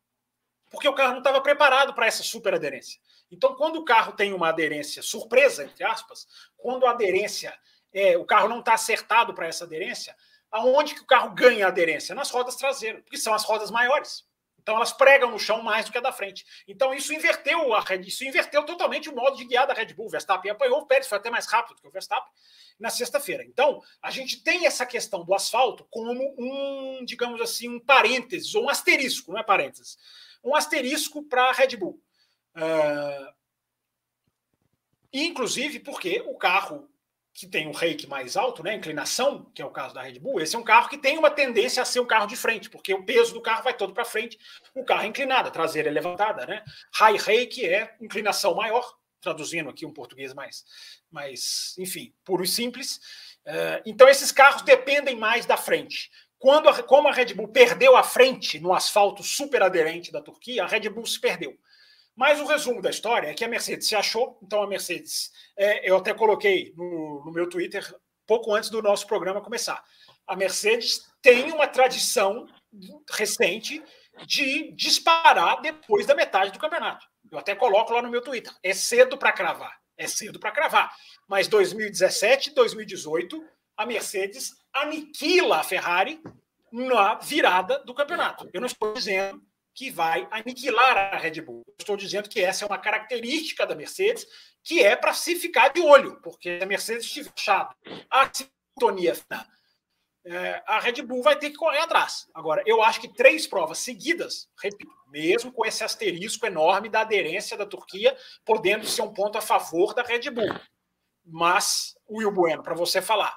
[0.70, 3.02] Porque o carro não estava preparado para essa super aderência.
[3.30, 6.26] Então, quando o carro tem uma aderência surpresa, entre aspas,
[6.58, 7.54] quando a aderência,
[7.94, 10.16] é, o carro não está acertado para essa aderência,
[10.50, 12.16] aonde que o carro ganha aderência?
[12.16, 14.26] Nas rodas traseiras, porque são as rodas maiores.
[14.62, 16.46] Então elas pregam no chão mais do que a da frente.
[16.68, 20.06] Então isso inverteu a isso inverteu totalmente o modo de guiar da Red Bull.
[20.06, 22.32] O Verstappen apanhou, o Pérez foi até mais rápido do que o Verstappen
[22.80, 23.44] na sexta-feira.
[23.44, 28.66] Então a gente tem essa questão do asfalto como um, digamos assim, um parênteses ou
[28.66, 29.98] um asterisco, não é parênteses,
[30.44, 32.02] um asterisco para a Red Bull.
[32.56, 33.34] Uh,
[35.14, 36.91] inclusive porque o carro
[37.42, 40.40] que tem um rake mais alto, né, inclinação, que é o caso da Red Bull,
[40.40, 42.94] esse é um carro que tem uma tendência a ser um carro de frente, porque
[42.94, 44.38] o peso do carro vai todo para frente,
[44.76, 46.64] o carro é inclinado, a traseira é levantada, né?
[46.94, 50.64] High rake é inclinação maior, traduzindo aqui um português mais,
[51.10, 52.98] mais enfim, puro e simples.
[53.44, 56.12] Uh, então esses carros dependem mais da frente.
[56.38, 60.64] Quando a, como a Red Bull perdeu a frente no asfalto super aderente da Turquia,
[60.64, 61.58] a Red Bull se perdeu.
[62.22, 65.90] Mas o resumo da história é que a Mercedes se achou, então a Mercedes, é,
[65.90, 67.84] eu até coloquei no, no meu Twitter
[68.28, 69.84] pouco antes do nosso programa começar.
[70.28, 72.46] A Mercedes tem uma tradição
[73.10, 73.84] recente
[74.28, 77.08] de disparar depois da metade do campeonato.
[77.32, 78.54] Eu até coloco lá no meu Twitter.
[78.62, 79.76] É cedo para cravar.
[79.98, 80.96] É cedo para cravar.
[81.28, 83.44] Mas 2017, 2018,
[83.76, 86.22] a Mercedes aniquila a Ferrari
[86.72, 88.48] na virada do campeonato.
[88.54, 89.42] Eu não estou dizendo
[89.74, 91.64] que vai aniquilar a Red Bull.
[91.80, 94.28] Estou dizendo que essa é uma característica da Mercedes
[94.64, 97.76] que é para se ficar de olho, porque a Mercedes estiver chato,
[98.10, 99.14] a sintonia
[100.24, 102.28] é, a Red Bull vai ter que correr atrás.
[102.34, 107.58] Agora, eu acho que três provas seguidas, repito, mesmo com esse asterisco enorme da aderência
[107.58, 108.16] da Turquia,
[108.46, 110.54] podendo ser um ponto a favor da Red Bull.
[111.26, 113.36] Mas, Will Bueno, para você falar,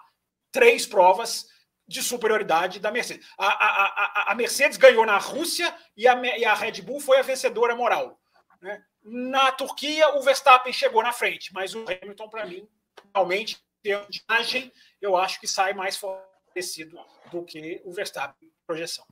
[0.53, 1.47] três provas
[1.87, 3.27] de superioridade da Mercedes.
[3.39, 7.19] A, a, a, a Mercedes ganhou na Rússia e a, e a Red Bull foi
[7.19, 8.19] a vencedora moral.
[8.61, 8.83] Né?
[9.03, 12.67] Na Turquia, o Verstappen chegou na frente, mas o Hamilton, para mim,
[13.15, 16.99] realmente, de imagem, eu acho que sai mais fortalecido
[17.31, 19.05] do que o Verstappen projeção.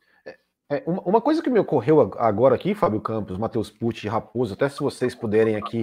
[0.71, 4.69] É, uma, uma, coisa que me ocorreu agora aqui, Fábio Campos, Matheus Pucci Raposo, até
[4.71, 5.83] se vocês puderem aqui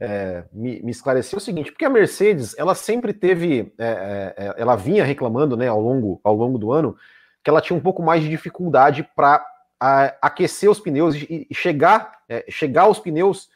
[0.00, 4.54] é, me, me, é o seguinte, porque a Mercedes, ela sempre teve, é, é, é,
[4.56, 6.96] ela vinha reclamando, né, ao longo, ao longo do ano,
[7.42, 9.44] que ela tinha um pouco mais de dificuldade para
[10.22, 13.48] aquecer os pneus e, e chegar, é, chegar aos pneus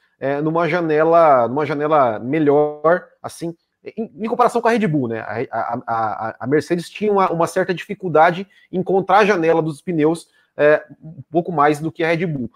[0.45, 5.18] numa janela, numa janela melhor, assim, em, em, comparação com a Red Bull, né?
[5.51, 10.28] A, a, a, Mercedes tinha uma, uma, certa dificuldade em encontrar a janela dos pneus
[11.03, 12.49] um pouco mais do que a Red Bull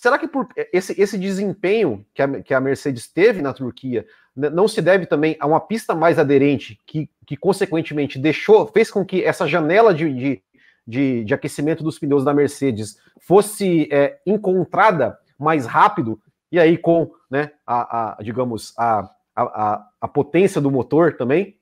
[0.00, 4.50] será que por esse, esse desempenho que a, que a Mercedes teve na Turquia né,
[4.50, 9.04] não se deve também a uma pista mais aderente, que, que consequentemente deixou, fez com
[9.04, 10.42] que essa janela de, de,
[10.86, 16.20] de, de aquecimento dos pneus da Mercedes fosse é, encontrada mais rápido,
[16.52, 21.56] e aí com né, a, a digamos, a, a, a potência do motor também,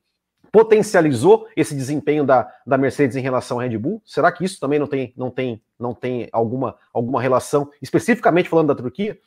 [0.54, 4.00] potencializou esse desempenho da, da Mercedes em relação à Red Bull?
[4.04, 8.68] Será que isso também não tem, não tem, não tem alguma, alguma relação, especificamente falando
[8.68, 9.20] da Turquia?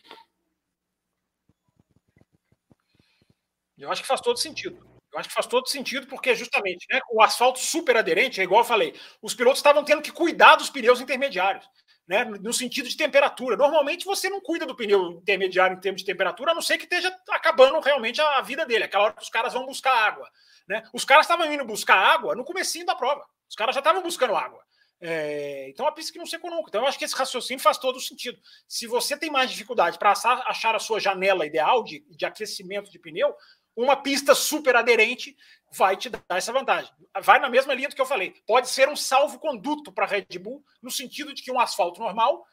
[3.77, 4.87] Eu acho que faz todo sentido.
[5.11, 8.61] Eu acho que faz todo sentido, porque justamente né, o asfalto super aderente, é igual
[8.61, 11.69] eu falei, os pilotos estavam tendo que cuidar dos pneus intermediários,
[12.07, 13.57] né, no sentido de temperatura.
[13.57, 16.85] Normalmente você não cuida do pneu intermediário em termos de temperatura, a não ser que
[16.85, 20.29] esteja acabando realmente a vida dele, aquela hora que os caras vão buscar água.
[20.67, 20.83] Né?
[20.93, 23.25] Os caras estavam indo buscar água no comecinho da prova.
[23.49, 24.61] Os caras já estavam buscando água.
[24.99, 26.69] É, então, uma pista que não se econômica.
[26.69, 28.39] Então, eu acho que esse raciocínio faz todo o sentido.
[28.67, 32.97] Se você tem mais dificuldade para achar a sua janela ideal de, de aquecimento de
[32.97, 33.33] pneu,
[33.77, 35.37] uma pista super aderente
[35.71, 36.91] vai te dar essa vantagem.
[37.21, 38.33] Vai na mesma linha do que eu falei.
[38.47, 42.43] Pode ser um salvo-conduto para a Red Bull, no sentido de que um asfalto normal,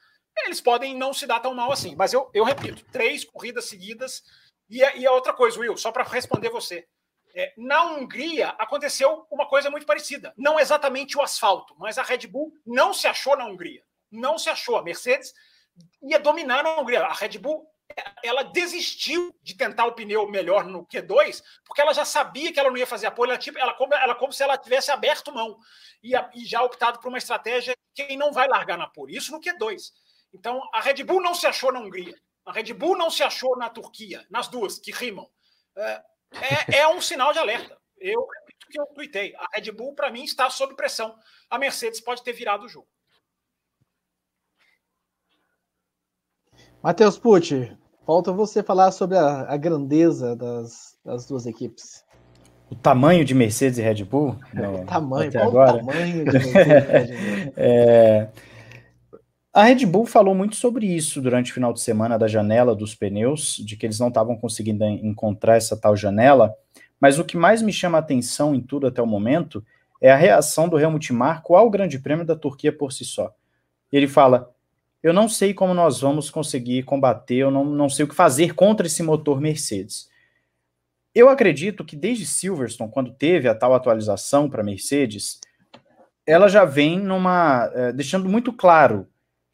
[0.44, 1.96] eles podem não se dar tão mal assim.
[1.96, 4.22] Mas eu, eu repito, três corridas seguidas.
[4.68, 6.86] E, e a outra coisa, Will, só para responder você.
[7.34, 10.34] É, na Hungria aconteceu uma coisa muito parecida.
[10.36, 13.82] Não exatamente o asfalto, mas a Red Bull não se achou na Hungria.
[14.10, 14.76] Não se achou.
[14.76, 15.32] A Mercedes
[16.02, 17.04] ia dominar na Hungria.
[17.04, 17.66] A Red Bull
[18.22, 22.70] ela desistiu de tentar o pneu melhor no Q2, porque ela já sabia que ela
[22.70, 23.30] não ia fazer apoio.
[23.30, 25.59] Ela, tipo, ela, como, ela como se ela tivesse aberto mão
[26.03, 29.16] e, e já optado por uma estratégia quem não vai largar na pole.
[29.16, 29.92] Isso no Q2.
[30.32, 32.18] Então, a Red Bull não se achou na Hungria.
[32.45, 35.30] A Red Bull não se achou na Turquia, nas duas que rimam.
[35.76, 37.80] É, é, é um sinal de alerta.
[37.99, 39.34] Eu repito que eu tuitei.
[39.36, 41.18] A Red Bull, para mim, está sob pressão.
[41.49, 42.88] A Mercedes pode ter virado o jogo.
[46.82, 47.74] Matheus Pucci,
[48.07, 52.05] falta você falar sobre a, a grandeza das, das, duas equipes.
[52.70, 54.36] O tamanho de Mercedes e Red Bull?
[54.52, 55.74] Não, o tamanho, até agora.
[55.74, 57.52] o tamanho de Mercedes e Red Bull?
[57.57, 58.28] é,
[59.52, 62.94] a Red Bull falou muito sobre isso durante o final de semana da janela dos
[62.94, 66.55] pneus, de que eles não estavam conseguindo encontrar essa tal janela,
[67.00, 69.64] mas o que mais me chama a atenção em tudo até o momento
[70.00, 73.32] é a reação do Helmut Marko ao Grande Prêmio da Turquia por si só.
[73.92, 74.53] Ele fala:
[75.05, 78.55] Eu não sei como nós vamos conseguir combater, eu não, não sei o que fazer
[78.55, 80.09] contra esse motor Mercedes.
[81.14, 85.40] Eu acredito que desde Silverstone, quando teve a tal atualização para Mercedes,
[86.26, 87.70] ela já vem numa.
[87.74, 89.07] É, deixando muito claro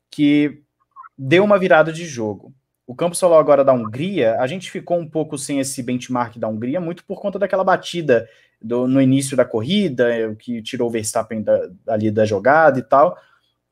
[0.09, 0.63] que
[1.19, 2.55] deu uma virada de jogo.
[2.87, 6.47] O Campos falou agora da Hungria, a gente ficou um pouco sem esse benchmark da
[6.47, 8.29] Hungria, muito por conta daquela batida
[8.63, 13.19] do, no início da corrida, que tirou o Verstappen da, ali da jogada e tal.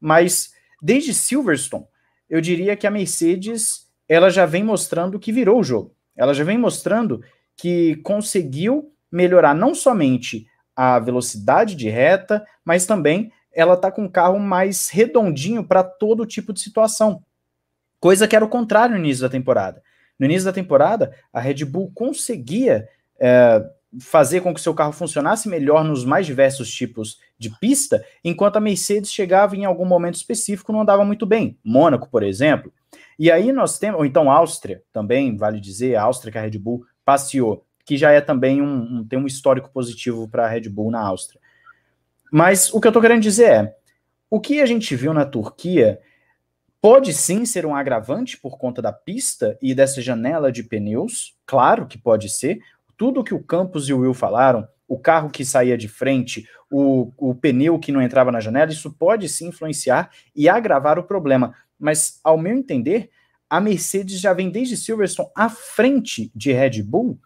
[0.01, 1.87] Mas desde Silverstone,
[2.29, 5.95] eu diria que a Mercedes ela já vem mostrando que virou o jogo.
[6.16, 7.22] Ela já vem mostrando
[7.57, 14.09] que conseguiu melhorar não somente a velocidade de reta, mas também ela está com um
[14.09, 17.22] carro mais redondinho para todo tipo de situação.
[17.99, 19.83] Coisa que era o contrário no início da temporada.
[20.18, 22.89] No início da temporada, a Red Bull conseguia
[23.20, 23.64] é,
[24.01, 28.61] fazer com que seu carro funcionasse melhor nos mais diversos tipos de pista, enquanto a
[28.61, 31.59] Mercedes chegava em algum momento específico não andava muito bem.
[31.64, 32.72] Mônaco, por exemplo.
[33.18, 36.59] E aí nós temos, ou então Áustria, também, vale dizer, a Áustria que a Red
[36.59, 40.68] Bull passeou, que já é também um, um tem um histórico positivo para a Red
[40.68, 41.41] Bull na Áustria.
[42.30, 43.76] Mas o que eu estou querendo dizer é,
[44.30, 45.99] o que a gente viu na Turquia
[46.80, 51.86] pode sim ser um agravante por conta da pista e dessa janela de pneus, claro
[51.86, 52.61] que pode ser,
[52.99, 57.12] tudo que o Campos e o Will falaram, o carro que saía de frente, o,
[57.16, 61.55] o pneu que não entrava na janela, isso pode sim influenciar e agravar o problema.
[61.78, 63.09] Mas, ao meu entender,
[63.49, 67.18] a Mercedes já vem desde Silverstone à frente de Red Bull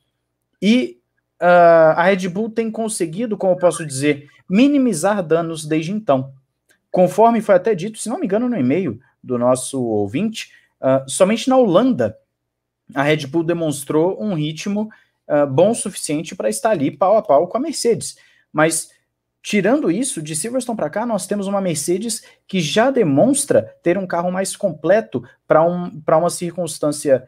[0.61, 1.01] e
[1.41, 6.35] uh, a Red Bull tem conseguido, como eu posso dizer, minimizar danos desde então.
[6.91, 11.49] Conforme foi até dito, se não me engano, no e-mail do nosso ouvinte, uh, somente
[11.49, 12.17] na Holanda
[12.95, 14.91] a Red Bull demonstrou um ritmo
[15.33, 18.17] uh, bom o suficiente para estar ali pau a pau com a Mercedes.
[18.53, 18.91] Mas
[19.43, 24.07] tirando isso, de Silverstone para cá, nós temos uma Mercedes que já demonstra ter um
[24.07, 27.27] carro mais completo para um, uma circunstância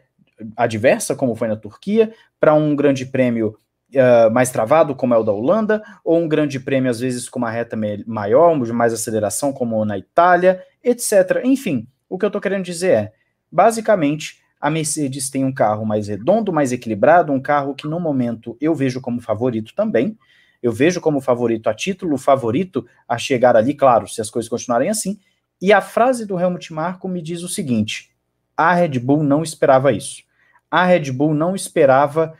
[0.57, 3.57] adversa, como foi na Turquia, para um grande prêmio
[3.95, 7.39] uh, mais travado, como é o da Holanda, ou um grande prêmio, às vezes, com
[7.39, 7.77] uma reta
[8.07, 11.41] maior, mais aceleração, como na Itália, etc.
[11.45, 13.13] Enfim, o que eu estou querendo dizer é,
[13.51, 18.57] basicamente, a Mercedes tem um carro mais redondo, mais equilibrado, um carro que no momento
[18.59, 20.17] eu vejo como favorito também.
[20.63, 24.89] Eu vejo como favorito a título, favorito a chegar ali, claro, se as coisas continuarem
[24.89, 25.21] assim.
[25.61, 28.11] E a frase do Helmut Marko me diz o seguinte:
[28.57, 30.23] a Red Bull não esperava isso.
[30.71, 32.33] A Red Bull não esperava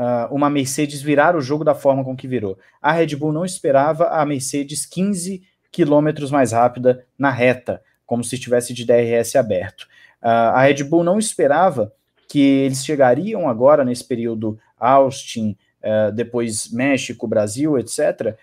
[0.00, 2.58] uh, uma Mercedes virar o jogo da forma com que virou.
[2.80, 8.36] A Red Bull não esperava a Mercedes 15 quilômetros mais rápida na reta, como se
[8.36, 9.86] estivesse de DRS aberto.
[10.26, 11.92] Uh, a Red Bull não esperava
[12.28, 18.36] que eles chegariam agora nesse período Austin, uh, depois México, Brasil, etc.,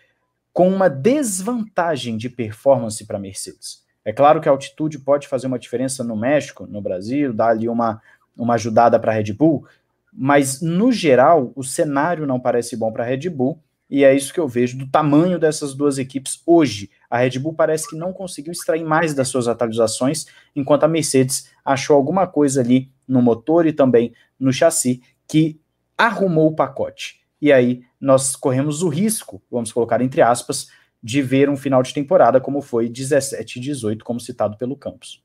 [0.53, 3.83] com uma desvantagem de performance para a Mercedes.
[4.05, 7.67] É claro que a altitude pode fazer uma diferença no México, no Brasil, dar ali
[7.67, 8.01] uma,
[8.37, 9.67] uma ajudada para a Red Bull,
[10.13, 13.59] mas no geral o cenário não parece bom para a Red Bull
[13.89, 16.89] e é isso que eu vejo do tamanho dessas duas equipes hoje.
[17.13, 21.47] A Red Bull parece que não conseguiu extrair mais das suas atualizações, enquanto a Mercedes
[21.63, 25.61] achou alguma coisa ali no motor e também no chassi que
[25.95, 27.21] arrumou o pacote.
[27.39, 30.69] E aí nós corremos o risco, vamos colocar entre aspas,
[31.03, 35.23] de ver um final de temporada como foi 17 e 18, como citado pelo Campos.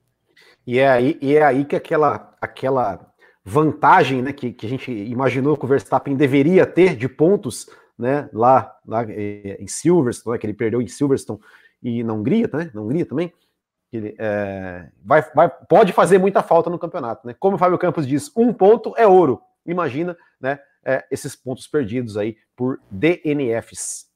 [0.67, 3.01] E é aí, e é aí que aquela, aquela
[3.43, 7.67] vantagem né, que, que a gente imaginou que o Verstappen deveria ter de pontos
[7.99, 11.41] né, lá, lá é, em Silverstone, né, que ele perdeu em Silverstone
[11.83, 13.33] e na Hungria, né, na Hungria também,
[13.93, 17.27] ele é, vai, vai, pode fazer muita falta no campeonato.
[17.27, 17.35] Né?
[17.39, 19.41] Como o Fábio Campos diz, um ponto é ouro.
[19.67, 24.07] Imagina né, é, esses pontos perdidos aí por DNFs.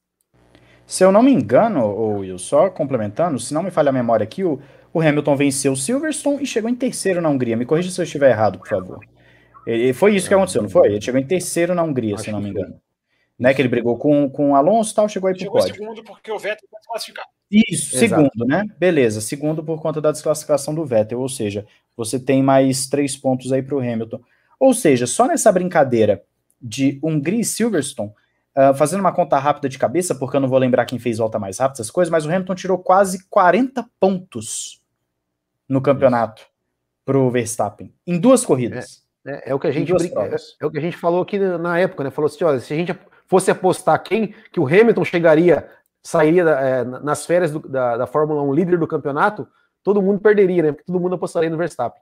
[0.86, 4.44] Se eu não me engano, Will, só complementando, se não me falha a memória aqui,
[4.44, 4.60] o,
[4.92, 7.56] o Hamilton venceu o Silverstone e chegou em terceiro na Hungria.
[7.56, 9.00] Me corrija se eu estiver errado, por favor.
[9.66, 10.88] Ele, foi isso que aconteceu, não foi?
[10.88, 12.78] Ele chegou em terceiro na Hungria, Acho se não me engano.
[13.38, 15.74] Né, que ele brigou com, com o Alonso e tal, chegou aí pro pódio.
[15.74, 17.28] segundo porque o Vettel foi desclassificado.
[17.52, 18.22] Isso, Exato.
[18.22, 18.64] segundo, né?
[18.78, 23.52] Beleza, segundo por conta da desclassificação do Vettel, ou seja, você tem mais três pontos
[23.52, 24.20] aí para o Hamilton.
[24.58, 26.22] Ou seja, só nessa brincadeira
[26.60, 28.12] de Hungria e Silverstone,
[28.56, 31.38] uh, fazendo uma conta rápida de cabeça, porque eu não vou lembrar quem fez volta
[31.38, 34.80] mais rápida, essas coisas, mas o Hamilton tirou quase 40 pontos
[35.68, 36.46] no campeonato
[37.04, 38.98] para o Verstappen, em duas corridas.
[38.98, 39.02] É.
[39.24, 39.94] É, é, o que a gente é,
[40.60, 42.10] é, o que a gente falou aqui na época, né?
[42.10, 42.92] Falou assim: olha, se a gente
[43.28, 45.68] fosse apostar quem que o Hamilton chegaria,
[46.02, 49.46] sairia é, nas férias do, da, da Fórmula 1 líder do campeonato,
[49.82, 50.72] todo mundo perderia, né?
[50.72, 52.00] Porque todo mundo apostaria no Verstappen.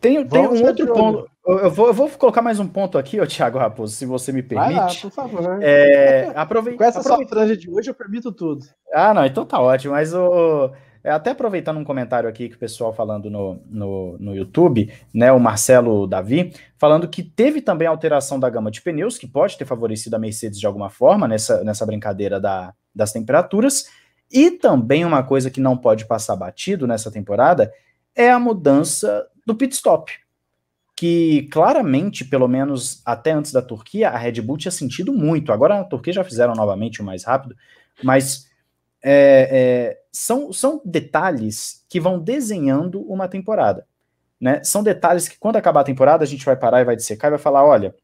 [0.00, 1.30] Tem, tem um outro ponto.
[1.46, 4.42] Eu vou, eu vou, colocar mais um ponto aqui, ó, Thiago Raposo, se você me
[4.42, 4.74] permite.
[4.74, 5.62] Vai lá, por favor.
[5.62, 6.72] É, aprove...
[6.72, 7.24] Com essa aprove...
[7.24, 8.64] sua franja de hoje, eu permito tudo.
[8.92, 9.92] Ah, não, então tá ótimo.
[9.92, 10.70] Mas o,
[11.08, 15.40] até aproveitando um comentário aqui que o pessoal falando no, no, no YouTube, né, o
[15.40, 20.16] Marcelo Davi, falando que teve também alteração da gama de pneus, que pode ter favorecido
[20.16, 23.86] a Mercedes de alguma forma nessa, nessa brincadeira da, das temperaturas,
[24.30, 27.72] e também uma coisa que não pode passar batido nessa temporada
[28.14, 30.12] é a mudança do pit stop.
[30.94, 35.50] Que claramente, pelo menos até antes da Turquia, a Red Bull tinha sentido muito.
[35.50, 37.56] Agora na Turquia já fizeram novamente o mais rápido,
[38.02, 38.49] mas
[39.02, 43.86] é, é, são, são detalhes que vão desenhando uma temporada.
[44.40, 44.62] Né?
[44.64, 47.32] São detalhes que, quando acabar a temporada, a gente vai parar e vai dissecar e
[47.32, 47.94] vai falar: olha,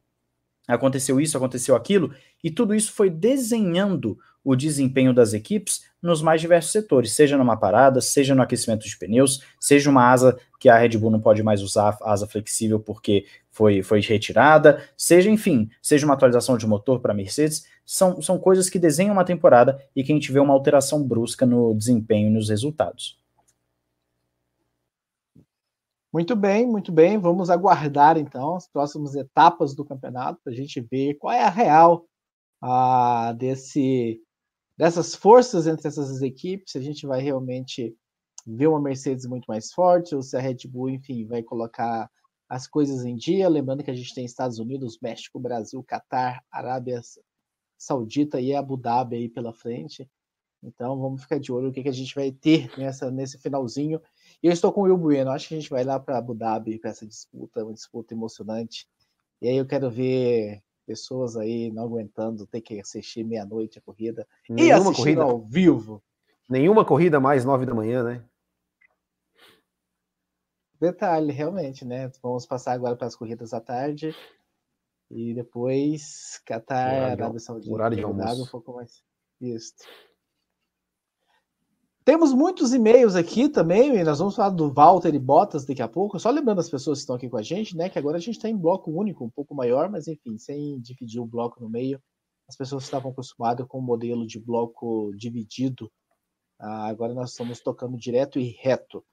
[0.69, 6.41] aconteceu isso, aconteceu aquilo, e tudo isso foi desenhando o desempenho das equipes nos mais
[6.41, 10.77] diversos setores, seja numa parada, seja no aquecimento de pneus, seja uma asa que a
[10.77, 16.05] Red Bull não pode mais usar, asa flexível porque foi, foi retirada, seja, enfim, seja
[16.05, 20.11] uma atualização de motor para Mercedes, são, são coisas que desenham uma temporada e que
[20.11, 23.17] a gente vê uma alteração brusca no desempenho e nos resultados.
[26.13, 27.17] Muito bem, muito bem.
[27.17, 31.49] Vamos aguardar então as próximas etapas do campeonato para a gente ver qual é a
[31.49, 32.09] real
[32.61, 34.21] a, desse
[34.77, 37.97] dessas forças entre essas equipes, se a gente vai realmente
[38.47, 42.09] ver uma Mercedes muito mais forte, ou se a Red Bull, enfim, vai colocar
[42.49, 43.49] as coisas em dia.
[43.49, 47.01] Lembrando que a gente tem Estados Unidos, México, Brasil, Catar, Arábia
[47.77, 50.09] Saudita e Abu Dhabi aí pela frente.
[50.63, 54.01] Então vamos ficar de olho o que, que a gente vai ter nessa, nesse finalzinho.
[54.43, 56.35] E eu estou com o Will Bueno, acho que a gente vai lá para Abu
[56.35, 58.87] Dhabi para essa disputa, uma disputa emocionante.
[59.41, 64.27] E aí eu quero ver pessoas aí não aguentando ter que assistir meia-noite a corrida
[64.49, 66.03] Nenhuma e corrida ao vivo.
[66.49, 68.25] Nenhuma corrida mais nove da manhã, né?
[70.81, 72.11] Detalhe, realmente, né?
[72.23, 74.15] Vamos passar agora para as corridas à tarde
[75.11, 77.73] e depois Qatar, Arábia Saudita.
[77.73, 78.43] Horário de almoço.
[78.43, 79.03] Um pouco mais.
[79.41, 79.75] Isso.
[82.05, 85.89] Temos muitos e-mails aqui também, e nós vamos falar do Walter e Bottas daqui a
[85.89, 86.21] pouco.
[86.21, 87.89] Só lembrando as pessoas que estão aqui com a gente, né?
[87.89, 91.21] Que agora a gente está em bloco único, um pouco maior, mas enfim, sem dividir
[91.21, 92.01] o bloco no meio.
[92.49, 95.91] As pessoas estavam acostumadas com o modelo de bloco dividido.
[96.61, 99.05] Ah, agora nós estamos tocando direto e reto.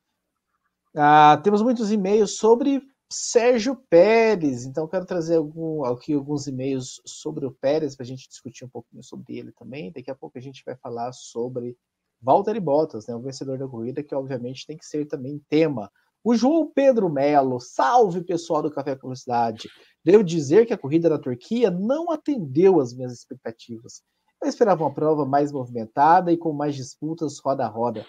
[0.96, 2.82] Ah, temos muitos e-mails sobre
[3.12, 8.30] Sérgio Pérez, então quero trazer algum, aqui alguns e-mails sobre o Pérez para a gente
[8.30, 9.92] discutir um pouquinho sobre ele também.
[9.92, 11.76] Daqui a pouco a gente vai falar sobre
[12.22, 15.92] Valtteri Bottas, né, o vencedor da corrida, que obviamente tem que ser também tema.
[16.24, 19.68] O João Pedro Melo, salve pessoal do Café com.
[20.06, 24.04] Devo dizer que a corrida na Turquia não atendeu às minhas expectativas.
[24.42, 28.06] Eu esperava uma prova mais movimentada e com mais disputas roda a roda.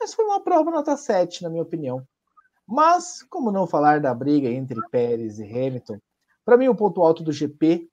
[0.00, 2.04] Mas foi uma prova nota 7, na minha opinião.
[2.66, 5.98] Mas, como não falar da briga entre Pérez e Hamilton,
[6.44, 7.88] para mim o ponto alto do GP,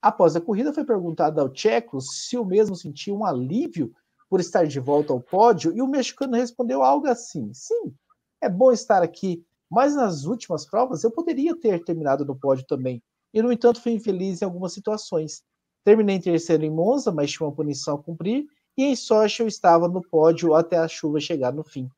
[0.00, 3.92] após a corrida, foi perguntado ao Tcheco se o mesmo sentia um alívio
[4.28, 7.92] por estar de volta ao pódio, e o mexicano respondeu algo assim: sim,
[8.40, 13.02] é bom estar aqui, mas nas últimas provas eu poderia ter terminado no pódio também,
[13.32, 15.42] e no entanto fui infeliz em algumas situações.
[15.82, 18.46] Terminei em terceiro em Monza, mas tinha uma punição a cumprir,
[18.76, 21.88] e em Sochi eu estava no pódio até a chuva chegar no fim.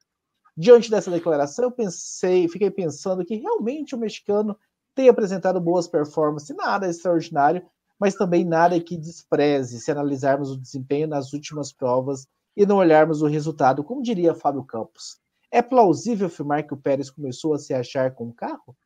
[0.57, 4.57] Diante dessa declaração, eu pensei, fiquei pensando que realmente o mexicano
[4.95, 7.67] tem apresentado boas performances, nada extraordinário,
[7.99, 12.27] mas também nada que despreze se analisarmos o desempenho nas últimas provas
[12.57, 15.21] e não olharmos o resultado, como diria Fábio Campos.
[15.51, 18.77] É plausível afirmar que o Pérez começou a se achar com o carro?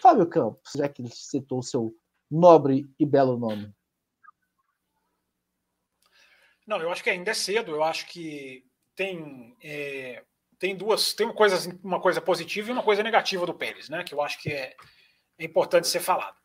[0.00, 1.94] Fábio Campos, já que ele citou seu
[2.30, 3.72] nobre e belo nome.
[6.66, 7.72] Não, eu acho que ainda é cedo.
[7.72, 8.64] Eu acho que
[8.94, 10.24] tem é,
[10.62, 14.04] tem duas tem uma coisa uma coisa positiva e uma coisa negativa do Pérez, né?
[14.04, 14.76] Que eu acho que é,
[15.36, 16.36] é importante ser falado.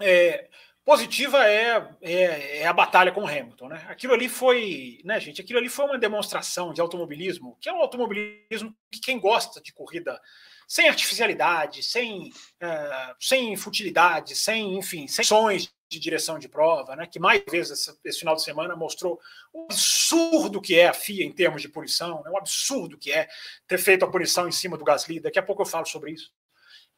[0.00, 0.48] É,
[0.84, 3.86] Positiva é, é, é, a batalha com o Hamilton, né?
[3.88, 5.40] Aquilo ali foi, né, gente?
[5.40, 9.72] Aquilo ali foi uma demonstração de automobilismo, que é um automobilismo que quem gosta de
[9.72, 10.20] corrida
[10.66, 17.06] sem artificialidade, sem, uh, sem futilidade, sem, enfim, sem sonhos de direção de prova, né?
[17.06, 19.20] Que mais vezes esse, final de semana mostrou
[19.52, 22.30] o absurdo que é a FIA em termos de punição, né?
[22.30, 23.28] o absurdo que é
[23.66, 25.20] ter feito a punição em cima do Gasly.
[25.20, 26.32] Daqui a pouco eu falo sobre isso.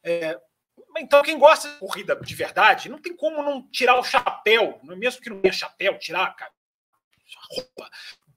[0.03, 0.39] É,
[0.97, 4.95] então, quem gosta de corrida de verdade, não tem como não tirar o chapéu, é
[4.95, 6.49] mesmo que não tenha chapéu, tirar a
[7.53, 7.89] roupa,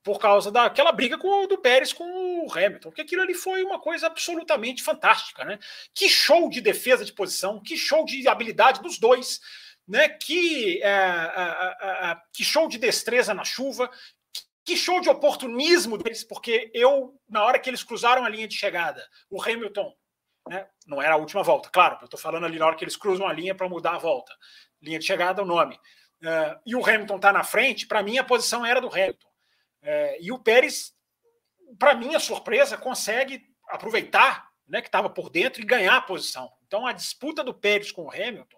[0.02, 3.78] por causa daquela briga com do Pérez com o Hamilton, porque aquilo ali foi uma
[3.78, 5.58] coisa absolutamente fantástica, né?
[5.94, 9.40] Que show de defesa de posição, que show de habilidade dos dois,
[9.88, 10.08] né?
[10.08, 13.90] Que, é, é, é, que show de destreza na chuva,
[14.64, 18.54] que show de oportunismo deles, porque eu, na hora que eles cruzaram a linha de
[18.54, 19.92] chegada, o Hamilton
[20.48, 20.66] né?
[20.86, 21.98] Não era a última volta, claro.
[22.00, 24.32] Eu estou falando ali na hora que eles cruzam a linha para mudar a volta.
[24.80, 25.76] Linha de chegada, o nome.
[26.22, 29.28] Uh, e o Hamilton está na frente, para mim a posição era do Hamilton.
[30.20, 30.92] E o Pérez,
[31.78, 36.50] para minha surpresa, consegue aproveitar né, que estava por dentro e ganhar a posição.
[36.66, 38.57] Então a disputa do Pérez com o Hamilton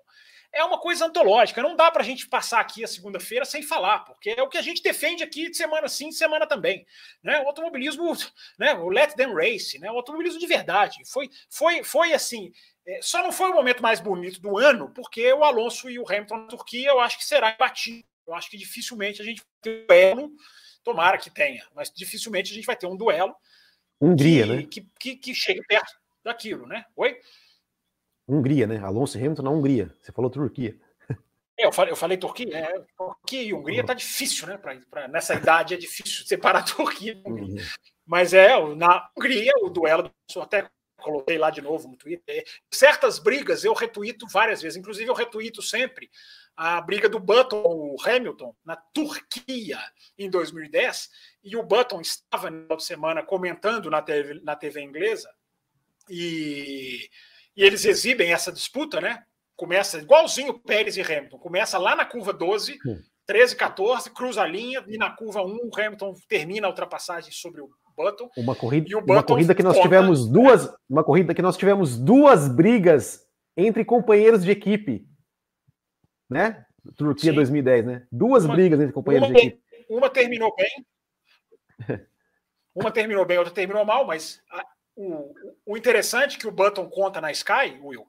[0.53, 1.63] é uma coisa antológica.
[1.63, 4.59] Não dá para a gente passar aqui a segunda-feira sem falar, porque é o que
[4.59, 6.87] a gente defende aqui de semana sim, de semana também.
[7.23, 7.41] Né?
[7.41, 8.13] O automobilismo,
[8.59, 8.75] né?
[8.75, 9.91] o Let Them Race, né?
[9.91, 10.99] o automobilismo de verdade.
[11.07, 12.53] Foi, foi, foi assim.
[12.87, 16.07] É, só não foi o momento mais bonito do ano, porque o Alonso e o
[16.07, 18.05] Hamilton na Turquia eu acho que será batido.
[18.27, 20.33] Eu acho que dificilmente a gente vai ter um duelo.
[20.83, 23.35] Tomara que tenha, mas dificilmente a gente vai ter um duelo.
[24.01, 24.63] Hungria, né?
[24.63, 25.93] Que, que, que chegue perto
[26.25, 26.87] daquilo, né?
[26.97, 27.19] Oi?
[28.31, 28.79] Hungria, né?
[28.79, 29.95] Alonso e Hamilton na Hungria.
[30.01, 30.79] Você falou Turquia.
[31.59, 34.57] É, eu falei, eu falei Turquia, é, Turquia e Hungria tá difícil, né?
[34.57, 37.61] Pra, pra, nessa idade é difícil separar Turquia e Hungria.
[37.61, 37.69] Uhum.
[38.07, 40.69] Mas é, na Hungria, o duelo, eu até
[41.01, 42.45] coloquei lá de novo no Twitter.
[42.71, 46.11] Certas brigas eu retuito várias vezes, inclusive eu retuito sempre
[46.57, 49.79] a briga do Button com o Hamilton na Turquia
[50.19, 51.11] em 2010,
[51.43, 55.31] e o Button estava no final de semana comentando na TV, na TV inglesa,
[56.09, 57.09] e
[57.57, 59.23] e eles exibem essa disputa, né?
[59.57, 61.39] Começa igualzinho Pérez e Hamilton.
[61.39, 62.79] Começa lá na curva 12,
[63.27, 67.61] 13, 14, cruza a linha, e na curva 1 o Hamilton termina a ultrapassagem sobre
[67.61, 68.31] o Button.
[68.37, 72.49] Uma corrida, uma corrida que nós conta, tivemos duas, uma corrida que nós tivemos duas
[72.49, 73.21] brigas
[73.57, 75.07] entre companheiros de equipe,
[76.29, 76.65] né?
[76.97, 77.37] Turquia Sim.
[77.37, 78.07] 2010, né?
[78.11, 79.63] Duas uma, brigas entre companheiros de equipe.
[79.89, 80.87] Uma terminou bem.
[82.73, 84.65] Uma terminou bem, outra terminou mal, mas a,
[85.01, 88.07] o, o interessante que o Button conta na Sky, Will,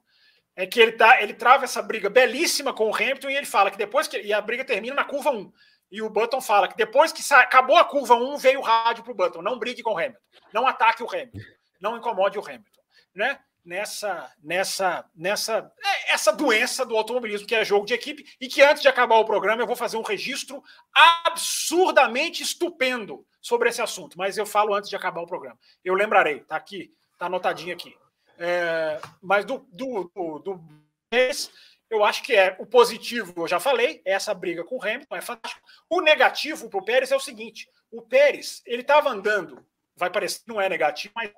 [0.54, 3.70] é que ele, tá, ele trava essa briga belíssima com o Hamilton e ele fala
[3.70, 4.20] que depois que.
[4.20, 5.50] E a briga termina na curva 1.
[5.90, 9.12] E o Button fala que depois que acabou a curva 1, veio o rádio para
[9.12, 10.18] o Button: não brigue com o Hamilton,
[10.52, 11.38] não ataque o Hamilton,
[11.80, 12.82] não incomode o Hamilton.
[13.14, 13.38] Né?
[13.64, 18.60] Nessa, nessa, nessa é, essa doença do automobilismo, que é jogo de equipe, e que
[18.60, 24.18] antes de acabar o programa eu vou fazer um registro absurdamente estupendo sobre esse assunto,
[24.18, 25.58] mas eu falo antes de acabar o programa.
[25.84, 27.96] Eu lembrarei, tá aqui, tá anotadinho aqui.
[28.38, 30.60] É, mas do, do, do, do
[31.92, 35.14] eu acho que é o positivo, eu já falei, é essa briga com o Hamilton,
[35.14, 35.62] é fantástico.
[35.90, 40.40] O negativo para o Pérez é o seguinte: o Pérez, ele estava andando, vai parecer
[40.46, 41.30] não é negativo, mas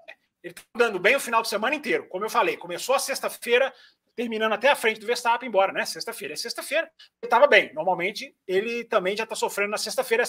[0.45, 2.07] ele está andando bem o final de semana inteiro.
[2.07, 3.73] Como eu falei, começou a sexta-feira,
[4.15, 5.87] terminando até a frente do Verstappen, embora, né?
[5.87, 7.73] Sexta-feira é sexta-feira, ele estava bem.
[7.73, 10.23] Normalmente, ele também já está sofrendo na sexta-feira,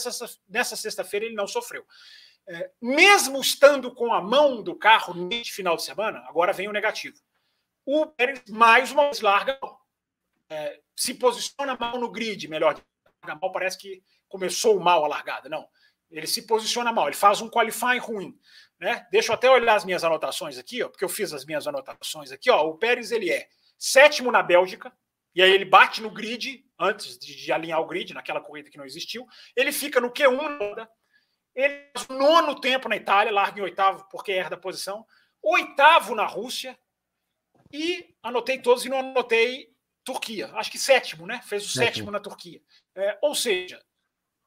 [0.48, 1.86] nessa sexta-feira ele não sofreu.
[2.48, 6.72] É, mesmo estando com a mão do carro neste final de semana, agora vem o
[6.72, 7.18] negativo.
[7.86, 9.60] O Pérez, mais uma vez, larga
[10.50, 12.80] é, se posiciona mal no grid, melhor
[13.22, 15.50] larga mal, parece que começou mal a largada.
[15.50, 15.68] Não,
[16.10, 18.40] ele se posiciona mal, ele faz um qualifying ruim.
[18.80, 19.08] Né?
[19.12, 22.32] Deixa eu até olhar as minhas anotações aqui, ó, porque eu fiz as minhas anotações
[22.32, 22.50] aqui.
[22.50, 23.48] Ó, o Pérez ele é
[23.78, 24.92] sétimo na Bélgica,
[25.34, 28.78] e aí ele bate no grid, antes de, de alinhar o grid, naquela corrida que
[28.78, 29.26] não existiu.
[29.56, 30.88] Ele fica no Q1,
[31.54, 35.06] ele faz o nono tempo na Itália, larga em oitavo porque herda a posição.
[35.42, 36.78] Oitavo na Rússia,
[37.72, 39.74] e anotei todos e não anotei
[40.04, 40.48] Turquia.
[40.54, 41.42] Acho que sétimo, né?
[41.44, 42.62] Fez o sétimo, sétimo na Turquia.
[42.96, 43.84] É, ou seja,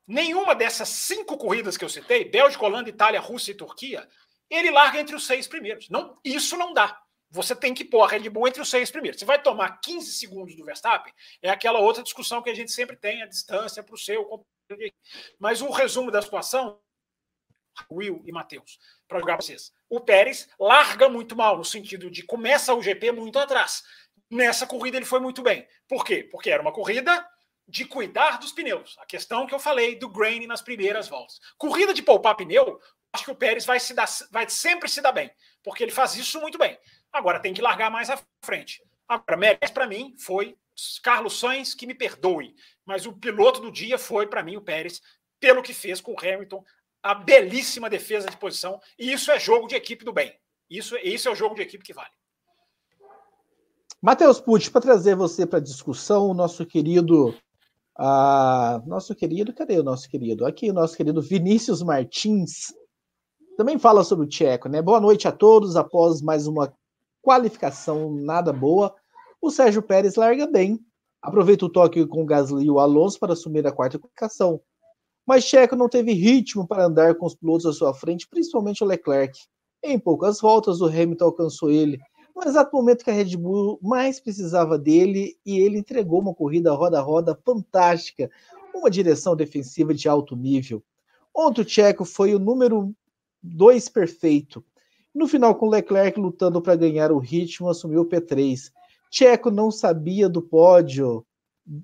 [0.08, 4.08] nenhuma dessas cinco corridas que eu citei, Bélgica, Holanda, Itália, Rússia e Turquia,
[4.50, 5.88] ele larga entre os seis primeiros.
[5.88, 7.00] Não, isso não dá
[7.30, 9.20] você tem que pôr a Red Bull entre os seis primeiros.
[9.20, 12.96] Você vai tomar 15 segundos do Verstappen, é aquela outra discussão que a gente sempre
[12.96, 14.46] tem, a distância para o seu.
[15.38, 16.80] Mas o resumo da situação,
[17.90, 19.72] Will e Matheus, para jogar para vocês.
[19.88, 23.82] O Pérez larga muito mal, no sentido de começa o GP muito atrás.
[24.30, 25.66] Nessa corrida ele foi muito bem.
[25.86, 26.26] Por quê?
[26.30, 27.26] Porque era uma corrida
[27.68, 28.96] de cuidar dos pneus.
[28.98, 31.38] A questão que eu falei do grain nas primeiras voltas.
[31.58, 32.80] Corrida de poupar pneu,
[33.12, 35.30] acho que o Pérez vai, se dar, vai sempre se dar bem,
[35.62, 36.78] porque ele faz isso muito bem.
[37.12, 38.82] Agora tem que largar mais à frente.
[39.06, 40.56] Agora, merece para mim foi
[41.02, 42.54] Carlos Sainz, que me perdoe,
[42.84, 45.00] mas o piloto do dia foi para mim o Pérez,
[45.40, 46.64] pelo que fez com o Hamilton,
[47.02, 50.38] a belíssima defesa de posição, e isso é jogo de equipe do bem.
[50.68, 52.10] Isso, isso é o jogo de equipe que vale.
[54.00, 57.36] Matheus Pucci, para trazer você para discussão, o nosso querido.
[57.98, 60.46] Uh, nosso querido, cadê o nosso querido?
[60.46, 62.72] Aqui, o nosso querido Vinícius Martins
[63.56, 64.80] também fala sobre o Tcheco, né?
[64.80, 65.74] Boa noite a todos.
[65.74, 66.72] Após mais uma
[67.20, 68.94] qualificação nada boa,
[69.42, 70.78] o Sérgio Pérez larga bem.
[71.20, 74.60] Aproveita o toque com o Gasly e o Alonso para assumir a quarta colocação.
[75.26, 78.86] Mas Checo não teve ritmo para andar com os pilotos à sua frente, principalmente o
[78.86, 79.36] Leclerc.
[79.82, 81.98] Em poucas voltas, o Hamilton alcançou ele,
[82.44, 86.72] no exato momento que a Red Bull mais precisava dele, e ele entregou uma corrida
[86.72, 88.30] roda a roda fantástica,
[88.74, 90.82] uma direção defensiva de alto nível.
[91.34, 92.94] Ontem o Checo foi o número
[93.42, 94.64] dois perfeito.
[95.12, 98.70] No final, com Leclerc lutando para ganhar o ritmo, assumiu o P3.
[99.10, 101.26] Checo não sabia do pódio,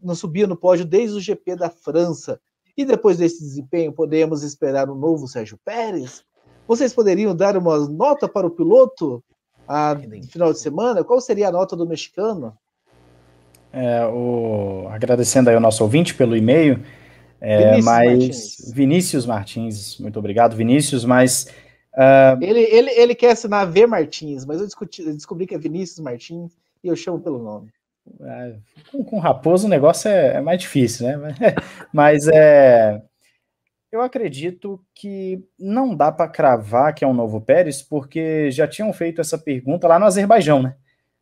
[0.03, 2.41] não subia no pódio desde o GP da França.
[2.77, 6.25] E depois desse desempenho, podemos esperar um novo Sérgio Pérez?
[6.67, 9.23] Vocês poderiam dar uma nota para o piloto
[9.67, 9.97] a,
[10.29, 11.05] final de semana?
[11.05, 12.57] Qual seria a nota do mexicano?
[13.75, 16.81] é, o, agradecendo aí o nosso ouvinte pelo e-mail,
[17.41, 18.73] é, Vinícius mas Martins.
[18.73, 21.49] Vinícius Martins, muito obrigado, Vinícius, mas
[21.93, 22.41] uh...
[22.41, 25.99] ele, ele, ele quer assinar V Martins, mas eu, discuti, eu descobri que é Vinícius
[25.99, 26.53] Martins
[26.85, 27.69] e eu chamo pelo nome.
[28.23, 28.55] É,
[28.93, 31.35] com, com Raposo o negócio é, é mais difícil, né?
[31.91, 33.01] Mas é,
[33.95, 38.93] eu acredito que não dá para cravar que é um novo Pérez, porque já tinham
[38.93, 40.77] feito essa pergunta lá no Azerbaijão, né?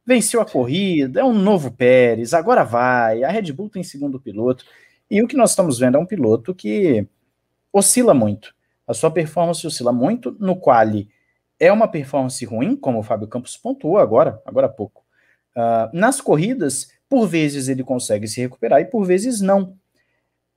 [0.06, 3.22] Venceu a corrida, é um novo Pérez, agora vai.
[3.24, 4.64] A Red Bull tem segundo piloto.
[5.10, 7.06] E o que nós estamos vendo é um piloto que
[7.72, 8.54] oscila muito.
[8.86, 10.34] A sua performance oscila muito.
[10.40, 11.08] No quali
[11.60, 15.04] é uma performance ruim, como o Fábio Campos pontuou agora, agora há pouco.
[15.54, 19.76] Uh, nas corridas, por vezes ele consegue se recuperar e por vezes não.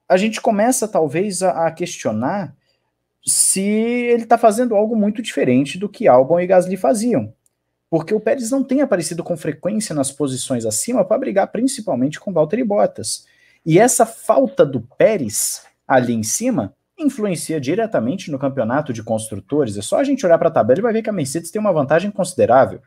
[0.07, 2.55] A gente começa talvez a, a questionar
[3.25, 7.33] se ele está fazendo algo muito diferente do que Albon e Gasly faziam.
[7.89, 12.33] Porque o Pérez não tem aparecido com frequência nas posições acima para brigar principalmente com
[12.33, 13.25] Valtteri Bottas.
[13.65, 19.77] E essa falta do Pérez ali em cima influencia diretamente no campeonato de construtores.
[19.77, 21.59] É só a gente olhar para a tabela e vai ver que a Mercedes tem
[21.59, 22.81] uma vantagem considerável.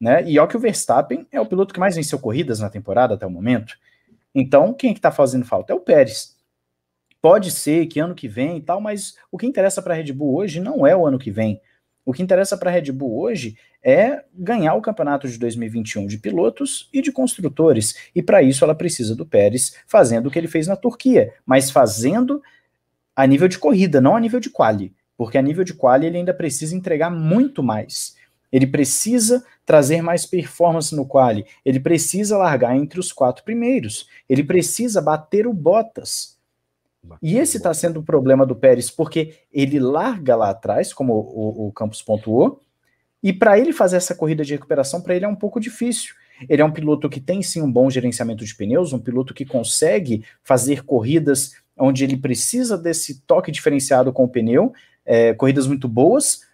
[0.00, 0.28] Né?
[0.28, 3.26] E ó que o Verstappen é o piloto que mais venceu corridas na temporada até
[3.26, 3.74] o momento.
[4.34, 5.72] Então, quem é está fazendo falta?
[5.72, 6.35] É o Pérez.
[7.26, 10.12] Pode ser que ano que vem e tal, mas o que interessa para a Red
[10.12, 11.60] Bull hoje não é o ano que vem.
[12.04, 16.18] O que interessa para a Red Bull hoje é ganhar o campeonato de 2021 de
[16.18, 17.96] pilotos e de construtores.
[18.14, 21.68] E para isso ela precisa do Pérez fazendo o que ele fez na Turquia, mas
[21.68, 22.40] fazendo
[23.16, 24.94] a nível de corrida, não a nível de quali.
[25.16, 28.14] Porque a nível de quali ele ainda precisa entregar muito mais.
[28.52, 34.44] Ele precisa trazer mais performance no quali, ele precisa largar entre os quatro primeiros, ele
[34.44, 36.35] precisa bater o Bottas.
[37.22, 41.68] E esse está sendo o problema do Pérez, porque ele larga lá atrás, como o,
[41.68, 42.60] o Campos pontuou,
[43.22, 46.14] e para ele fazer essa corrida de recuperação, para ele é um pouco difícil.
[46.48, 49.44] Ele é um piloto que tem sim um bom gerenciamento de pneus, um piloto que
[49.44, 54.72] consegue fazer corridas onde ele precisa desse toque diferenciado com o pneu,
[55.04, 56.45] é, corridas muito boas,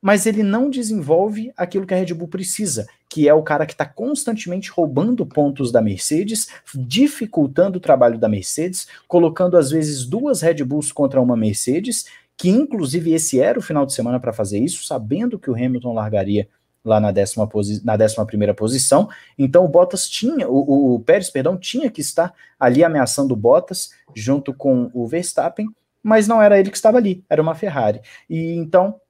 [0.00, 3.72] mas ele não desenvolve aquilo que a Red Bull precisa, que é o cara que
[3.72, 10.40] está constantemente roubando pontos da Mercedes, dificultando o trabalho da Mercedes, colocando às vezes duas
[10.40, 12.06] Red Bulls contra uma Mercedes,
[12.36, 15.92] que inclusive esse era o final de semana para fazer isso, sabendo que o Hamilton
[15.92, 16.48] largaria
[16.84, 17.48] lá na décima,
[17.82, 19.08] na décima primeira posição.
[19.36, 23.90] Então o Bottas tinha, o, o Pérez, perdão, tinha que estar ali ameaçando o Bottas
[24.14, 25.66] junto com o Verstappen,
[26.02, 28.00] mas não era ele que estava ali, era uma Ferrari.
[28.30, 29.00] E então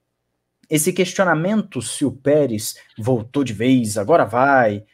[0.69, 4.85] esse questionamento se o Pérez voltou de vez, agora vai,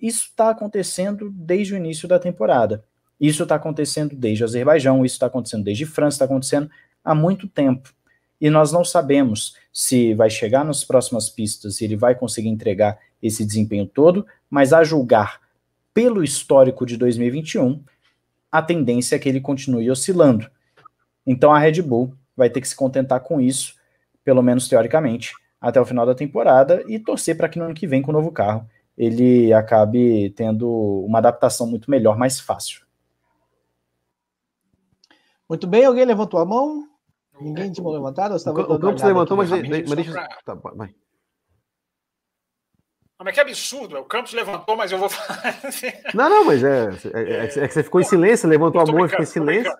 [0.00, 2.84] isso está acontecendo desde o início da temporada.
[3.20, 6.68] Isso está acontecendo desde o Azerbaijão, isso está acontecendo desde França, está acontecendo
[7.04, 7.94] há muito tempo.
[8.40, 12.98] E nós não sabemos se vai chegar nas próximas pistas, se ele vai conseguir entregar
[13.22, 15.40] esse desempenho todo, mas a julgar
[15.94, 17.80] pelo histórico de 2021,
[18.50, 20.50] a tendência é que ele continue oscilando.
[21.24, 23.76] Então a Red Bull vai ter que se contentar com isso
[24.24, 27.86] pelo menos teoricamente, até o final da temporada e torcer para que no ano que
[27.86, 30.68] vem, com o novo carro, ele acabe tendo
[31.06, 32.84] uma adaptação muito melhor, mais fácil.
[35.48, 36.88] Muito bem, alguém levantou a mão?
[37.40, 38.32] Ninguém tinha levantado?
[38.34, 40.28] O, o Campos levantou, mas, mas deixa.
[40.44, 40.94] Tá, vai.
[43.24, 45.60] Mas que absurdo, o Campos levantou, mas eu vou falar.
[46.14, 49.04] Não, não, mas é, é, é, é que você ficou em silêncio, levantou a mão
[49.04, 49.72] e ficou em silêncio.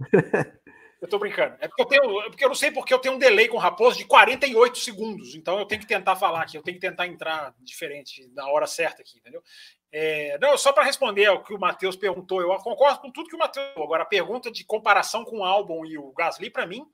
[1.00, 1.56] Eu tô brincando.
[1.60, 2.20] É porque eu tenho.
[2.20, 4.78] É porque eu não sei porque eu tenho um delay com o Raposo de 48
[4.78, 5.34] segundos.
[5.34, 8.66] Então eu tenho que tentar falar aqui, eu tenho que tentar entrar diferente na hora
[8.66, 9.42] certa aqui, entendeu?
[9.90, 13.34] É, não, só para responder ao que o Matheus perguntou, eu concordo com tudo que
[13.34, 13.72] o Matheus.
[13.76, 16.86] Agora, a pergunta de comparação com o Albon e o Gasly, para mim,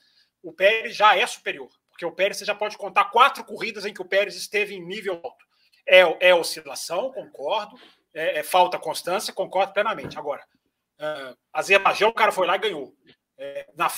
[0.42, 1.68] o Pérez já é superior.
[1.90, 4.84] Porque o Pérez você já pode contar quatro corridas em que o Pérez esteve em
[4.84, 5.44] nível alto.
[5.86, 7.76] É, é oscilação, concordo.
[8.14, 10.18] É, é falta constância, concordo plenamente.
[10.18, 10.44] Agora,
[11.00, 12.94] uh, Azerbaijão, o cara foi lá e ganhou.
[13.38, 13.90] É, na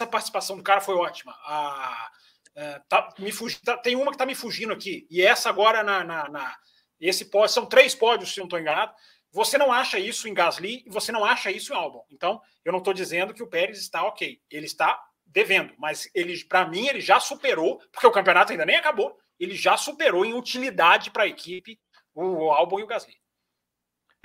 [0.00, 1.32] a participação do cara foi ótima.
[1.44, 2.10] A,
[2.54, 5.82] é, tá, me fugi, tá, tem uma que está me fugindo aqui, e essa agora
[5.82, 6.04] na.
[6.04, 6.56] na, na
[7.00, 8.92] esse pódio, são três pódios, se não estou enganado.
[9.30, 12.04] Você não acha isso em Gasly e você não acha isso em Albon.
[12.10, 14.40] Então, eu não estou dizendo que o Pérez está ok.
[14.50, 18.74] Ele está devendo, mas ele, para mim, ele já superou, porque o campeonato ainda nem
[18.74, 21.78] acabou, ele já superou em utilidade para a equipe
[22.14, 23.14] o Albon e o Gasly.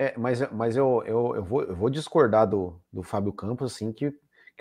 [0.00, 3.92] É, mas, mas eu, eu, eu, vou, eu vou discordar do, do Fábio Campos, assim,
[3.92, 4.12] que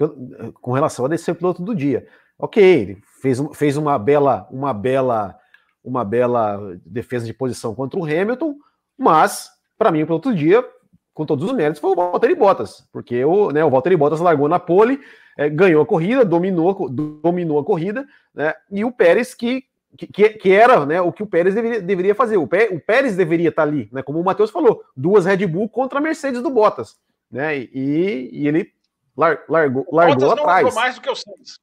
[0.02, 2.07] eu, com relação a descer piloto do dia.
[2.38, 5.38] Ok, ele fez, fez uma bela, uma bela,
[5.84, 8.56] uma bela defesa de posição contra o Hamilton,
[8.98, 10.64] mas para mim o piloto do dia,
[11.14, 14.48] com todos os méritos, foi o Valtteri Bottas, porque o, né, o Valtteri Bottas largou
[14.48, 14.99] na pole,
[15.38, 19.65] é, ganhou a corrida, dominou, dominou a corrida, né, e o Pérez que
[19.95, 22.38] que, que, era né, o que o Pérez deveria, deveria fazer.
[22.38, 25.70] O, Pé, o Pérez deveria estar ali, né, como o Matheus falou, duas Red Bull
[25.70, 26.98] contra a Mercedes do Bottas.
[27.32, 28.72] Né, e, e ele
[29.15, 30.76] lar, largou, largou lá atrás.
[30.76, 31.60] mais do que o Sainz.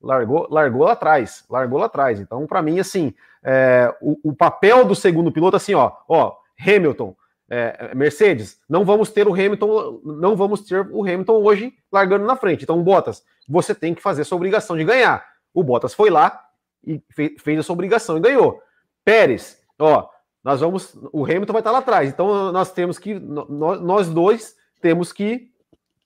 [0.00, 2.18] Largou, largou lá atrás, largou lá atrás.
[2.18, 7.14] Então, para mim, assim, é, o, o, papel do segundo piloto, assim, ó, ó, Hamilton,
[7.48, 12.34] é, Mercedes, não vamos ter o Hamilton, não vamos ter o Hamilton hoje largando na
[12.34, 12.64] frente.
[12.64, 15.24] Então, Bottas, você tem que fazer a sua obrigação de ganhar.
[15.54, 16.48] O Bottas foi lá,
[16.84, 17.00] e
[17.38, 18.60] fez a sua obrigação e ganhou.
[19.04, 20.08] Pérez, ó,
[20.42, 25.12] nós vamos, o Hamilton vai estar lá atrás, então nós temos que, nós dois temos
[25.12, 25.51] que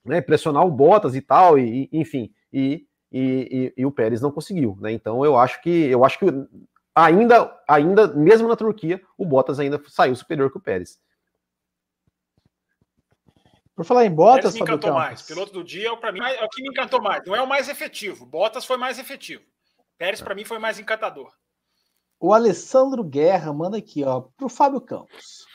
[0.07, 4.77] né, pressionar o Bottas e tal, e, enfim, e, e, e, o Pérez não conseguiu,
[4.79, 4.91] né?
[4.91, 6.25] Então eu acho que eu acho que
[6.95, 10.99] ainda, ainda mesmo na Turquia, o Bottas ainda saiu superior que o Pérez.
[13.75, 15.21] Por falar em Bottas, Pérez me encantou mais.
[15.21, 17.23] Piloto do dia, para mim, é o que me encantou mais.
[17.27, 18.25] Não é o mais efetivo.
[18.25, 19.43] Bottas foi mais efetivo.
[19.99, 21.31] Pérez, para mim, foi mais encantador.
[22.19, 25.45] O Alessandro Guerra manda aqui, ó, pro Fábio Campos.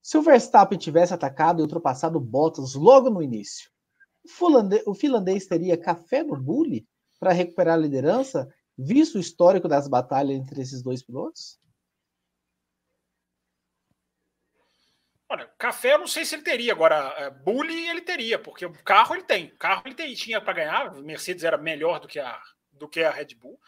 [0.00, 3.71] Se o Verstappen tivesse atacado e ultrapassado Bottas logo no início,
[4.86, 6.86] o finlandês teria café no bule
[7.18, 11.60] para recuperar a liderança, visto o histórico das batalhas entre esses dois pilotos?
[15.28, 18.72] Olha, café eu não sei se ele teria, agora é, bully ele teria, porque o
[18.84, 22.40] carro ele tem, o carro ele tinha para ganhar, Mercedes era melhor do que a
[22.82, 23.58] do que a Red Bull.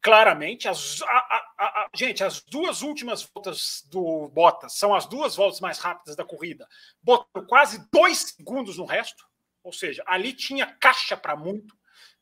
[0.00, 0.66] Claramente.
[0.66, 5.60] As, a, a, a, gente, as duas últimas voltas do Bottas são as duas voltas
[5.60, 6.66] mais rápidas da corrida,
[7.02, 9.24] botou quase dois segundos no resto,
[9.62, 11.76] ou seja, ali tinha caixa para muito.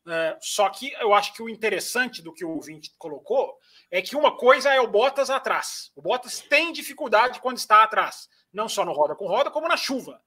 [0.09, 3.59] É, só que eu acho que o interessante do que o Vinte colocou
[3.91, 5.93] é que uma coisa é o Bottas atrás.
[5.95, 9.77] O Bottas tem dificuldade quando está atrás, não só no roda com roda, como na
[9.77, 10.23] chuva.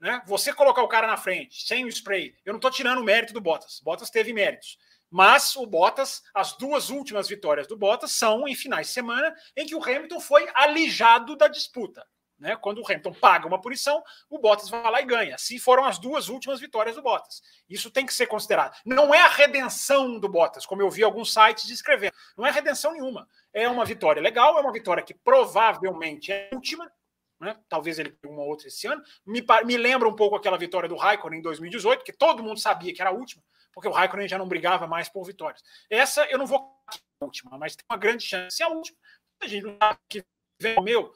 [0.00, 0.22] Né?
[0.26, 3.34] Você colocar o cara na frente, sem o spray, eu não estou tirando o mérito
[3.34, 3.80] do Bottas.
[3.84, 4.78] Bottas teve méritos.
[5.10, 9.66] Mas o Bottas, as duas últimas vitórias do Bottas são em finais de semana em
[9.66, 12.06] que o Hamilton foi alijado da disputa.
[12.40, 12.56] Né?
[12.56, 15.34] Quando o Hamilton paga uma punição, o Bottas vai lá e ganha.
[15.34, 17.42] Assim foram as duas últimas vitórias do Bottas.
[17.68, 18.74] Isso tem que ser considerado.
[18.84, 22.14] Não é a redenção do Bottas, como eu vi alguns sites descrevendo.
[22.36, 23.28] Não é redenção nenhuma.
[23.52, 26.90] É uma vitória legal, é uma vitória que provavelmente é a última.
[27.38, 27.56] Né?
[27.68, 29.02] Talvez ele tenha uma outra esse ano.
[29.26, 32.94] Me, me lembra um pouco aquela vitória do Raikkonen em 2018, que todo mundo sabia
[32.94, 33.42] que era a última
[33.72, 35.62] porque o Raikkonen já não brigava mais por vitórias.
[35.88, 38.60] Essa eu não vou a última, mas tem uma grande chance.
[38.62, 38.98] A última,
[39.40, 40.24] a gente não sabe que
[40.60, 41.12] vem o meu,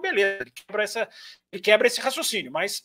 [0.00, 1.08] beleza, ele quebra, essa,
[1.50, 2.84] ele quebra esse raciocínio, mas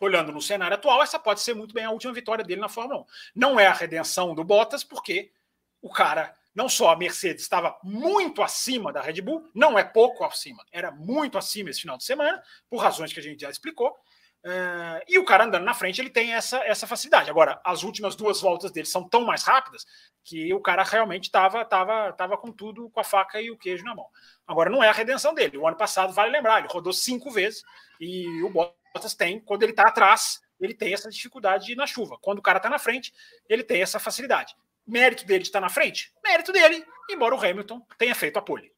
[0.00, 3.00] olhando no cenário atual, essa pode ser muito bem a última vitória dele na Fórmula
[3.00, 3.04] 1.
[3.34, 5.32] Não é a redenção do Bottas, porque
[5.80, 10.24] o cara, não só a Mercedes estava muito acima da Red Bull, não é pouco
[10.24, 13.96] acima, era muito acima esse final de semana, por razões que a gente já explicou,
[14.44, 17.30] Uh, e o cara andando na frente, ele tem essa, essa facilidade.
[17.30, 19.86] Agora, as últimas duas voltas dele são tão mais rápidas
[20.22, 23.84] que o cara realmente estava tava, tava com tudo, com a faca e o queijo
[23.84, 24.06] na mão.
[24.46, 25.56] Agora, não é a redenção dele.
[25.56, 27.62] O ano passado, vale lembrar, ele rodou cinco vezes
[27.98, 32.18] e o Bottas tem, quando ele está atrás, ele tem essa dificuldade na chuva.
[32.20, 33.14] Quando o cara está na frente,
[33.48, 34.54] ele tem essa facilidade.
[34.86, 36.12] Mérito dele de estar na frente?
[36.22, 38.70] Mérito dele, embora o Hamilton tenha feito a pole.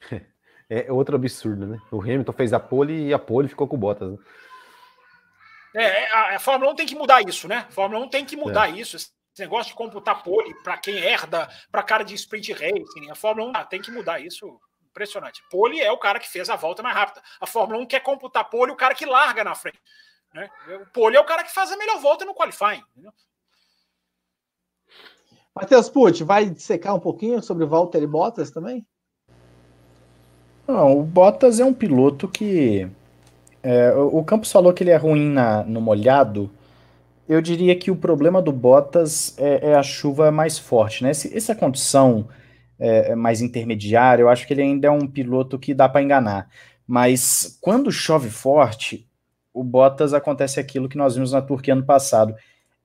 [0.68, 1.78] é outro absurdo, né?
[1.90, 4.12] O Hamilton fez a pole e a pole ficou com o Bottas.
[4.12, 4.18] Né?
[5.74, 7.66] É, a, a, Fórmula 1 tem que mudar isso, né?
[7.68, 8.80] A Fórmula 1 tem que mudar é.
[8.80, 8.96] isso.
[8.96, 13.10] Esse negócio de computar pole para quem herda, para cara de sprint racing.
[13.10, 14.60] A Fórmula 1 ah, tem que mudar isso.
[14.88, 15.42] Impressionante.
[15.50, 17.20] Pole é o cara que fez a volta mais rápida.
[17.40, 19.80] A Fórmula 1 quer computar pole o cara que larga na frente.
[20.32, 20.48] Né?
[20.80, 22.82] O pole é o cara que faz a melhor volta no qualifying.
[22.92, 23.12] Entendeu?
[25.54, 28.86] Matheus Pucci, vai secar um pouquinho sobre Valtteri Bottas também?
[30.66, 32.88] Não, o Bottas é um piloto que.
[33.62, 36.50] É, o Campos falou que ele é ruim na, no molhado.
[37.28, 41.10] Eu diria que o problema do Bottas é, é a chuva mais forte, né?
[41.10, 42.28] Esse, essa condição
[42.78, 46.02] é, é mais intermediária, eu acho que ele ainda é um piloto que dá para
[46.02, 46.48] enganar.
[46.86, 49.08] Mas quando chove forte,
[49.52, 52.34] o Bottas acontece aquilo que nós vimos na Turquia ano passado.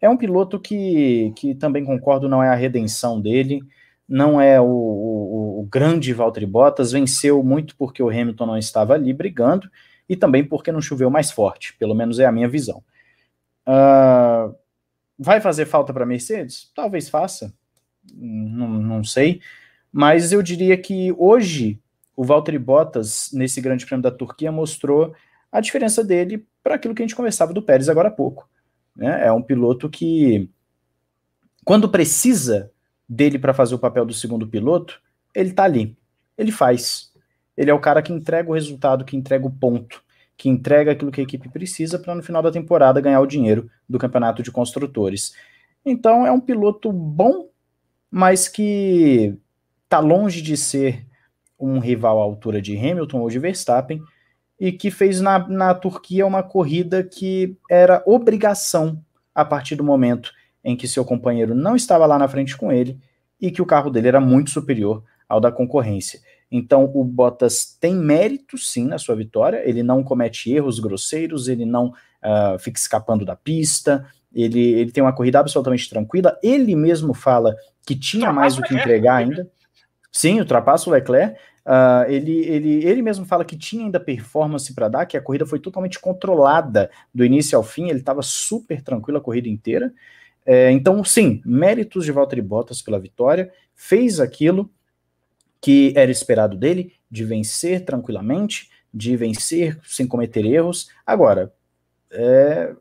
[0.01, 3.61] É um piloto que, que também concordo, não é a redenção dele
[4.09, 8.95] não é o, o, o, grande Valtteri Bottas, venceu muito porque o Hamilton não estava
[8.95, 9.69] ali brigando
[10.09, 12.83] e também porque não choveu mais forte, pelo menos é a minha visão.
[13.67, 14.55] Uh,
[15.17, 16.71] vai fazer falta para Mercedes?
[16.73, 17.53] Talvez faça,
[18.11, 19.41] não, não sei,
[19.91, 21.79] mas eu diria que hoje
[22.15, 25.13] o Valtteri Bottas, nesse grande prêmio da Turquia, mostrou
[25.51, 28.49] a diferença dele para aquilo que a gente conversava do Pérez agora há pouco.
[28.95, 29.27] Né?
[29.27, 30.49] É um piloto que,
[31.63, 32.71] quando precisa
[33.09, 35.01] dele para fazer o papel do segundo piloto,
[35.33, 35.97] ele tá ali.
[36.37, 37.11] Ele faz.
[37.57, 40.03] Ele é o cara que entrega o resultado, que entrega o ponto,
[40.37, 43.69] que entrega aquilo que a equipe precisa para no final da temporada ganhar o dinheiro
[43.87, 45.33] do campeonato de construtores.
[45.83, 47.49] Então é um piloto bom,
[48.11, 49.35] mas que
[49.83, 51.05] está longe de ser
[51.59, 54.01] um rival à altura de Hamilton ou de Verstappen,
[54.59, 59.03] e que fez na, na Turquia uma corrida que era obrigação
[59.33, 60.31] a partir do momento
[60.63, 62.99] em que seu companheiro não estava lá na frente com ele
[63.39, 66.19] e que o carro dele era muito superior ao da concorrência.
[66.51, 71.65] Então o Bottas tem mérito sim na sua vitória, ele não comete erros grosseiros, ele
[71.65, 77.13] não uh, fica escapando da pista, ele, ele tem uma corrida absolutamente tranquila, ele mesmo
[77.13, 77.55] fala
[77.85, 79.49] que tinha mais o que entregar ainda.
[80.11, 81.39] Sim, ultrapassa o Leclerc.
[81.65, 85.45] Uh, ele, ele, ele mesmo fala que tinha ainda performance para dar, que a corrida
[85.45, 89.93] foi totalmente controlada do início ao fim, ele estava super tranquilo a corrida inteira.
[90.51, 94.67] É, então, sim, méritos de Valtteri Bottas pela vitória, fez aquilo
[95.61, 100.89] que era esperado dele, de vencer tranquilamente, de vencer sem cometer erros.
[101.05, 101.53] Agora,
[102.09, 102.73] é,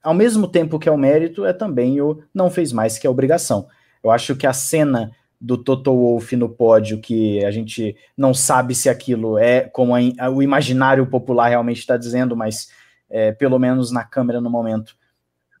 [0.00, 3.10] ao mesmo tempo que é o mérito, é também o não fez mais que a
[3.10, 3.66] obrigação.
[4.00, 8.76] Eu acho que a cena do Toto Wolff no pódio, que a gente não sabe
[8.76, 12.70] se aquilo é como a, o imaginário popular realmente está dizendo, mas
[13.10, 14.96] é, pelo menos na câmera no momento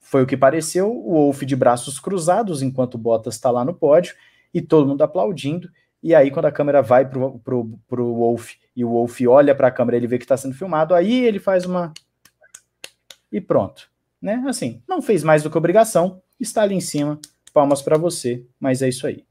[0.08, 0.90] foi o que pareceu.
[0.90, 4.14] O Wolff de braços cruzados enquanto o Bottas está lá no pódio
[4.54, 5.70] e todo mundo aplaudindo.
[6.02, 9.68] E aí, quando a câmera vai pro, pro, pro Wolf e o Wolf olha para
[9.68, 11.92] a câmera, ele vê que está sendo filmado, aí ele faz uma.
[13.30, 13.90] E pronto.
[14.20, 14.42] Né?
[14.48, 17.20] Assim, não fez mais do que obrigação, está ali em cima,
[17.52, 19.26] palmas para você, mas é isso aí.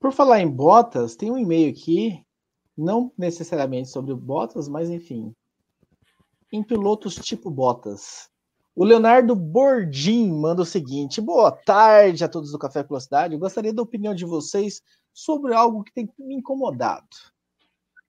[0.00, 2.24] Por falar em Bottas, tem um e-mail aqui,
[2.74, 5.34] não necessariamente sobre o Bottas, mas enfim.
[6.52, 8.30] Em pilotos tipo Bottas.
[8.74, 13.34] O Leonardo Bordim manda o seguinte: Boa tarde a todos do Café Velocidade.
[13.34, 17.06] Eu gostaria da opinião de vocês sobre algo que tem me incomodado.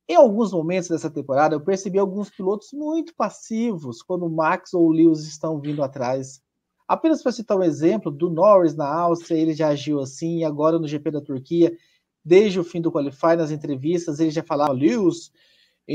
[0.07, 4.87] Em alguns momentos dessa temporada, eu percebi alguns pilotos muito passivos quando o Max ou
[4.87, 6.41] o Lewis estão vindo atrás
[6.89, 10.79] Apenas para citar um exemplo, do Norris na Áustria, ele já agiu assim, e agora
[10.79, 11.77] no GP da Turquia,
[12.25, 15.31] desde o fim do Qualify, nas entrevistas, ele já falava, Lewis,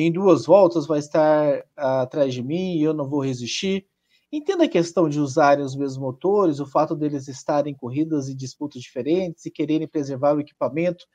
[0.02, 3.86] em duas voltas vai estar uh, atrás de mim e eu não vou resistir.
[4.32, 8.34] Entenda a questão de usarem os mesmos motores, o fato deles estarem em corridas e
[8.34, 11.06] disputas diferentes e quererem preservar o equipamento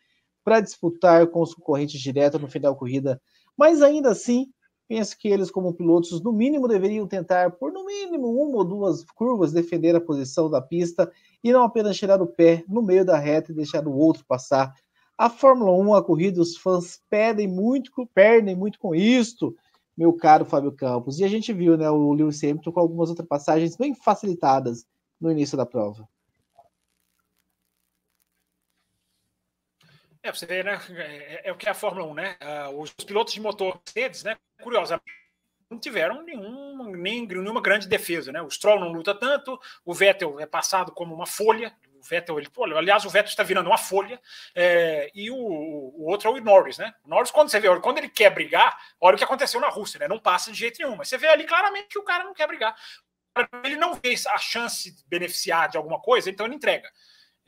[0.43, 3.22] para disputar com os concorrentes direto no final da corrida,
[3.57, 4.49] mas ainda assim
[4.89, 9.03] Penso que eles, como pilotos, no mínimo deveriam tentar, por no mínimo uma ou duas
[9.03, 11.11] curvas, defender a posição da pista
[11.43, 14.73] e não apenas tirar o pé no meio da reta e deixar o outro passar.
[15.20, 19.54] A Fórmula 1, a corrida, os fãs pedem muito, perdem muito com isto,
[19.98, 21.20] meu caro Fábio Campos.
[21.20, 24.88] E a gente viu né, o Lewis Hamilton com algumas ultrapassagens bem facilitadas
[25.20, 26.08] no início da prova.
[30.24, 30.80] É, você vê, né?
[30.91, 32.38] É, é, o que é a Fórmula 1, né?
[32.72, 34.38] Uh, os pilotos de motor Mercedes, né?
[34.64, 35.04] Curiosamente,
[35.70, 38.41] não tiveram nenhum, nem, nenhuma grande defesa, né?
[38.41, 41.76] O Stroll não luta tanto, o Vettel é passado como uma folha.
[42.00, 44.20] O Vettel, ele, aliás, o Vettel está virando uma folha,
[44.56, 46.94] é, e o, o, outro é o Norris, né?
[47.04, 50.00] O Norris, quando você vê, quando ele quer brigar, olha o que aconteceu na Rússia,
[50.00, 50.08] né?
[50.08, 52.48] Não passa de jeito nenhum, mas você vê ali claramente que o cara não quer
[52.48, 52.74] brigar.
[53.64, 56.90] Ele não vê a chance de beneficiar de alguma coisa, então ele entrega.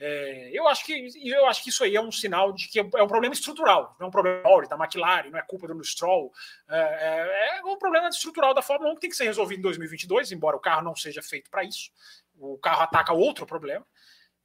[0.04, 3.04] É, eu, acho que, eu acho que isso aí é um sinal de que é
[3.04, 6.34] um problema estrutural, não é um problema da McLaren, não é culpa do Stroll,
[6.68, 9.62] é, é, é, um problema estrutural da Fórmula 1 que tem que ser resolvido em
[9.62, 11.92] 2022, embora o carro não seja feito para isso.
[12.40, 13.86] O carro ataca outro problema.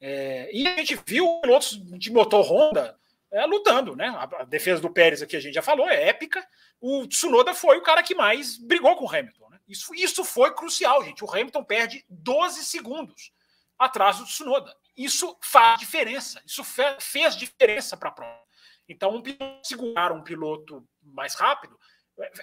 [0.01, 2.99] É, e a gente viu pilotos de motor Honda
[3.31, 4.09] é, lutando, né?
[4.09, 6.47] A, a, defesa do Pérez aqui a gente já falou, é épica.
[6.81, 9.49] O Tsunoda foi o cara que mais brigou com o Hamilton.
[9.51, 9.59] Né?
[9.69, 11.25] Isso, isso foi crucial, gente.
[11.25, 13.33] O Hamilton perde 12 segundos
[13.79, 16.65] atrás do Tsunoda isso faz diferença, isso
[16.99, 18.41] fez diferença para a prova.
[18.89, 21.79] Então, um piloto segurar um piloto mais rápido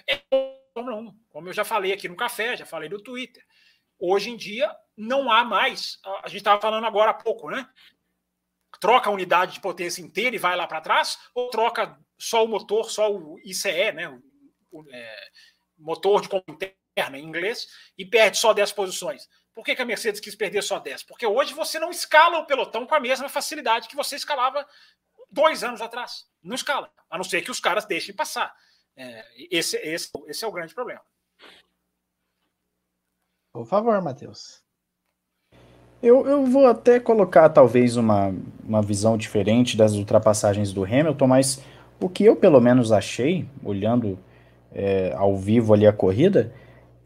[0.06, 0.22] é
[0.76, 3.44] 1, como eu já falei aqui no café, já falei no Twitter.
[3.98, 5.98] Hoje em dia, não há mais.
[6.22, 7.68] A gente estava falando agora há pouco, né?
[8.80, 12.48] Troca a unidade de potência inteira e vai lá para trás, ou troca só o
[12.48, 14.08] motor, só o ICE, né?
[14.08, 14.22] O,
[14.80, 15.30] o é,
[15.78, 17.66] motor de interna em inglês,
[17.98, 19.28] e perde só 10 posições.
[19.54, 21.04] Por que, que, a Mercedes quis perder só 10?
[21.04, 24.66] Porque hoje você não escala o pelotão com a mesma facilidade que você escalava
[25.30, 26.28] dois anos atrás.
[26.42, 28.54] Não escala, a não ser que os caras deixem passar.
[28.96, 31.02] É, esse, esse, esse é o grande problema.
[33.52, 34.63] Por favor, Matheus.
[36.04, 38.30] Eu, eu vou até colocar talvez uma,
[38.62, 41.62] uma visão diferente das ultrapassagens do Hamilton, mas
[41.98, 44.18] o que eu pelo menos achei, olhando
[44.70, 46.52] é, ao vivo ali a corrida,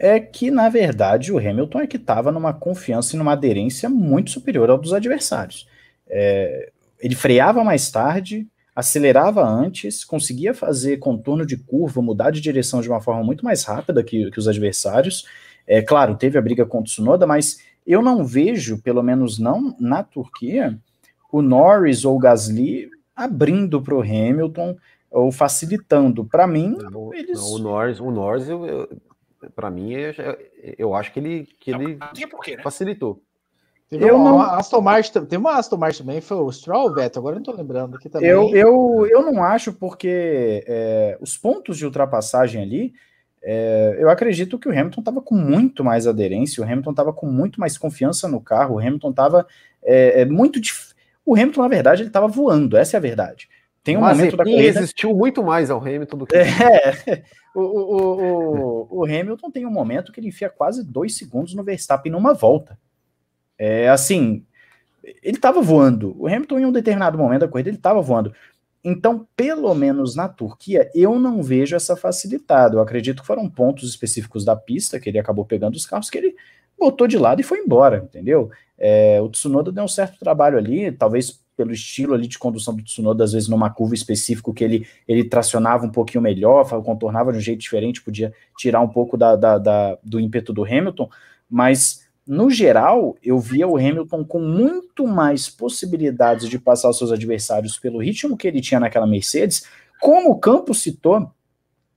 [0.01, 4.33] é que, na verdade, o Hamilton é que estava numa confiança e numa aderência muito
[4.33, 5.69] superior ao dos adversários.
[6.09, 12.81] É, ele freava mais tarde, acelerava antes, conseguia fazer contorno de curva, mudar de direção
[12.81, 15.25] de uma forma muito mais rápida que, que os adversários.
[15.69, 17.59] É claro, teve a briga contra o Tsunoda, mas
[17.89, 20.79] eu não vejo, pelo menos não na Turquia,
[21.33, 24.77] o Norris ou o Gasly abrindo para o Hamilton
[25.11, 26.25] ou facilitando.
[26.25, 27.41] Para mim, não, eles...
[27.41, 28.89] Não, o Norris, o Norris eu, eu
[29.55, 30.13] para mim, eu,
[30.77, 32.63] eu, acho que ele, que ele né?
[32.63, 33.23] facilitou.
[33.89, 34.41] Teve eu uma, não...
[34.41, 37.97] Aston Martin, tem uma Aston Martin também, foi o Stroll, Beto, agora não tô lembrando
[37.97, 38.29] aqui também.
[38.29, 42.93] Eu, eu, eu não acho, porque é, os pontos de ultrapassagem ali,
[43.43, 47.27] é, eu acredito que o Hamilton estava com muito mais aderência, o Hamilton estava com
[47.27, 49.47] muito mais confiança no carro, o Hamilton estava
[49.83, 50.61] é, é, muito.
[50.61, 50.93] Dif...
[51.25, 53.49] O Hamilton, na verdade, ele estava voando, essa é a verdade.
[53.85, 54.81] Tem um Mas momento da corrida.
[54.81, 56.37] resistiu muito mais ao Hamilton do que.
[56.37, 57.25] É,
[57.55, 61.65] o, o, o, o, Hamilton tem um momento que ele enfia quase dois segundos no
[61.65, 62.79] Verstappen numa volta.
[63.59, 64.45] É assim,
[65.23, 66.15] ele estava voando.
[66.19, 68.33] O Hamilton, em um determinado momento da corrida, ele estava voando.
[68.83, 72.77] Então, pelo menos na Turquia, eu não vejo essa facilitada.
[72.77, 76.19] Eu acredito que foram pontos específicos da pista que ele acabou pegando os carros que
[76.19, 76.37] ele
[76.79, 78.51] botou de lado e foi embora, entendeu?
[78.79, 82.85] É, o Tsunoda deu um certo trabalho ali, talvez pelo estilo ali de condução do
[82.85, 87.39] Tsunoda, às vezes numa curva específica que ele, ele tracionava um pouquinho melhor, contornava de
[87.39, 91.11] um jeito diferente, podia tirar um pouco da, da, da, do ímpeto do Hamilton,
[91.51, 97.79] mas no geral eu via o Hamilton com muito mais possibilidades de passar seus adversários
[97.79, 99.67] pelo ritmo que ele tinha naquela Mercedes,
[99.99, 101.33] como o Campo citou,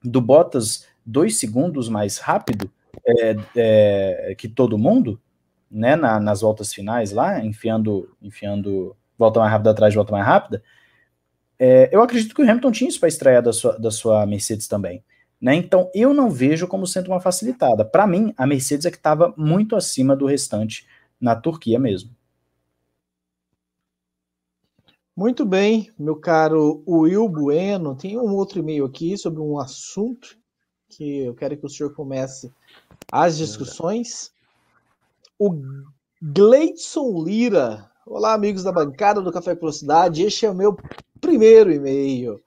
[0.01, 2.71] do Bottas dois segundos mais rápido
[3.05, 5.19] é, é, que todo mundo,
[5.69, 10.25] né, na, nas voltas finais lá, enfiando, enfiando volta mais rápida atrás de volta mais
[10.25, 10.63] rápida,
[11.59, 14.67] é, eu acredito que o Hamilton tinha isso para estrear da sua, da sua Mercedes
[14.67, 15.03] também.
[15.41, 15.55] Né?
[15.55, 17.83] Então, eu não vejo como sendo uma facilitada.
[17.83, 20.87] Para mim, a Mercedes é que estava muito acima do restante
[21.19, 22.15] na Turquia mesmo.
[25.15, 27.95] Muito bem, meu caro Will Bueno.
[27.95, 30.37] Tem um outro e-mail aqui sobre um assunto
[30.89, 32.51] que eu quero que o senhor comece
[33.11, 34.31] as discussões.
[35.37, 35.59] O
[36.21, 40.23] Gleidson Lira Olá, amigos da bancada do Café Velocidade.
[40.23, 40.75] Este é o meu
[41.21, 42.41] primeiro e-mail.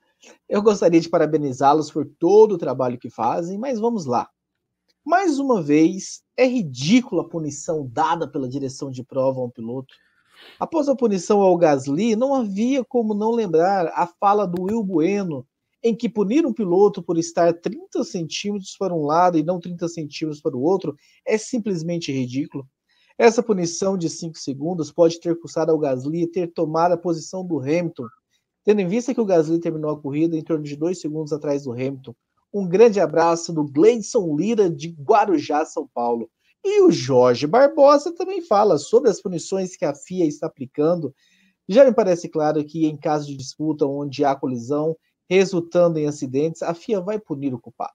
[0.48, 4.28] Eu gostaria de parabenizá-los por todo o trabalho que fazem, mas vamos lá.
[5.04, 9.94] Mais uma vez, é ridícula a punição dada pela direção de prova a um piloto.
[10.58, 15.46] Após a punição ao Gasly, não havia como não lembrar a fala do Will Bueno,
[15.82, 19.86] em que punir um piloto por estar 30 centímetros para um lado e não 30
[19.88, 20.96] centímetros para o outro
[21.26, 22.66] é simplesmente ridículo.
[23.18, 27.60] Essa punição de 5 segundos pode ter custado ao Gasly ter tomado a posição do
[27.60, 28.06] Hamilton,
[28.64, 31.64] tendo em vista que o Gasly terminou a corrida em torno de 2 segundos atrás
[31.64, 32.14] do Hamilton.
[32.52, 36.30] Um grande abraço do Gleison Lira de Guarujá, São Paulo.
[36.64, 41.14] E o Jorge Barbosa também fala sobre as punições que a FIA está aplicando.
[41.68, 44.96] Já me parece claro que em caso de disputa onde há colisão
[45.28, 47.94] resultando em acidentes, a FIA vai punir o culpado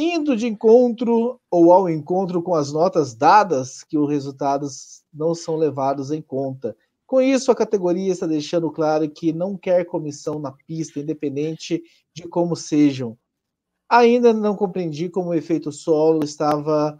[0.00, 5.56] indo de encontro ou ao encontro com as notas dadas, que os resultados não são
[5.56, 6.76] levados em conta.
[7.08, 11.82] Com isso, a categoria está deixando claro que não quer comissão na pista, independente
[12.14, 13.16] de como sejam.
[13.88, 16.98] Ainda não compreendi como o efeito solo estava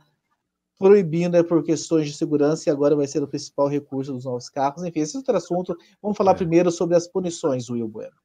[0.79, 4.49] proibindo é por questões de segurança e agora vai ser o principal recurso dos novos
[4.49, 4.83] carros.
[4.83, 5.77] Enfim, esse é outro assunto.
[6.01, 6.37] Vamos falar é.
[6.37, 8.17] primeiro sobre as punições, Will Bueno.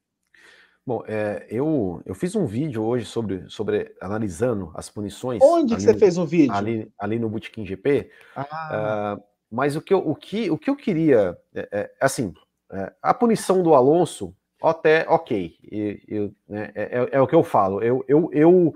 [0.85, 5.41] Bom, é, eu, eu fiz um vídeo hoje sobre, sobre analisando as punições.
[5.43, 6.53] Onde que você fez um vídeo?
[6.53, 8.09] Ali, ali no Bootkin GP.
[8.37, 9.17] Ah.
[9.19, 12.33] Uh, mas o que, eu, o, que, o que eu queria, é, é, assim,
[12.71, 17.35] é, a punição do Alonso, até ok, eu, eu, né, é, é, é, o que
[17.35, 17.81] eu falo.
[17.81, 18.73] Eu, eu, eu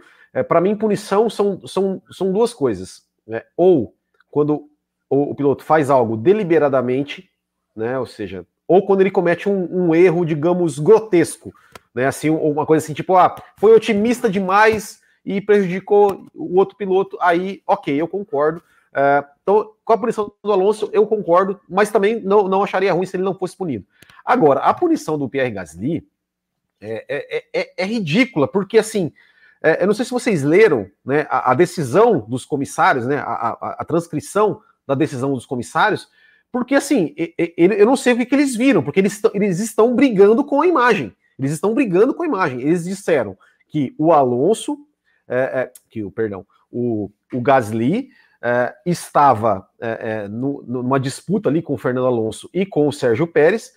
[0.47, 3.07] para mim, punição são, são, são duas coisas.
[3.25, 3.41] Né?
[3.55, 3.95] Ou
[4.29, 4.69] quando
[5.09, 7.27] o, o, piloto faz algo deliberadamente,
[7.75, 7.97] né?
[7.97, 11.51] ou seja, ou quando ele comete um, um erro, digamos, grotesco
[11.97, 12.05] né?
[12.05, 17.63] Assim, uma coisa assim, tipo, ah, foi otimista demais e prejudicou o outro piloto, aí,
[17.65, 18.61] ok, eu concordo.
[18.93, 23.05] Uh, então, com a punição do Alonso, eu concordo, mas também não, não acharia ruim
[23.05, 23.85] se ele não fosse punido.
[24.25, 26.05] Agora, a punição do Pierre Gasly
[26.81, 29.13] é, é, é, é ridícula, porque assim,
[29.63, 33.21] é, eu não sei se vocês leram né, a, a decisão dos comissários, né, a,
[33.23, 36.09] a, a, transcrição da decisão dos comissários,
[36.51, 37.15] porque assim,
[37.55, 40.67] eu não sei o que, que eles viram, porque eles, eles estão brigando com a
[40.67, 41.15] imagem.
[41.39, 42.59] Eles estão brigando com a imagem.
[42.59, 43.37] Eles disseram
[43.69, 44.77] que o Alonso,
[45.25, 48.09] é, é, que o perdão, o, o Gasly
[48.41, 52.93] é, estava é, é, no, numa disputa ali com o Fernando Alonso e com o
[52.93, 53.73] Sérgio Pérez,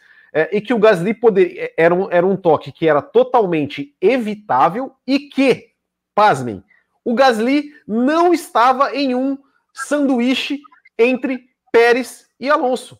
[0.52, 5.18] e que o Gasly poder, era, um, era um toque que era totalmente evitável e
[5.18, 5.70] que,
[6.14, 6.62] pasmem,
[7.04, 9.36] o Gasly não estava em um
[9.74, 10.60] sanduíche
[10.96, 12.98] entre Pérez e Alonso.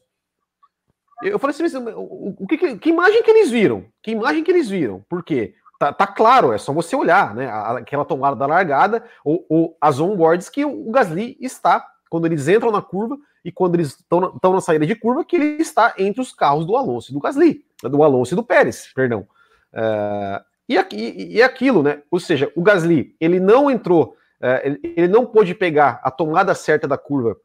[1.23, 3.85] Eu falei assim, o, o que, que, imagem que eles viram?
[4.03, 5.05] Que imagem que eles viram?
[5.09, 5.55] Por quê?
[5.81, 7.51] Tá, tá claro, é só você olhar, né?
[7.51, 12.70] Aquela tomada da largada ou, ou as onboards que o Gasly está quando eles entram
[12.70, 16.20] na curva e quando eles estão na, na, saída de curva, que ele está entre
[16.20, 19.27] os carros do Alonso e do Gasly, do Alonso e do Pérez, perdão.
[19.73, 22.02] Uh, e, e, e aquilo, né?
[22.11, 26.55] Ou seja, o Gasly, ele não entrou, uh, ele, ele, não pôde pegar a tomada
[26.55, 27.39] certa da curva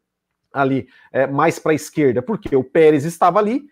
[0.51, 3.65] ali uh, mais para a esquerda, porque o Pérez estava ali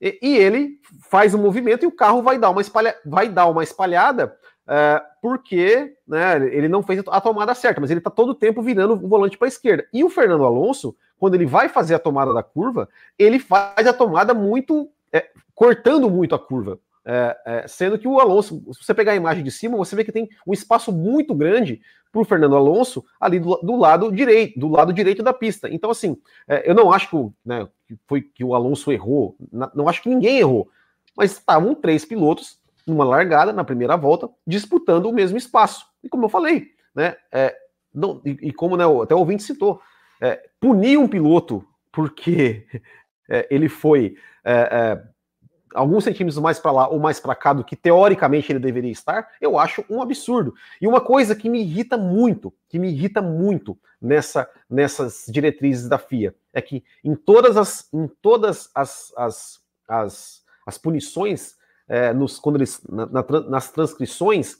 [0.00, 3.46] e, e, ele faz um movimento e o carro vai dar uma, espalha, vai dar
[3.46, 4.36] uma espalhada
[4.70, 8.60] é, porque né, ele não fez a tomada certa, mas ele está todo o tempo
[8.60, 9.86] virando o volante para a esquerda.
[9.92, 12.86] E o Fernando Alonso, quando ele vai fazer a tomada da curva,
[13.18, 14.90] ele faz a tomada muito.
[15.10, 16.78] É, cortando muito a curva.
[17.04, 20.04] É, é, sendo que o Alonso, se você pegar a imagem de cima, você vê
[20.04, 21.80] que tem um espaço muito grande
[22.12, 25.68] para o Fernando Alonso ali do, do, lado direito, do lado direito da pista.
[25.70, 26.16] Então, assim,
[26.46, 29.36] é, eu não acho que, né, que, foi que o Alonso errou,
[29.74, 30.70] não acho que ninguém errou,
[31.16, 35.86] mas estavam três pilotos numa largada, na primeira volta, disputando o mesmo espaço.
[36.02, 37.54] E como eu falei, né, é,
[37.94, 39.80] não, e, e, como né, até o ouvinte citou,
[40.20, 42.66] é, punir um piloto porque
[43.28, 44.16] é, ele foi
[45.74, 49.28] alguns centímetros mais para lá ou mais para cá do que teoricamente ele deveria estar,
[49.40, 50.54] eu acho um absurdo.
[50.80, 55.98] E uma coisa que me irrita muito, que me irrita muito nessa, nessas diretrizes da
[55.98, 61.56] FIA, é que em todas as, em todas as, as, as, as punições
[61.88, 64.56] é, nos, quando eles, na, na, nas transcrições,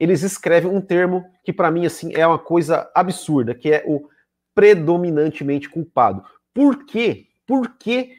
[0.00, 4.08] eles escrevem um termo que para mim assim é uma coisa absurda, que é o
[4.54, 6.24] predominantemente culpado.
[6.52, 7.26] Por quê?
[7.46, 8.16] Porque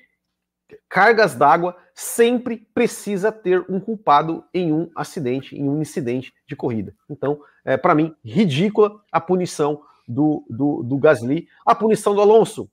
[0.90, 6.94] cargas d'água sempre precisa ter um culpado em um acidente, em um incidente de corrida.
[7.10, 11.48] Então, é, para mim, ridícula a punição do, do, do Gasly.
[11.66, 12.70] A punição do Alonso,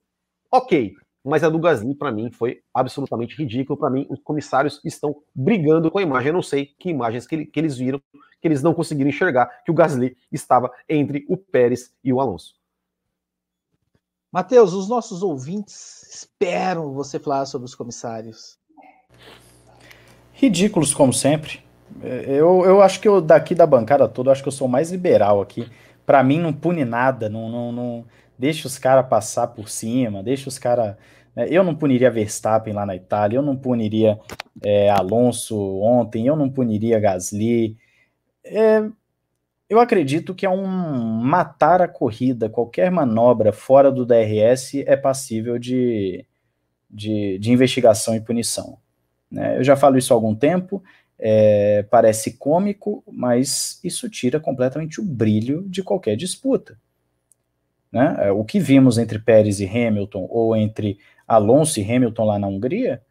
[0.51, 3.77] ok mas a do Gasly, para mim, foi absolutamente ridículo.
[3.77, 6.29] Para mim, os comissários estão brigando com a imagem.
[6.29, 8.01] Eu não sei que imagens que, que, eles viram,
[8.41, 12.55] que eles não conseguiram enxergar que o Gasly estava entre o Pérez e o Alonso.
[14.31, 18.57] Matheus, os nossos ouvintes esperam você falar sobre os comissários.
[20.33, 21.59] Ridículos, como sempre.
[22.01, 25.41] Eu, eu acho que eu, daqui da bancada toda, acho que eu sou mais liberal
[25.41, 25.69] aqui.
[26.05, 28.05] Para mim, não pune nada, não, não, não
[28.39, 30.95] deixa os caras passar por cima, deixa os caras.
[31.35, 31.47] Né?
[31.49, 34.17] Eu não puniria Verstappen lá na Itália, eu não puniria
[34.63, 37.77] é, Alonso ontem, eu não puniria Gasly.
[38.45, 38.83] É,
[39.71, 45.57] eu acredito que é um matar a corrida, qualquer manobra fora do DRS é passível
[45.57, 46.25] de,
[46.89, 48.77] de, de investigação e punição.
[49.31, 49.57] Né?
[49.57, 50.83] Eu já falo isso há algum tempo,
[51.17, 56.77] é, parece cômico, mas isso tira completamente o brilho de qualquer disputa.
[57.89, 58.17] Né?
[58.19, 62.47] É, o que vimos entre Pérez e Hamilton, ou entre Alonso e Hamilton lá na
[62.47, 63.01] Hungria,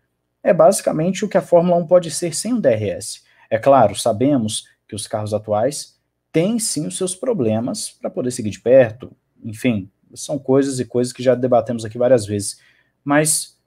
[0.43, 3.25] é basicamente o que a Fórmula 1 pode ser sem o DRS.
[3.49, 5.99] É claro, sabemos que os carros atuais
[6.33, 9.13] têm sim os seus problemas para poder seguir de perto,
[9.43, 12.61] enfim, são coisas e coisas que já debatemos aqui várias vezes.
[13.05, 13.59] Mas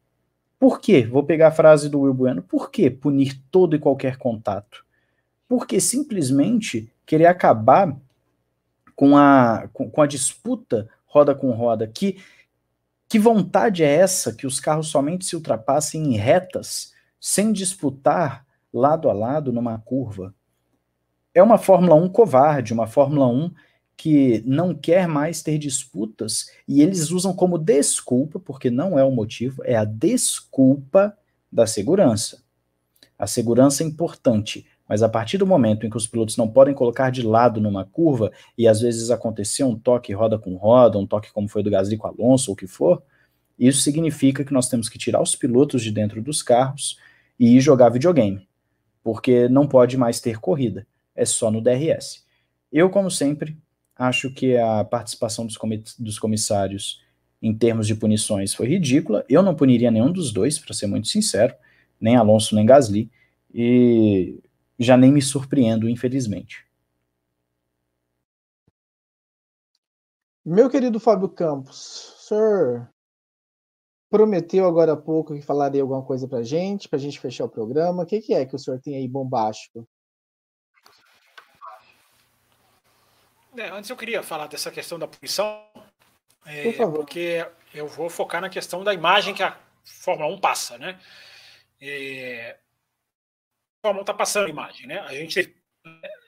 [0.59, 1.03] por que?
[1.03, 2.41] Vou pegar a frase do Will Bueno.
[2.41, 4.85] Por que punir todo e qualquer contato?
[5.47, 7.97] Porque simplesmente querer acabar
[8.95, 11.87] com a, com, com a disputa roda com roda.
[11.87, 12.17] Que,
[13.07, 19.09] que vontade é essa que os carros somente se ultrapassem em retas, sem disputar lado
[19.09, 20.33] a lado numa curva?
[21.33, 23.51] É uma Fórmula 1 covarde, uma Fórmula 1
[23.95, 29.11] que não quer mais ter disputas e eles usam como desculpa, porque não é o
[29.11, 31.15] motivo, é a desculpa
[31.51, 32.43] da segurança.
[33.17, 36.73] A segurança é importante, mas a partir do momento em que os pilotos não podem
[36.73, 41.07] colocar de lado numa curva, e às vezes acontecer um toque roda com roda, um
[41.07, 43.01] toque como foi do Gasly com Alonso, ou o que for,
[43.57, 46.99] isso significa que nós temos que tirar os pilotos de dentro dos carros
[47.39, 48.47] e jogar videogame,
[49.03, 52.23] porque não pode mais ter corrida, é só no DRS.
[52.71, 53.57] Eu, como sempre,
[53.95, 55.57] acho que a participação dos,
[55.99, 57.01] dos comissários
[57.41, 59.25] em termos de punições foi ridícula.
[59.27, 61.53] Eu não puniria nenhum dos dois, para ser muito sincero,
[61.99, 63.11] nem Alonso nem Gasly.
[63.53, 64.41] E
[64.79, 66.65] já nem me surpreendo, infelizmente.
[70.45, 72.89] Meu querido Fábio Campos, o senhor
[74.09, 77.49] prometeu agora há pouco que falaria alguma coisa para gente, para a gente fechar o
[77.49, 78.03] programa.
[78.03, 79.87] O que, que, é que o senhor tem aí bombástico?
[83.55, 85.63] É, antes eu queria falar dessa questão da punição,
[86.45, 86.97] é, Por favor.
[86.99, 90.99] porque eu vou focar na questão da imagem que a Fórmula 1 passa, né?
[91.79, 92.57] É,
[93.81, 94.99] Fórmula 1 está passando a imagem, né?
[94.99, 95.55] A gente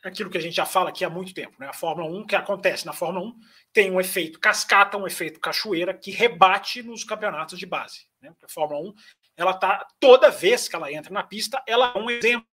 [0.04, 1.68] é aquilo que a gente já fala aqui há muito tempo, né?
[1.68, 3.40] A Fórmula 1, que acontece na Fórmula 1,
[3.74, 8.06] tem um efeito cascata, um efeito cachoeira que rebate nos campeonatos de base.
[8.22, 8.34] Né?
[8.44, 8.94] A Fórmula 1,
[9.38, 12.46] ela tá toda vez que ela entra na pista, ela é um exemplo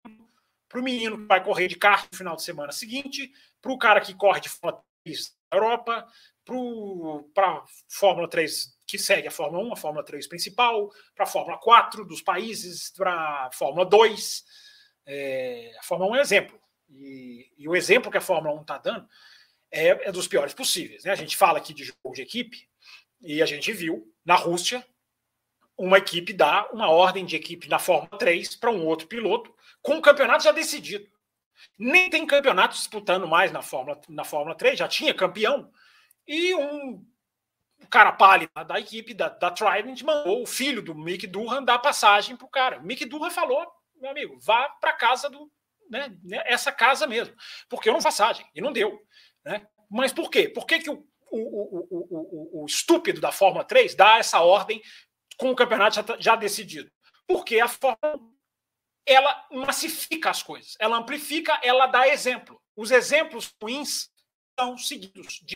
[0.72, 3.30] para o menino que vai correr de carro no final de semana seguinte,
[3.62, 4.82] para o cara que corre de forma
[5.52, 6.08] da Europa
[7.34, 11.28] para a Fórmula 3 que segue a Fórmula 1, a Fórmula 3 principal, para a
[11.28, 13.14] Fórmula 4 dos países, para
[13.48, 14.44] a Fórmula 2.
[15.06, 16.60] É, a Fórmula 1 é um exemplo.
[16.90, 19.08] E, e, o exemplo que a Fórmula 1 está dando
[19.72, 21.06] é, é, dos piores possíveis.
[21.06, 21.12] Né?
[21.12, 22.68] A gente fala aqui de jogo de equipe
[23.22, 24.86] e a gente viu na Rússia
[25.78, 29.96] uma equipe dar uma ordem de equipe na Fórmula 3 para um outro piloto com
[29.96, 31.08] o campeonato já decidido.
[31.78, 35.72] Nem tem campeonato disputando mais na Fórmula, na Fórmula 3, já tinha campeão.
[36.28, 37.06] E um
[37.90, 42.36] cara pálido da equipe da, da Trident mandou o filho do Mick Durham dar passagem
[42.36, 42.80] para o cara.
[42.80, 43.66] O Mick Durham falou,
[44.00, 45.52] meu amigo, vá para casa do.
[45.90, 47.36] Né, né, essa casa mesmo,
[47.68, 48.98] porque eu não passagem, e não deu.
[49.44, 49.68] Né?
[49.90, 50.48] Mas por quê?
[50.48, 54.82] Por que, que o, o, o, o, estúpido da Fórmula 3 dá essa ordem
[55.38, 56.90] com o campeonato já, já decidido?
[57.28, 58.22] Porque a Fórmula
[59.06, 62.62] ela massifica as coisas, ela amplifica, ela dá exemplo.
[62.76, 64.10] Os exemplos ruins
[64.60, 65.56] são seguidos de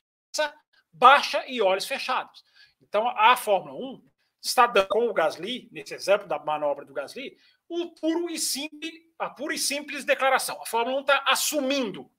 [0.91, 2.43] baixa e olhos fechados.
[2.81, 4.03] Então a Fórmula 1
[4.41, 8.93] está dando com o Gasly, nesse exemplo da manobra do Gasly, o puro e simples,
[9.17, 10.61] a pura e simples declaração.
[10.61, 12.11] A Fórmula 1 está assumindo,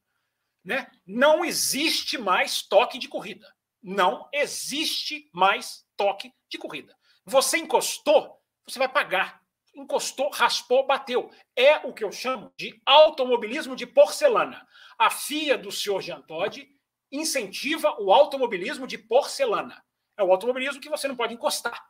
[0.64, 0.90] né?
[1.06, 3.54] Não existe mais toque de corrida.
[3.82, 6.96] Não existe mais toque de corrida.
[7.24, 9.40] Você encostou, você vai pagar
[9.76, 11.30] encostou, raspou, bateu.
[11.54, 14.66] É o que eu chamo de automobilismo de porcelana.
[14.98, 16.68] A FIA do senhor Jean Todt
[17.12, 19.84] incentiva o automobilismo de porcelana.
[20.18, 21.86] É o automobilismo que você não pode encostar,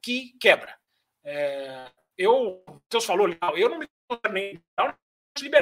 [0.00, 0.78] que quebra.
[1.24, 3.86] É, eu, Deus falou, eu não me
[4.30, 4.62] nem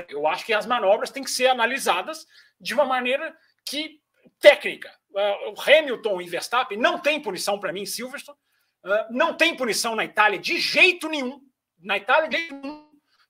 [0.09, 2.27] eu acho que as manobras têm que ser analisadas
[2.61, 3.36] de uma maneira
[3.66, 4.01] que
[4.39, 4.95] técnica.
[5.16, 8.39] É, o Hamilton e Verstappen não tem punição para mim Silverstone,
[8.85, 11.41] é, não tem punição na Itália de jeito nenhum
[11.85, 12.28] na Itália,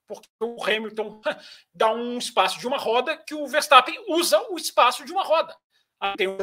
[0.07, 1.21] porque o Hamilton
[1.75, 5.55] dá um espaço de uma roda que o Verstappen usa o espaço de uma roda.
[6.17, 6.37] Tem um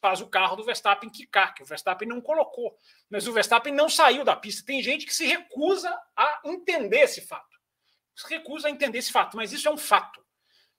[0.00, 2.76] faz o carro do Verstappen quicar, que o Verstappen não colocou.
[3.08, 4.66] Mas o Verstappen não saiu da pista.
[4.66, 7.56] Tem gente que se recusa a entender esse fato.
[8.16, 10.24] Se recusa a entender esse fato, mas isso é um fato.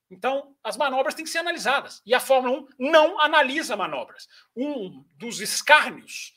[0.09, 2.01] Então, as manobras têm que ser analisadas.
[2.05, 4.27] E a Fórmula 1 não analisa manobras.
[4.55, 6.33] Um dos escárnios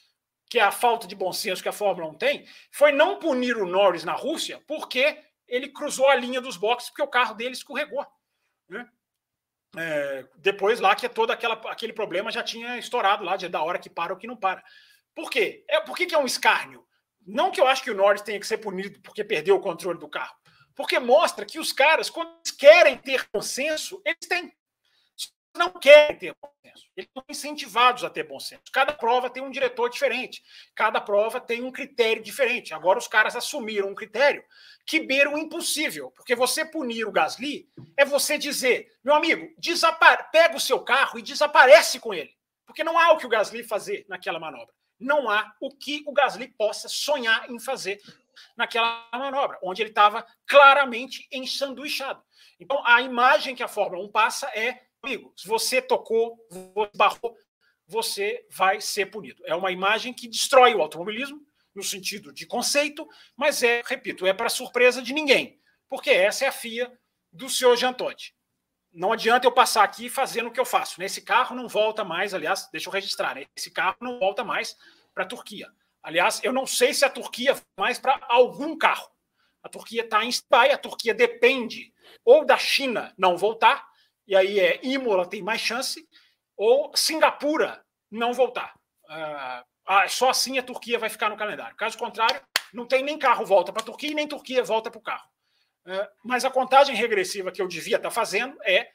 [0.48, 3.56] que é a falta de bom senso que a Fórmula 1 tem, foi não punir
[3.56, 7.52] o Norris na Rússia porque ele cruzou a linha dos boxes porque o carro dele
[7.52, 8.06] escorregou.
[8.68, 8.88] Né?
[9.76, 13.78] É, depois lá que todo aquela, aquele problema já tinha estourado lá, de da hora
[13.78, 14.62] que para ou que não para.
[15.14, 15.64] Por quê?
[15.68, 16.86] É, por que, que é um escárnio?
[17.26, 19.98] Não que eu acho que o Norris tenha que ser punido porque perdeu o controle
[19.98, 20.34] do carro.
[20.74, 24.52] Porque mostra que os caras, quando querem ter consenso, eles têm
[25.56, 26.86] não querem ter bom senso.
[26.96, 28.62] Eles são incentivados a ter bom senso.
[28.72, 30.42] Cada prova tem um diretor diferente.
[30.74, 32.74] Cada prova tem um critério diferente.
[32.74, 34.44] Agora os caras assumiram um critério
[34.86, 36.10] que beira o impossível.
[36.12, 39.48] Porque você punir o Gasly é você dizer, meu amigo,
[40.32, 42.36] pega o seu carro e desaparece com ele.
[42.66, 44.74] Porque não há o que o Gasly fazer naquela manobra.
[45.00, 48.00] Não há o que o Gasly possa sonhar em fazer
[48.56, 52.22] naquela manobra, onde ele estava claramente ensanduichado.
[52.60, 56.38] Então, a imagem que a Fórmula 1 passa é amigo, se você tocou,
[56.74, 57.36] você barrou,
[57.86, 59.42] você vai ser punido.
[59.46, 61.40] É uma imagem que destrói o automobilismo,
[61.74, 66.48] no sentido de conceito, mas é, repito, é para surpresa de ninguém, porque essa é
[66.48, 66.92] a FIA
[67.32, 68.34] do senhor Jean Todt.
[68.92, 70.98] Não adianta eu passar aqui fazendo o que eu faço.
[70.98, 73.46] Nesse carro não volta mais, aliás, deixa eu registrar, né?
[73.56, 74.76] esse carro não volta mais
[75.14, 75.70] para a Turquia.
[76.02, 79.08] Aliás, eu não sei se a Turquia vai mais para algum carro.
[79.62, 81.92] A Turquia está em spy, a Turquia depende
[82.24, 83.87] ou da China não voltar,
[84.28, 86.06] e aí é Imola tem mais chance,
[86.54, 88.74] ou Singapura não voltar.
[89.08, 91.74] Uh, só assim a Turquia vai ficar no calendário.
[91.76, 92.40] Caso contrário,
[92.72, 95.26] não tem nem carro volta para a Turquia, nem Turquia volta para o carro.
[95.86, 98.90] Uh, mas a contagem regressiva que eu devia estar tá fazendo é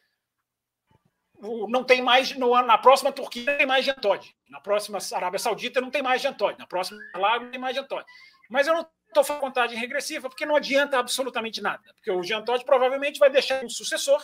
[1.67, 4.33] não tem mais no ano na próxima Turquia não tem mais Jantod.
[4.47, 6.57] Na próxima Arábia Saudita não tem mais Jantod.
[6.57, 8.05] Na próxima lá não tem mais Jantod.
[8.49, 11.83] Mas eu não estou fazendo contagem regressiva porque não adianta absolutamente nada.
[11.95, 14.23] Porque o Jantod provavelmente vai deixar um sucessor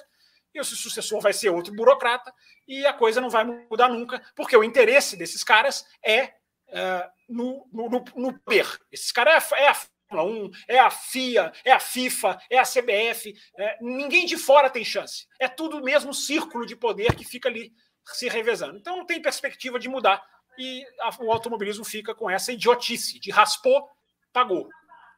[0.54, 2.34] e o sucessor vai ser outro burocrata,
[2.68, 6.34] e a coisa não vai mudar nunca, porque o interesse desses caras é
[6.70, 8.68] uh, no, no, no, poder.
[8.92, 12.64] Esses caras é, é a Fórmula 1, é a FIA, é a FIFA, é a
[12.64, 15.28] CBF, é, ninguém de fora tem chance.
[15.40, 17.72] É tudo o mesmo círculo de poder que fica ali
[18.06, 18.78] se revezando.
[18.78, 20.24] Então não tem perspectiva de mudar.
[20.58, 23.88] E a, o automobilismo fica com essa idiotice de raspou,
[24.34, 24.68] pagou.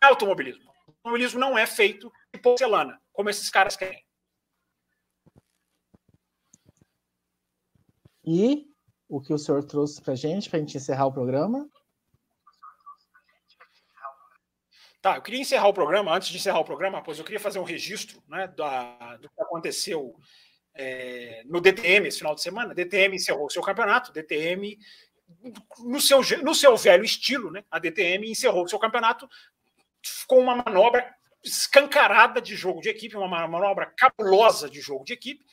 [0.04, 0.70] É automobilismo.
[0.88, 4.04] O automobilismo não é feito de porcelana, como esses caras querem.
[8.26, 8.68] E
[9.10, 11.70] o que o senhor trouxe para gente, para a gente encerrar o programa?
[15.02, 17.58] Tá, eu queria encerrar o programa, antes de encerrar o programa, pois eu queria fazer
[17.58, 20.16] um registro né, da, do que aconteceu
[20.76, 22.76] é, no DTM esse final de semana.
[22.76, 24.78] DTM encerrou seu campeonato, DTM,
[25.80, 29.28] no seu, no seu velho estilo, né, a DTM encerrou seu campeonato
[30.28, 35.44] com uma manobra escancarada de jogo de equipe, uma manobra cabulosa de jogo de equipe.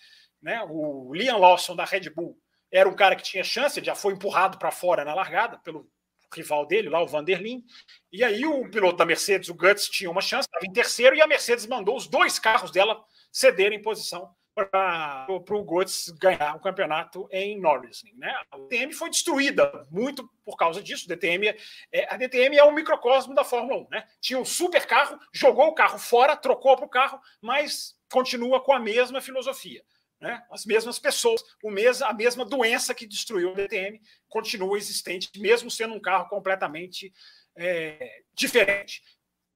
[0.43, 0.63] Né?
[0.69, 2.39] O Liam Lawson da Red Bull
[2.71, 5.89] era um cara que tinha chance, já foi empurrado para fora na largada pelo
[6.35, 7.65] rival dele, lá o Vanderlin.
[8.13, 11.23] E aí o piloto da Mercedes, o Guts, tinha uma chance, estava em terceiro, e
[11.23, 14.31] a Mercedes mandou os dois carros dela cederem posição
[14.67, 18.03] para o Guts ganhar o campeonato em Norris.
[18.17, 18.35] Né?
[18.51, 21.05] A DTM foi destruída muito por causa disso.
[21.07, 21.55] A DTM
[21.93, 23.89] é, a DTM é um microcosmo da Fórmula 1.
[23.91, 24.05] Né?
[24.21, 28.73] Tinha um super carro, jogou o carro fora, trocou para o carro, mas continua com
[28.73, 29.85] a mesma filosofia.
[30.21, 30.43] Né?
[30.51, 31.71] As mesmas pessoas, o
[32.05, 37.13] a mesma doença que destruiu o DTM continua existente, mesmo sendo um carro completamente
[37.57, 39.03] é, diferente.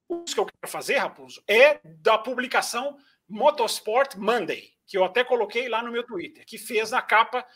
[0.09, 2.97] O que eu quero fazer, Raposo, é da publicação
[3.29, 7.47] Motorsport Monday, que eu até coloquei lá no meu Twitter, que fez a capa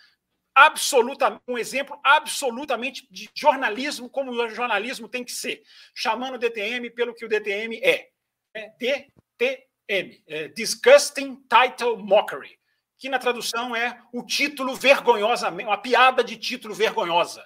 [1.47, 5.63] um exemplo absolutamente de jornalismo, como o jornalismo tem que ser,
[5.95, 8.09] chamando o DTM pelo que o DTM é.
[8.55, 12.59] é DTM, é Disgusting Title Mockery,
[12.99, 17.45] que na tradução é o título vergonhosamente, uma piada de título vergonhosa.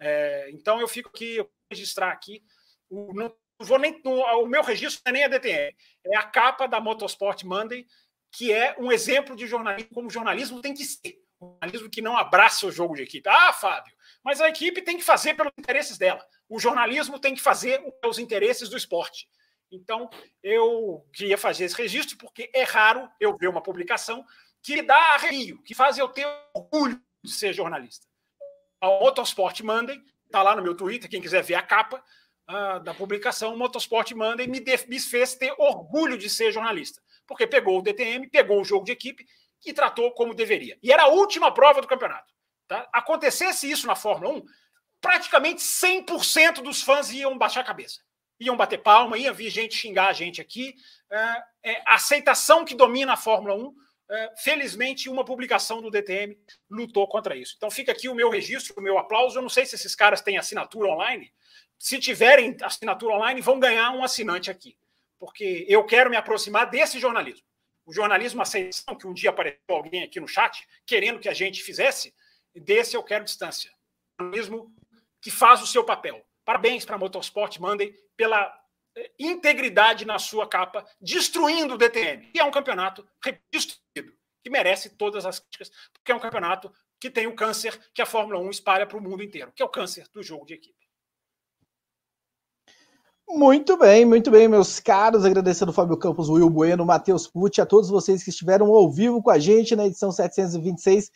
[0.00, 2.42] É, então eu fico aqui, eu vou registrar aqui,
[2.88, 5.76] o, não vou nem, o meu registro não é nem a DTM,
[6.06, 7.86] é a capa da Motorsport Monday,
[8.30, 11.18] que é um exemplo de jornalismo, como jornalismo tem que ser.
[11.40, 13.28] Jornalismo que não abraça o jogo de equipe.
[13.28, 13.94] Ah, Fábio,
[14.24, 16.24] mas a equipe tem que fazer pelos interesses dela.
[16.48, 19.28] O jornalismo tem que fazer os interesses do esporte.
[19.70, 20.08] Então,
[20.42, 24.24] eu queria fazer esse registro, porque é raro eu ver uma publicação
[24.74, 28.06] que dá arrepio, que faz eu ter orgulho de ser jornalista.
[28.80, 32.02] A Motorsport Monday, está lá no meu Twitter, quem quiser ver a capa
[32.48, 37.78] uh, da publicação, Motorsport Monday me, me fez ter orgulho de ser jornalista porque pegou
[37.78, 39.24] o DTM, pegou o jogo de equipe
[39.64, 40.78] e tratou como deveria.
[40.82, 42.32] E era a última prova do campeonato.
[42.66, 42.88] Tá?
[42.92, 44.42] Acontecesse isso na Fórmula 1,
[45.00, 48.00] praticamente 100% dos fãs iam baixar a cabeça.
[48.40, 50.74] Iam bater palma, ia vir gente xingar a gente aqui.
[51.10, 53.72] É, é, a aceitação que domina a Fórmula 1, é,
[54.36, 56.38] felizmente, uma publicação do DTM
[56.70, 57.54] lutou contra isso.
[57.56, 59.38] Então fica aqui o meu registro, o meu aplauso.
[59.38, 61.32] Eu não sei se esses caras têm assinatura online.
[61.78, 64.76] Se tiverem assinatura online, vão ganhar um assinante aqui
[65.18, 67.46] porque eu quero me aproximar desse jornalismo.
[67.84, 71.62] O jornalismo aceição, que um dia apareceu alguém aqui no chat querendo que a gente
[71.62, 72.14] fizesse,
[72.54, 73.70] desse eu quero distância.
[74.18, 74.74] O jornalismo
[75.20, 76.24] que faz o seu papel.
[76.44, 78.52] Parabéns para a Motorsport Monday pela eh,
[79.18, 83.06] integridade na sua capa, destruindo o DTM, que é um campeonato
[83.52, 84.12] destruído,
[84.42, 88.06] que merece todas as críticas, porque é um campeonato que tem o câncer que a
[88.06, 90.78] Fórmula 1 espalha para o mundo inteiro, que é o câncer do jogo de equipe.
[93.30, 95.22] Muito bem, muito bem, meus caros.
[95.22, 99.30] Agradecendo Fábio Campos, Will Bueno, Matheus Pucci, a todos vocês que estiveram ao vivo com
[99.30, 101.10] a gente na edição 726.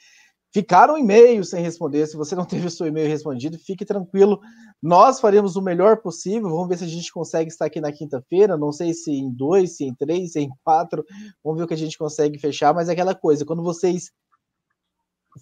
[0.53, 2.07] Ficaram e-mails sem responder.
[2.07, 4.39] Se você não teve o seu e-mail respondido, fique tranquilo.
[4.83, 6.51] Nós faremos o melhor possível.
[6.51, 8.57] Vamos ver se a gente consegue estar aqui na quinta-feira.
[8.57, 11.05] Não sei se em dois, se em três, se em quatro.
[11.43, 12.75] Vamos ver o que a gente consegue fechar.
[12.75, 14.11] Mas é aquela coisa, quando vocês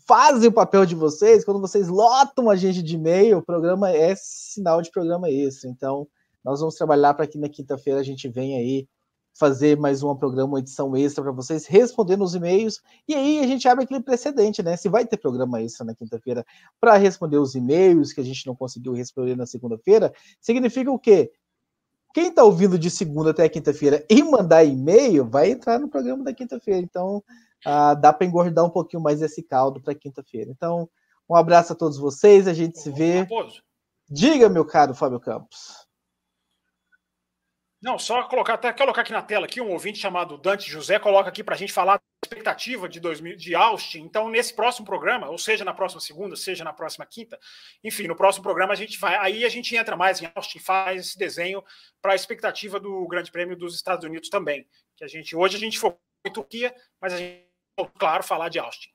[0.07, 4.15] fazem o papel de vocês, quando vocês lotam a gente de e-mail, o programa é
[4.16, 5.66] sinal de programa esse.
[5.66, 6.07] Então,
[6.45, 8.87] nós vamos trabalhar para que na quinta-feira a gente venha aí
[9.35, 12.81] fazer mais um programa, uma edição extra para vocês, respondendo os e-mails.
[13.09, 14.77] E aí a gente abre aquele precedente, né?
[14.77, 16.44] Se vai ter programa extra na quinta-feira
[16.81, 21.32] para responder os e-mails que a gente não conseguiu responder na segunda-feira, significa o quê?
[22.12, 26.35] Quem está ouvindo de segunda até quinta-feira e mandar e-mail vai entrar no programa da
[26.35, 26.81] quinta-feira.
[26.81, 27.23] Então,
[27.65, 30.51] ah, dá para engordar um pouquinho mais esse caldo para quinta-feira.
[30.51, 30.89] Então,
[31.28, 33.27] um abraço a todos vocês, a gente se vê.
[34.11, 35.80] Diga, meu caro Fábio Campos.
[37.82, 41.31] Não, só colocar, até colocar aqui na tela aqui um ouvinte chamado Dante José coloca
[41.31, 44.01] aqui para a gente falar da expectativa de 2000 de Austin.
[44.01, 47.39] Então, nesse próximo programa, ou seja, na próxima segunda, seja na próxima quinta,
[47.82, 51.07] enfim, no próximo programa a gente vai, aí a gente entra mais em Austin, faz
[51.07, 51.65] esse desenho
[52.02, 54.66] para a expectativa do Grande Prêmio dos Estados Unidos também.
[54.94, 57.48] Que a gente hoje a gente focou em Turquia, mas a gente
[57.98, 58.90] claro falar de Austin.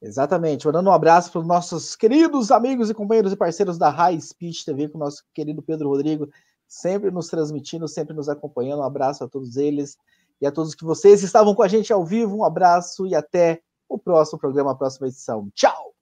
[0.00, 0.64] Exatamente.
[0.66, 4.62] Mandando um abraço para os nossos queridos amigos e companheiros e parceiros da High Speed
[4.64, 6.28] TV, com o nosso querido Pedro Rodrigo
[6.72, 8.80] sempre nos transmitindo, sempre nos acompanhando.
[8.80, 9.96] Um abraço a todos eles
[10.40, 12.38] e a todos que vocês estavam com a gente ao vivo.
[12.38, 15.50] Um abraço e até o próximo programa, a próxima edição.
[15.54, 15.92] Tchau!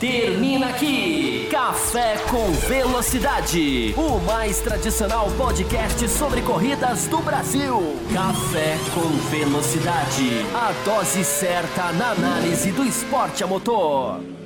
[0.00, 7.74] Termina aqui Café com Velocidade, o mais tradicional podcast sobre corridas do Brasil.
[8.14, 14.37] Café com Velocidade, a dose certa na análise do esporte a motor.